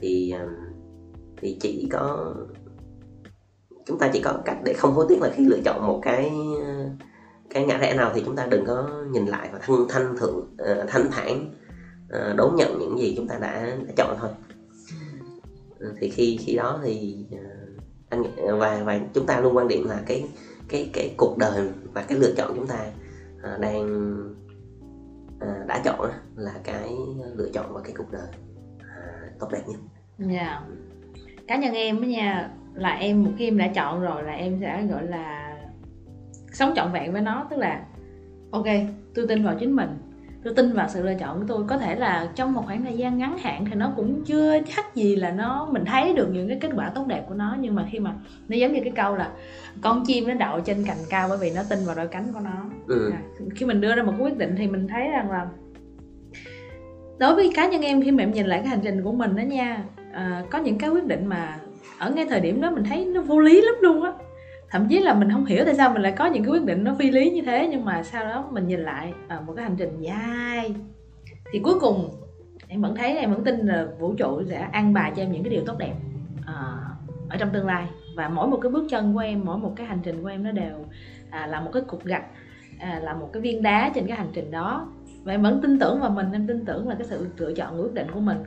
Thì 0.00 0.34
thì 1.36 1.56
chỉ 1.60 1.88
có 1.92 2.34
chúng 3.86 3.98
ta 3.98 4.10
chỉ 4.12 4.20
có 4.20 4.42
cách 4.44 4.58
để 4.64 4.72
không 4.72 4.92
hối 4.92 5.06
tiếc 5.08 5.22
là 5.22 5.30
khi 5.34 5.44
lựa 5.44 5.60
chọn 5.64 5.86
một 5.86 6.00
cái 6.02 6.32
cái 7.50 7.64
ngã 7.64 7.78
rẽ 7.78 7.94
nào 7.94 8.10
thì 8.14 8.22
chúng 8.26 8.36
ta 8.36 8.46
đừng 8.46 8.66
có 8.66 9.04
nhìn 9.10 9.26
lại 9.26 9.48
và 9.52 9.58
thanh 9.62 9.86
thanh 9.88 10.16
thượng 10.16 10.36
uh, 10.36 10.88
thanh 10.88 11.10
thản 11.10 11.54
uh, 12.04 12.36
đón 12.36 12.56
nhận 12.56 12.78
những 12.78 12.98
gì 12.98 13.14
chúng 13.16 13.28
ta 13.28 13.38
đã, 13.40 13.76
đã 13.86 13.92
chọn 13.96 14.16
thôi. 14.20 14.30
Thì 16.00 16.10
khi 16.10 16.38
khi 16.40 16.56
đó 16.56 16.80
thì 16.82 17.26
uh, 17.34 17.40
anh 18.08 18.22
và 18.58 18.82
và 18.84 19.00
chúng 19.14 19.26
ta 19.26 19.40
luôn 19.40 19.56
quan 19.56 19.68
điểm 19.68 19.88
là 19.88 20.02
cái 20.06 20.28
cái 20.70 20.90
cái 20.92 21.14
cuộc 21.16 21.38
đời 21.38 21.70
và 21.92 22.02
cái 22.08 22.18
lựa 22.18 22.34
chọn 22.36 22.52
chúng 22.56 22.66
ta 22.66 22.86
uh, 23.54 23.60
đang 23.60 24.14
uh, 25.36 25.66
đã 25.66 25.80
chọn 25.84 26.10
là 26.36 26.52
cái 26.64 26.90
lựa 27.36 27.48
chọn 27.52 27.72
và 27.72 27.80
cái 27.84 27.92
cuộc 27.98 28.12
đời 28.12 28.28
uh, 28.76 29.38
tốt 29.38 29.48
đẹp 29.52 29.62
nhất. 29.66 29.80
Dạ. 30.18 30.38
Yeah. 30.38 30.62
Cá 31.48 31.56
nhân 31.56 31.74
em 31.74 32.08
nha 32.08 32.50
là 32.74 32.90
em 32.90 33.24
một 33.24 33.30
khi 33.38 33.44
em 33.44 33.58
đã 33.58 33.68
chọn 33.74 34.00
rồi 34.00 34.22
là 34.22 34.32
em 34.32 34.58
sẽ 34.60 34.86
gọi 34.90 35.06
là 35.06 35.56
sống 36.52 36.72
trọn 36.76 36.92
vẹn 36.92 37.12
với 37.12 37.20
nó 37.20 37.46
tức 37.50 37.56
là 37.56 37.86
ok 38.50 38.66
tôi 39.14 39.26
tin 39.28 39.44
vào 39.44 39.56
chính 39.60 39.76
mình 39.76 39.98
tôi 40.44 40.54
tin 40.54 40.72
vào 40.72 40.88
sự 40.88 41.02
lựa 41.02 41.14
chọn 41.14 41.38
của 41.38 41.44
tôi. 41.48 41.64
Có 41.66 41.78
thể 41.78 41.94
là 41.94 42.28
trong 42.34 42.52
một 42.52 42.62
khoảng 42.66 42.84
thời 42.84 42.96
gian 42.96 43.18
ngắn 43.18 43.38
hạn 43.38 43.64
thì 43.64 43.74
nó 43.74 43.92
cũng 43.96 44.24
chưa 44.24 44.58
chắc 44.76 44.94
gì 44.94 45.16
là 45.16 45.30
nó 45.30 45.68
mình 45.72 45.84
thấy 45.84 46.14
được 46.14 46.28
những 46.32 46.48
cái 46.48 46.58
kết 46.60 46.70
quả 46.76 46.90
tốt 46.94 47.06
đẹp 47.06 47.24
của 47.28 47.34
nó. 47.34 47.56
Nhưng 47.60 47.74
mà 47.74 47.86
khi 47.90 47.98
mà 47.98 48.14
nó 48.48 48.56
giống 48.56 48.72
như 48.72 48.80
cái 48.84 48.92
câu 48.96 49.16
là 49.16 49.30
con 49.80 50.04
chim 50.06 50.28
nó 50.28 50.34
đậu 50.34 50.60
trên 50.60 50.84
cành 50.84 50.96
cao 51.10 51.28
bởi 51.28 51.38
vì 51.38 51.50
nó 51.50 51.62
tin 51.70 51.78
vào 51.86 51.96
đôi 51.96 52.06
cánh 52.06 52.32
của 52.32 52.40
nó. 52.40 52.70
Ừ. 52.88 53.10
à, 53.12 53.22
khi 53.54 53.66
mình 53.66 53.80
đưa 53.80 53.94
ra 53.94 54.02
một 54.02 54.14
quyết 54.20 54.36
định 54.36 54.54
thì 54.58 54.66
mình 54.66 54.88
thấy 54.88 55.08
rằng 55.08 55.30
là 55.30 55.46
đối 57.18 57.34
với 57.34 57.52
cá 57.54 57.68
nhân 57.68 57.82
em 57.82 58.02
khi 58.02 58.10
mà 58.10 58.22
em 58.22 58.32
nhìn 58.32 58.46
lại 58.46 58.58
cái 58.58 58.68
hành 58.68 58.80
trình 58.82 59.02
của 59.02 59.12
mình 59.12 59.36
đó 59.36 59.42
nha 59.42 59.84
à, 60.12 60.44
có 60.50 60.58
những 60.58 60.78
cái 60.78 60.90
quyết 60.90 61.06
định 61.06 61.26
mà 61.26 61.58
ở 61.98 62.10
ngay 62.10 62.26
thời 62.30 62.40
điểm 62.40 62.60
đó 62.60 62.70
mình 62.70 62.84
thấy 62.84 63.04
nó 63.04 63.22
vô 63.22 63.38
lý 63.38 63.60
lắm 63.62 63.74
luôn 63.80 64.02
á 64.02 64.12
thậm 64.70 64.86
chí 64.88 64.98
là 64.98 65.14
mình 65.14 65.30
không 65.30 65.44
hiểu 65.44 65.64
tại 65.64 65.74
sao 65.74 65.90
mình 65.90 66.02
lại 66.02 66.12
có 66.12 66.26
những 66.26 66.44
cái 66.44 66.52
quyết 66.52 66.64
định 66.64 66.84
nó 66.84 66.94
phi 66.98 67.10
lý 67.10 67.30
như 67.30 67.42
thế 67.42 67.68
nhưng 67.70 67.84
mà 67.84 68.02
sau 68.02 68.24
đó 68.24 68.48
mình 68.50 68.66
nhìn 68.66 68.80
lại 68.80 69.12
à, 69.28 69.40
một 69.46 69.52
cái 69.56 69.64
hành 69.64 69.76
trình 69.76 70.00
dài. 70.00 70.74
Thì 71.52 71.58
cuối 71.58 71.80
cùng 71.80 72.10
em 72.68 72.82
vẫn 72.82 72.94
thấy 72.96 73.18
em 73.18 73.30
vẫn 73.30 73.44
tin 73.44 73.66
là 73.66 73.86
vũ 73.98 74.14
trụ 74.14 74.42
sẽ 74.48 74.68
an 74.72 74.92
bài 74.94 75.12
cho 75.16 75.22
em 75.22 75.32
những 75.32 75.42
cái 75.42 75.50
điều 75.50 75.62
tốt 75.66 75.78
đẹp 75.78 75.94
à, 76.46 76.54
ở 77.28 77.36
trong 77.36 77.50
tương 77.52 77.66
lai. 77.66 77.86
Và 78.16 78.28
mỗi 78.28 78.48
một 78.48 78.58
cái 78.62 78.72
bước 78.72 78.86
chân 78.90 79.14
của 79.14 79.20
em 79.20 79.44
mỗi 79.44 79.58
một 79.58 79.72
cái 79.76 79.86
hành 79.86 80.00
trình 80.02 80.22
của 80.22 80.28
em 80.28 80.44
nó 80.44 80.50
đều 80.50 80.84
à, 81.30 81.46
là 81.46 81.60
một 81.60 81.70
cái 81.72 81.82
cục 81.82 82.04
gạch 82.04 82.24
à, 82.78 83.00
là 83.02 83.14
một 83.14 83.30
cái 83.32 83.42
viên 83.42 83.62
đá 83.62 83.90
trên 83.94 84.06
cái 84.06 84.16
hành 84.16 84.30
trình 84.32 84.50
đó. 84.50 84.88
Và 85.24 85.32
em 85.32 85.42
vẫn 85.42 85.60
tin 85.62 85.78
tưởng 85.78 86.00
vào 86.00 86.10
mình 86.10 86.32
em 86.32 86.46
tin 86.46 86.64
tưởng 86.64 86.88
là 86.88 86.94
cái 86.94 87.06
sự 87.06 87.26
lựa 87.36 87.52
chọn 87.52 87.82
quyết 87.82 87.94
định 87.94 88.06
của 88.14 88.20
mình. 88.20 88.38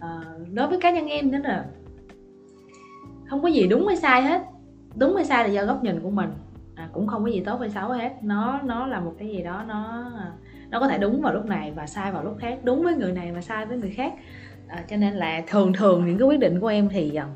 À, 0.00 0.20
đối 0.52 0.68
với 0.68 0.80
cá 0.80 0.90
nhân 0.90 1.06
em 1.06 1.30
đó 1.30 1.38
là 1.42 1.64
không 3.30 3.42
có 3.42 3.48
gì 3.48 3.66
đúng 3.66 3.86
hay 3.86 3.96
sai 3.96 4.22
hết 4.22 4.42
đúng 4.94 5.16
hay 5.16 5.24
sai 5.24 5.44
là 5.44 5.50
do 5.50 5.64
góc 5.64 5.84
nhìn 5.84 6.00
của 6.00 6.10
mình. 6.10 6.30
À, 6.74 6.88
cũng 6.92 7.06
không 7.06 7.24
có 7.24 7.30
gì 7.30 7.42
tốt 7.46 7.56
hay 7.60 7.70
xấu 7.70 7.88
hết. 7.88 8.12
Nó 8.22 8.60
nó 8.64 8.86
là 8.86 9.00
một 9.00 9.12
cái 9.18 9.28
gì 9.28 9.42
đó 9.42 9.64
nó 9.68 10.04
nó 10.70 10.80
có 10.80 10.88
thể 10.88 10.98
đúng 10.98 11.22
vào 11.22 11.34
lúc 11.34 11.46
này 11.46 11.72
và 11.76 11.86
sai 11.86 12.12
vào 12.12 12.24
lúc 12.24 12.36
khác 12.40 12.58
đúng 12.62 12.82
với 12.82 12.94
người 12.94 13.12
này 13.12 13.32
và 13.32 13.40
sai 13.40 13.66
với 13.66 13.78
người 13.78 13.90
khác. 13.90 14.12
À, 14.68 14.84
cho 14.90 14.96
nên 14.96 15.14
là 15.14 15.42
thường 15.46 15.72
thường 15.72 16.06
những 16.06 16.18
cái 16.18 16.28
quyết 16.28 16.40
định 16.40 16.60
của 16.60 16.66
em 16.66 16.88
thì 16.88 17.12
uh, 17.16 17.28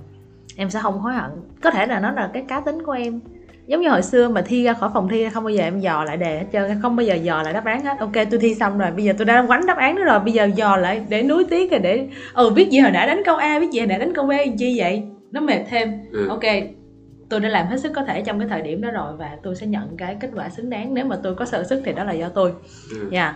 em 0.56 0.70
sẽ 0.70 0.80
không 0.82 0.98
hối 0.98 1.14
hận. 1.14 1.30
Có 1.62 1.70
thể 1.70 1.86
là 1.86 2.00
nó 2.00 2.10
là 2.10 2.30
cái 2.32 2.44
cá 2.48 2.60
tính 2.60 2.82
của 2.82 2.92
em. 2.92 3.20
Giống 3.66 3.80
như 3.80 3.88
hồi 3.88 4.02
xưa 4.02 4.28
mà 4.28 4.42
thi 4.42 4.64
ra 4.64 4.72
khỏi 4.72 4.90
phòng 4.94 5.08
thi 5.08 5.28
không 5.28 5.44
bao 5.44 5.50
giờ 5.50 5.62
em 5.62 5.80
dò 5.80 6.04
lại 6.04 6.16
đề 6.16 6.38
hết 6.38 6.46
trơn 6.52 6.82
không 6.82 6.96
bao 6.96 7.06
giờ 7.06 7.14
dò 7.14 7.42
lại 7.42 7.52
đáp 7.52 7.64
án 7.64 7.84
hết. 7.84 7.98
Ok 7.98 8.12
tôi 8.30 8.40
thi 8.40 8.54
xong 8.54 8.78
rồi 8.78 8.90
bây 8.90 9.04
giờ 9.04 9.12
tôi 9.18 9.24
đã 9.24 9.44
quánh 9.46 9.66
đáp 9.66 9.76
án 9.76 9.96
đó 9.96 10.04
rồi 10.04 10.20
bây 10.20 10.32
giờ 10.32 10.44
dò 10.44 10.76
lại 10.76 11.06
để 11.08 11.22
nuối 11.22 11.44
tiếc 11.50 11.70
rồi 11.70 11.80
để 11.80 12.08
ừ 12.34 12.50
biết 12.50 12.70
gì 12.70 12.78
hồi 12.78 12.90
nãy 12.90 13.06
đánh 13.06 13.22
câu 13.24 13.36
a 13.36 13.60
biết 13.60 13.70
gì 13.70 13.78
hồi 13.80 13.86
nãy 13.86 13.98
đánh 13.98 14.14
câu 14.14 14.26
b 14.26 14.30
chi 14.58 14.78
vậy? 14.78 15.02
Nó 15.30 15.40
mệt 15.40 15.60
thêm. 15.68 15.92
Ừ. 16.12 16.28
ok 16.28 16.42
tôi 17.28 17.40
đã 17.40 17.48
làm 17.48 17.66
hết 17.66 17.80
sức 17.80 17.92
có 17.94 18.04
thể 18.04 18.22
trong 18.22 18.38
cái 18.38 18.48
thời 18.48 18.62
điểm 18.62 18.80
đó 18.80 18.90
rồi 18.90 19.16
và 19.16 19.38
tôi 19.42 19.54
sẽ 19.54 19.66
nhận 19.66 19.96
cái 19.96 20.16
kết 20.20 20.30
quả 20.34 20.48
xứng 20.48 20.70
đáng 20.70 20.94
nếu 20.94 21.04
mà 21.04 21.18
tôi 21.22 21.34
có 21.34 21.44
sợ 21.44 21.64
sức 21.64 21.82
thì 21.84 21.92
đó 21.92 22.04
là 22.04 22.12
do 22.12 22.28
tôi 22.28 22.52
ừ. 22.90 23.08
yeah. 23.10 23.34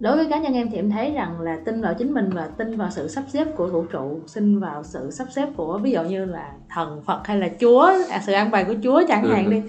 đối 0.00 0.16
với 0.16 0.26
cá 0.30 0.38
nhân 0.38 0.54
em 0.54 0.70
thì 0.70 0.76
em 0.76 0.90
thấy 0.90 1.12
rằng 1.12 1.40
là 1.40 1.58
tin 1.64 1.80
vào 1.80 1.94
chính 1.98 2.12
mình 2.12 2.30
và 2.32 2.48
tin 2.58 2.76
vào 2.76 2.90
sự 2.90 3.08
sắp 3.08 3.24
xếp 3.28 3.46
của 3.56 3.66
vũ 3.66 3.84
trụ 3.84 4.20
tin 4.34 4.60
vào 4.60 4.82
sự 4.84 5.10
sắp 5.10 5.26
xếp 5.30 5.48
của 5.56 5.78
ví 5.78 5.90
dụ 5.90 6.02
như 6.02 6.24
là 6.24 6.52
thần 6.68 7.02
phật 7.06 7.26
hay 7.26 7.38
là 7.38 7.48
chúa 7.60 7.92
à, 8.10 8.20
sự 8.26 8.32
an 8.32 8.50
bài 8.50 8.64
của 8.64 8.74
chúa 8.82 9.02
chẳng 9.08 9.28
hạn 9.28 9.44
ừ. 9.44 9.50
đi 9.50 9.62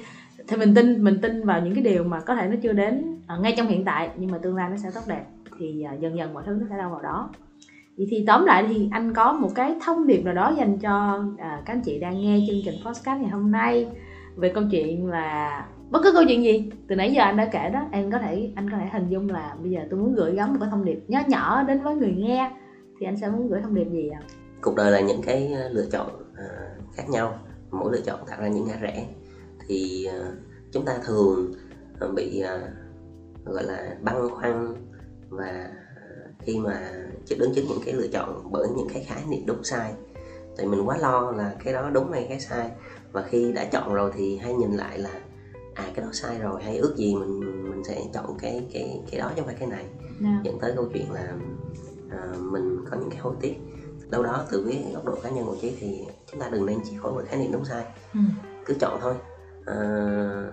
thì 0.47 0.58
mình 0.58 0.76
tin 0.76 1.04
mình 1.04 1.21
tin 1.21 1.45
vào 1.45 1.62
những 1.62 1.74
cái 1.76 1.84
điều 1.84 2.04
mà 2.04 2.19
có 2.19 2.36
thể 2.36 2.47
nó 2.47 2.56
chưa 2.63 2.74
đến 2.74 3.19
à, 3.28 3.38
ngay 3.41 3.54
trong 3.58 3.67
hiện 3.67 3.86
tại 3.86 4.10
nhưng 4.17 4.32
mà 4.32 4.38
tương 4.38 4.56
lai 4.56 4.69
nó 4.69 4.78
sẽ 4.78 4.89
tốt 4.93 5.02
đẹp 5.08 5.24
thì 5.60 5.84
à, 5.84 5.93
dần 5.93 6.17
dần 6.17 6.34
mọi 6.34 6.43
thứ 6.45 6.58
nó 6.62 6.65
sẽ 6.69 6.78
đâu 6.78 6.89
vào 6.89 7.02
đó 7.02 7.30
vậy 7.97 8.08
thì 8.10 8.23
tóm 8.27 8.45
lại 8.45 8.65
thì 8.69 8.88
anh 8.91 9.13
có 9.13 9.34
một 9.34 9.49
cái 9.56 9.75
thông 9.86 10.08
điệp 10.08 10.21
nào 10.23 10.34
đó 10.34 10.54
dành 10.58 10.80
cho 10.80 11.23
à, 11.38 11.62
các 11.65 11.73
anh 11.73 11.82
chị 11.82 11.99
đang 11.99 12.21
nghe 12.21 12.45
chương 12.47 12.62
trình 12.65 12.75
podcast 12.86 13.21
ngày 13.21 13.30
hôm 13.30 13.51
nay 13.51 13.88
về 14.36 14.51
câu 14.56 14.63
chuyện 14.71 15.08
là 15.08 15.65
bất 15.89 15.99
cứ 16.04 16.13
câu 16.13 16.23
chuyện 16.27 16.43
gì 16.43 16.71
từ 16.88 16.95
nãy 16.95 17.12
giờ 17.12 17.21
anh 17.21 17.38
đã 17.38 17.49
kể 17.51 17.69
đó 17.69 17.88
em 17.91 18.12
có 18.12 18.17
thể 18.17 18.51
anh 18.56 18.69
có 18.69 18.77
thể 18.77 18.86
hình 18.93 19.10
dung 19.10 19.30
là 19.30 19.56
bây 19.62 19.71
giờ 19.71 19.80
tôi 19.89 19.99
muốn 19.99 20.15
gửi 20.15 20.36
gắm 20.36 20.54
một 20.54 20.58
cái 20.60 20.69
thông 20.71 20.86
điệp 20.86 20.99
nhỏ 21.08 21.19
nhỏ 21.27 21.63
đến 21.63 21.80
với 21.84 21.95
người 21.95 22.13
nghe 22.17 22.51
thì 22.99 23.06
anh 23.06 23.17
sẽ 23.17 23.30
muốn 23.30 23.49
gửi 23.49 23.62
thông 23.62 23.75
điệp 23.75 23.88
gì 23.91 24.10
ạ? 24.10 24.21
Cuộc 24.62 24.75
đời 24.75 24.91
là 24.91 24.99
những 24.99 25.21
cái 25.21 25.54
à, 25.54 25.69
lựa 25.71 25.86
chọn 25.91 26.08
uh, 26.15 26.95
khác 26.95 27.04
nhau 27.10 27.39
mỗi 27.71 27.91
lựa 27.91 28.01
chọn 28.01 28.19
tạo 28.27 28.41
ra 28.41 28.47
những 28.47 28.67
ngã 28.67 28.75
rẽ. 28.82 29.06
Thì 29.67 30.08
uh, 30.10 30.36
chúng 30.71 30.86
ta 30.86 30.93
thường 31.04 31.51
bị 32.15 32.43
uh, 32.43 33.45
gọi 33.45 33.63
là 33.63 33.95
băn 34.01 34.15
khoăn 34.30 34.73
và 35.30 35.69
khi 36.43 36.60
mà 36.60 36.91
đứng 37.38 37.54
trước 37.56 37.62
những 37.69 37.80
cái 37.86 37.93
lựa 37.93 38.08
chọn 38.08 38.47
bởi 38.51 38.67
những 38.77 38.88
cái 38.93 39.04
khái 39.04 39.23
niệm 39.30 39.43
đúng 39.45 39.63
sai. 39.63 39.93
Tại 40.58 40.65
mình 40.65 40.88
quá 40.88 40.97
lo 40.97 41.32
là 41.32 41.56
cái 41.63 41.73
đó 41.73 41.89
đúng 41.89 42.12
hay 42.12 42.25
cái 42.30 42.39
sai. 42.39 42.71
Và 43.12 43.21
khi 43.21 43.51
đã 43.51 43.65
chọn 43.65 43.93
rồi 43.93 44.12
thì 44.15 44.38
hay 44.38 44.54
nhìn 44.54 44.71
lại 44.71 44.99
là 44.99 45.21
à 45.73 45.86
cái 45.95 46.06
đó 46.06 46.12
sai 46.13 46.39
rồi 46.39 46.63
hay 46.63 46.77
ước 46.77 46.95
gì 46.97 47.15
mình 47.15 47.39
mình 47.71 47.84
sẽ 47.84 48.01
chọn 48.13 48.38
cái 48.41 48.67
cái 48.73 49.01
cái 49.12 49.19
đó 49.19 49.32
chứ 49.36 49.41
không 49.41 49.45
phải 49.45 49.56
cái 49.60 49.67
này. 49.67 49.84
Yeah. 49.84 49.95
Dạ. 50.21 50.41
dẫn 50.43 50.60
tới 50.60 50.73
câu 50.75 50.86
chuyện 50.93 51.12
là 51.12 51.34
à, 52.10 52.34
mình 52.39 52.86
có 52.91 52.97
những 52.97 53.10
cái 53.10 53.19
hối 53.19 53.34
tiếc. 53.41 53.56
Đâu 54.10 54.23
đó 54.23 54.45
từ 54.51 54.65
cái 54.69 54.86
góc 54.93 55.06
độ 55.06 55.15
cá 55.23 55.30
nhân 55.30 55.45
của 55.45 55.56
chị 55.62 55.75
thì 55.80 56.06
chúng 56.32 56.39
ta 56.39 56.49
đừng 56.49 56.65
nên 56.65 56.80
chỉ 56.84 56.97
phối 57.01 57.13
bởi 57.15 57.25
khái 57.25 57.39
niệm 57.39 57.51
đúng 57.51 57.65
sai. 57.65 57.86
Ừ. 58.13 58.19
cứ 58.65 58.73
chọn 58.80 58.99
thôi. 59.01 59.13
À, 59.65 59.75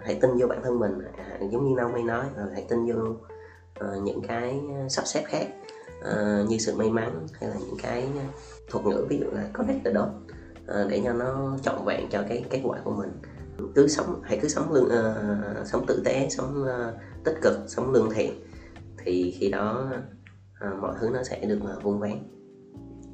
hãy 0.04 0.18
tin 0.20 0.30
vô 0.38 0.46
bản 0.46 0.62
thân 0.62 0.78
mình. 0.78 0.98
À, 1.16 1.38
giống 1.50 1.68
như 1.68 1.74
Naomi 1.76 2.02
nói 2.02 2.24
hãy 2.52 2.66
tin 2.68 2.86
vô 2.86 3.14
à, 3.74 3.88
những 4.02 4.22
cái 4.22 4.60
sắp 4.88 5.06
xếp 5.06 5.24
khác 5.26 5.48
uh, 6.00 6.50
như 6.50 6.58
sự 6.58 6.76
may 6.76 6.90
mắn 6.90 7.26
hay 7.40 7.50
là 7.50 7.56
những 7.60 7.78
cái 7.82 8.04
thuật 8.70 8.86
ngữ 8.86 9.06
ví 9.08 9.18
dụ 9.18 9.26
là 9.32 9.48
có 9.52 9.64
the 9.84 9.92
dot 9.92 10.08
uh, 10.08 10.90
để 10.90 11.00
cho 11.04 11.12
nó 11.12 11.56
trọn 11.62 11.84
vẹn 11.84 12.06
cho 12.10 12.24
cái 12.28 12.44
kết 12.50 12.60
quả 12.64 12.78
của 12.84 12.94
mình. 12.98 13.10
Cứ 13.74 13.88
sống 13.88 14.20
hãy 14.22 14.38
cứ 14.42 14.48
sống 14.48 14.72
lương 14.72 14.84
uh, 14.84 15.66
sống 15.66 15.86
tử 15.86 16.02
tế 16.04 16.28
sống 16.30 16.62
uh, 16.62 16.94
tích 17.24 17.36
cực 17.42 17.58
sống 17.66 17.92
lương 17.92 18.10
thiện 18.14 18.32
thì 19.04 19.36
khi 19.38 19.50
đó 19.50 19.90
uh, 20.68 20.82
mọi 20.82 20.94
thứ 21.00 21.10
nó 21.14 21.22
sẽ 21.22 21.40
được 21.40 21.60
uh, 21.76 21.82
vun 21.82 22.00
vén. 22.00 22.18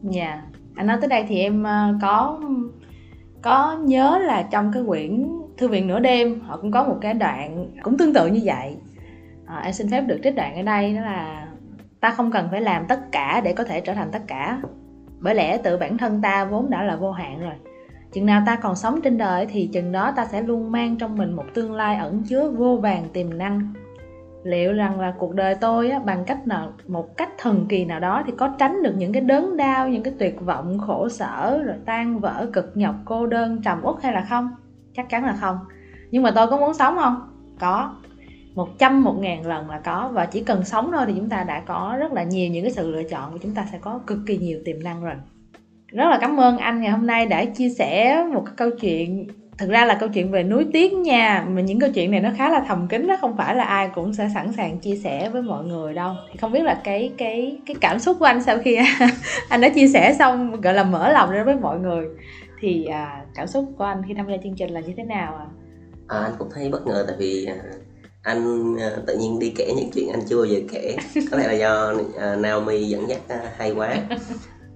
Dạ. 0.03 0.25
Yeah. 0.25 0.39
anh 0.75 0.87
nói 0.87 0.99
tới 1.01 1.09
đây 1.09 1.25
thì 1.29 1.39
em 1.39 1.63
uh, 1.63 2.03
có 2.03 2.41
có 3.43 3.79
nhớ 3.85 4.19
là 4.23 4.49
trong 4.53 4.71
cái 4.73 4.83
quyển 4.87 5.29
thư 5.59 5.69
viện 5.69 5.87
nửa 5.87 6.01
đêm 6.01 6.41
họ 6.41 6.59
cũng 6.61 6.73
có 6.73 6.85
một 6.85 6.99
cái 7.01 7.15
đoạn 7.15 7.71
cũng 7.83 7.99
tương 7.99 8.15
tự 8.15 8.27
như 8.27 8.41
vậy. 8.45 8.77
À, 9.47 9.61
em 9.65 9.73
xin 9.73 9.91
phép 9.91 10.01
được 10.01 10.19
trích 10.25 10.35
đoạn 10.35 10.57
ở 10.57 10.63
đây 10.63 10.95
đó 10.95 11.01
là 11.01 11.44
ta 12.05 12.11
không 12.11 12.31
cần 12.31 12.49
phải 12.51 12.61
làm 12.61 12.87
tất 12.89 13.01
cả 13.13 13.41
để 13.45 13.53
có 13.53 13.65
thể 13.65 13.81
trở 13.81 13.95
thành 13.95 14.11
tất 14.13 14.23
cả. 14.27 14.61
Bởi 15.21 15.35
lẽ 15.35 15.59
tự 15.59 15.77
bản 15.77 15.99
thân 15.99 16.23
ta 16.23 16.45
vốn 16.45 16.71
đã 16.71 16.83
là 16.83 16.97
vô 16.97 17.11
hạn 17.11 17.41
rồi. 17.41 17.55
Chừng 18.13 18.27
nào 18.27 18.43
ta 18.47 18.57
còn 18.57 18.77
sống 18.77 19.01
trên 19.01 19.19
đời 19.19 19.47
thì 19.47 19.71
chừng 19.73 19.93
đó 19.93 20.13
ta 20.17 20.25
sẽ 20.25 20.43
luôn 20.43 20.73
mang 20.73 20.97
trong 20.97 21.17
mình 21.17 21.33
một 21.33 21.45
tương 21.55 21.73
lai 21.73 21.97
ẩn 21.97 22.23
chứa 22.29 22.51
vô 22.51 22.77
vàng 22.77 23.05
tiềm 23.13 23.39
năng. 23.39 23.73
Liệu 24.43 24.73
rằng 24.73 25.01
là 25.01 25.15
cuộc 25.19 25.35
đời 25.35 25.55
tôi 25.55 25.91
á, 25.91 25.99
bằng 25.99 26.25
cách 26.25 26.47
nào 26.47 26.73
một 26.87 27.17
cách 27.17 27.31
thần 27.39 27.67
kỳ 27.69 27.85
nào 27.85 28.01
đó 28.01 28.23
thì 28.27 28.33
có 28.37 28.49
tránh 28.59 28.83
được 28.83 28.95
những 28.97 29.13
cái 29.13 29.23
đớn 29.23 29.57
đau 29.57 29.89
những 29.89 30.03
cái 30.03 30.15
tuyệt 30.19 30.41
vọng 30.41 30.79
khổ 30.79 31.09
sở 31.09 31.63
rồi 31.65 31.77
tan 31.87 32.21
vỡ 32.21 32.51
cực 32.53 32.73
nhọc 32.75 32.95
cô 33.05 33.27
đơn 33.27 33.63
trầm 33.65 33.81
uất 33.83 34.03
hay 34.03 34.13
là 34.13 34.27
không? 34.29 34.51
Chắc 34.93 35.09
chắn 35.09 35.25
là 35.25 35.37
không. 35.41 35.59
Nhưng 36.11 36.23
mà 36.23 36.31
tôi 36.35 36.47
có 36.47 36.57
muốn 36.57 36.75
sống 36.75 36.97
không? 36.97 37.17
Có 37.61 37.95
một 38.55 38.79
trăm 38.79 39.05
một 39.05 39.15
ngàn 39.21 39.47
lần 39.47 39.71
là 39.71 39.81
có. 39.85 40.11
Và 40.13 40.27
chỉ 40.27 40.45
cần 40.45 40.65
sống 40.65 40.91
thôi 40.93 41.05
thì 41.07 41.13
chúng 41.17 41.29
ta 41.29 41.45
đã 41.45 41.61
có 41.61 41.97
rất 41.99 42.13
là 42.13 42.23
nhiều 42.23 42.51
những 42.51 42.65
cái 42.65 42.73
sự 42.73 42.91
lựa 42.91 43.03
chọn 43.03 43.33
của 43.33 43.39
chúng 43.43 43.55
ta 43.55 43.67
sẽ 43.73 43.79
có 43.79 44.01
cực 44.07 44.19
kỳ 44.27 44.39
nhiều 44.39 44.59
tiềm 44.65 44.83
năng 44.83 45.05
rồi. 45.05 45.15
Rất 45.89 46.09
là 46.11 46.19
cảm 46.21 46.41
ơn 46.41 46.59
anh 46.59 46.81
ngày 46.81 46.91
hôm 46.91 47.07
nay 47.07 47.27
đã 47.27 47.45
chia 47.45 47.69
sẻ 47.69 48.25
một 48.33 48.43
cái 48.47 48.55
câu 48.57 48.71
chuyện. 48.81 49.29
Thực 49.59 49.71
ra 49.71 49.85
là 49.85 49.95
câu 50.01 50.09
chuyện 50.09 50.31
về 50.31 50.43
núi 50.43 50.67
tiếc 50.73 50.93
nha 50.93 51.47
mà 51.49 51.61
những 51.61 51.81
câu 51.81 51.91
chuyện 51.95 52.11
này 52.11 52.21
nó 52.21 52.31
khá 52.37 52.51
là 52.51 52.65
thầm 52.69 52.89
kín 52.89 53.07
nó 53.07 53.17
không 53.21 53.37
phải 53.37 53.55
là 53.55 53.65
ai 53.65 53.91
cũng 53.95 54.15
sẽ 54.15 54.29
sẵn 54.35 54.53
sàng 54.53 54.79
chia 54.79 54.97
sẻ 54.97 55.31
với 55.31 55.43
mọi 55.43 55.65
người 55.65 55.95
đâu. 55.95 56.15
Thì 56.33 56.39
không 56.39 56.53
biết 56.53 56.63
là 56.63 56.81
cái 56.85 57.13
cái 57.19 57.59
cái 57.67 57.77
cảm 57.81 57.99
xúc 57.99 58.17
của 58.19 58.25
anh 58.25 58.43
sau 58.43 58.59
khi 58.59 58.79
anh 59.49 59.61
đã 59.61 59.69
chia 59.69 59.89
sẻ 59.89 60.15
xong 60.19 60.61
gọi 60.61 60.75
là 60.75 60.85
mở 60.85 61.13
lòng 61.13 61.31
ra 61.31 61.45
với 61.45 61.57
mọi 61.57 61.79
người. 61.79 62.07
Thì 62.61 62.85
à, 62.85 63.25
cảm 63.35 63.47
xúc 63.47 63.65
của 63.79 63.85
anh 63.85 64.03
khi 64.09 64.15
tham 64.15 64.29
gia 64.29 64.37
chương 64.43 64.55
trình 64.55 64.71
là 64.71 64.81
như 64.81 64.93
thế 64.97 65.05
nào 65.05 65.37
à? 65.37 65.47
à 66.09 66.19
anh 66.19 66.33
cũng 66.39 66.49
thấy 66.55 66.69
bất 66.69 66.87
ngờ 66.87 67.05
tại 67.07 67.17
vì 67.19 67.47
à, 67.47 67.55
anh 68.25 68.75
uh, 68.75 69.07
tự 69.07 69.17
nhiên 69.17 69.39
đi 69.39 69.53
kể 69.57 69.73
những 69.77 69.91
chuyện 69.95 70.09
anh 70.11 70.23
chưa 70.29 70.37
bao 70.37 70.45
giờ 70.45 70.61
kể. 70.73 70.97
Có 71.31 71.37
lẽ 71.39 71.47
là 71.47 71.53
do 71.53 71.93
uh, 71.93 72.39
Naomi 72.39 72.85
dẫn 72.85 73.09
dắt 73.09 73.21
uh, 73.27 73.41
hay 73.57 73.71
quá. 73.71 73.97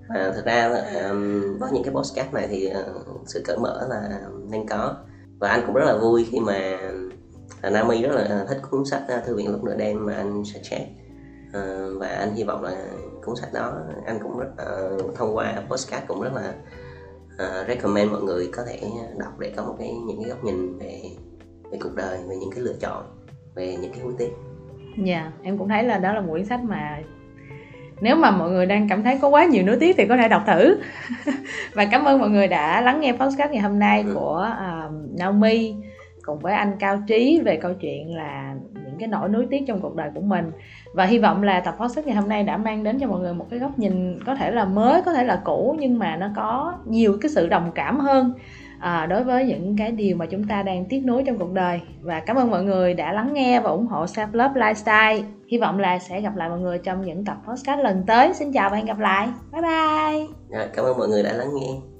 À, 0.08 0.32
thực 0.34 0.44
ra 0.44 0.68
um, 1.08 1.58
với 1.58 1.70
những 1.72 1.82
cái 1.82 1.94
podcast 1.94 2.32
này 2.32 2.46
thì 2.50 2.70
uh, 2.70 3.06
sự 3.26 3.42
cởi 3.44 3.56
mở 3.58 3.86
là 3.90 4.20
nên 4.50 4.68
có. 4.68 4.96
Và 5.38 5.48
anh 5.48 5.62
cũng 5.66 5.74
rất 5.74 5.84
là 5.84 5.96
vui 5.96 6.26
khi 6.30 6.40
mà 6.40 6.78
uh, 7.66 7.72
Naomi 7.72 8.02
rất 8.02 8.12
là 8.12 8.46
thích 8.48 8.58
cuốn 8.70 8.84
sách 8.84 9.02
uh, 9.18 9.24
thư 9.24 9.36
viện 9.36 9.52
lúc 9.52 9.64
nửa 9.64 9.74
đêm 9.74 10.06
mà 10.06 10.14
anh 10.14 10.42
sẽ 10.44 10.60
chat 10.62 10.82
uh, 11.48 12.00
và 12.00 12.08
anh 12.08 12.34
hy 12.34 12.44
vọng 12.44 12.62
là 12.62 12.86
cuốn 13.24 13.36
sách 13.36 13.52
đó 13.52 13.72
anh 14.06 14.18
cũng 14.22 14.38
rất 14.38 14.48
uh, 15.04 15.14
thông 15.14 15.36
qua 15.36 15.62
podcast 15.70 16.06
cũng 16.08 16.20
rất 16.20 16.32
là 16.34 16.54
uh, 17.34 17.68
recommend 17.68 18.12
mọi 18.12 18.22
người 18.22 18.48
có 18.52 18.62
thể 18.66 18.80
đọc 19.18 19.38
để 19.38 19.52
có 19.56 19.64
một 19.64 19.74
cái 19.78 19.92
những 20.06 20.22
cái 20.22 20.30
góc 20.30 20.44
nhìn 20.44 20.78
về 20.78 21.02
về 21.72 21.78
cuộc 21.82 21.94
đời 21.94 22.18
về 22.28 22.36
những 22.36 22.50
cái 22.50 22.60
lựa 22.60 22.74
chọn 22.80 23.17
về 23.58 23.76
những 23.80 23.92
cái 23.92 24.00
hướng 24.00 24.16
tiếp 24.18 24.30
dạ 24.96 25.20
yeah, 25.20 25.32
em 25.42 25.58
cũng 25.58 25.68
thấy 25.68 25.84
là 25.84 25.98
đó 25.98 26.12
là 26.12 26.20
một 26.20 26.32
quyển 26.32 26.44
sách 26.44 26.60
mà 26.64 26.98
nếu 28.00 28.16
mà 28.16 28.30
mọi 28.30 28.50
người 28.50 28.66
đang 28.66 28.88
cảm 28.88 29.02
thấy 29.02 29.18
có 29.22 29.28
quá 29.28 29.44
nhiều 29.44 29.66
nuối 29.66 29.76
tiếc 29.80 29.96
thì 29.96 30.06
có 30.06 30.16
thể 30.16 30.28
đọc 30.28 30.42
thử. 30.46 30.78
Và 31.74 31.84
cảm 31.84 32.04
ơn 32.04 32.18
mọi 32.18 32.30
người 32.30 32.48
đã 32.48 32.80
lắng 32.80 33.00
nghe 33.00 33.12
podcast 33.12 33.50
ngày 33.50 33.62
hôm 33.62 33.78
nay 33.78 34.04
ừ. 34.06 34.14
của 34.14 34.50
uh, 34.52 35.18
Naomi 35.18 35.74
cùng 36.22 36.38
với 36.38 36.54
anh 36.54 36.72
Cao 36.78 37.02
Trí 37.06 37.40
về 37.44 37.56
câu 37.56 37.74
chuyện 37.74 38.16
là 38.16 38.54
những 38.74 38.96
cái 38.98 39.08
nỗi 39.08 39.28
nuối 39.28 39.46
tiếc 39.50 39.64
trong 39.66 39.80
cuộc 39.80 39.96
đời 39.96 40.10
của 40.14 40.20
mình. 40.20 40.50
Và 40.94 41.04
hy 41.04 41.18
vọng 41.18 41.42
là 41.42 41.60
tập 41.60 41.76
podcast 41.80 42.06
ngày 42.06 42.16
hôm 42.16 42.28
nay 42.28 42.42
đã 42.42 42.56
mang 42.56 42.84
đến 42.84 42.98
cho 42.98 43.06
mọi 43.06 43.20
người 43.20 43.34
một 43.34 43.46
cái 43.50 43.58
góc 43.58 43.78
nhìn 43.78 44.18
có 44.26 44.34
thể 44.34 44.50
là 44.50 44.64
mới 44.64 45.02
có 45.02 45.12
thể 45.12 45.24
là 45.24 45.40
cũ 45.44 45.76
nhưng 45.78 45.98
mà 45.98 46.16
nó 46.16 46.28
có 46.36 46.74
nhiều 46.86 47.18
cái 47.20 47.30
sự 47.30 47.46
đồng 47.46 47.72
cảm 47.74 48.00
hơn 48.00 48.32
à, 48.80 49.06
đối 49.06 49.24
với 49.24 49.44
những 49.44 49.76
cái 49.78 49.92
điều 49.92 50.16
mà 50.16 50.26
chúng 50.26 50.44
ta 50.44 50.62
đang 50.62 50.84
tiếc 50.84 51.00
nuối 51.06 51.22
trong 51.26 51.38
cuộc 51.38 51.52
đời. 51.52 51.80
Và 52.00 52.20
cảm 52.20 52.36
ơn 52.36 52.50
mọi 52.50 52.64
người 52.64 52.94
đã 52.94 53.12
lắng 53.12 53.34
nghe 53.34 53.60
và 53.60 53.70
ủng 53.70 53.86
hộ 53.86 54.04
self 54.04 54.28
love 54.32 54.60
lifestyle. 54.60 55.22
Hy 55.48 55.58
vọng 55.58 55.78
là 55.78 55.98
sẽ 55.98 56.20
gặp 56.20 56.36
lại 56.36 56.48
mọi 56.48 56.58
người 56.58 56.78
trong 56.78 57.02
những 57.02 57.24
tập 57.24 57.36
podcast 57.48 57.80
lần 57.80 58.04
tới. 58.06 58.34
Xin 58.34 58.52
chào 58.52 58.70
và 58.70 58.76
hẹn 58.76 58.86
gặp 58.86 58.98
lại. 58.98 59.28
Bye 59.52 59.62
bye. 59.62 60.26
À, 60.60 60.68
cảm 60.76 60.84
ơn 60.84 60.98
mọi 60.98 61.08
người 61.08 61.22
đã 61.22 61.32
lắng 61.32 61.48
nghe. 61.60 61.97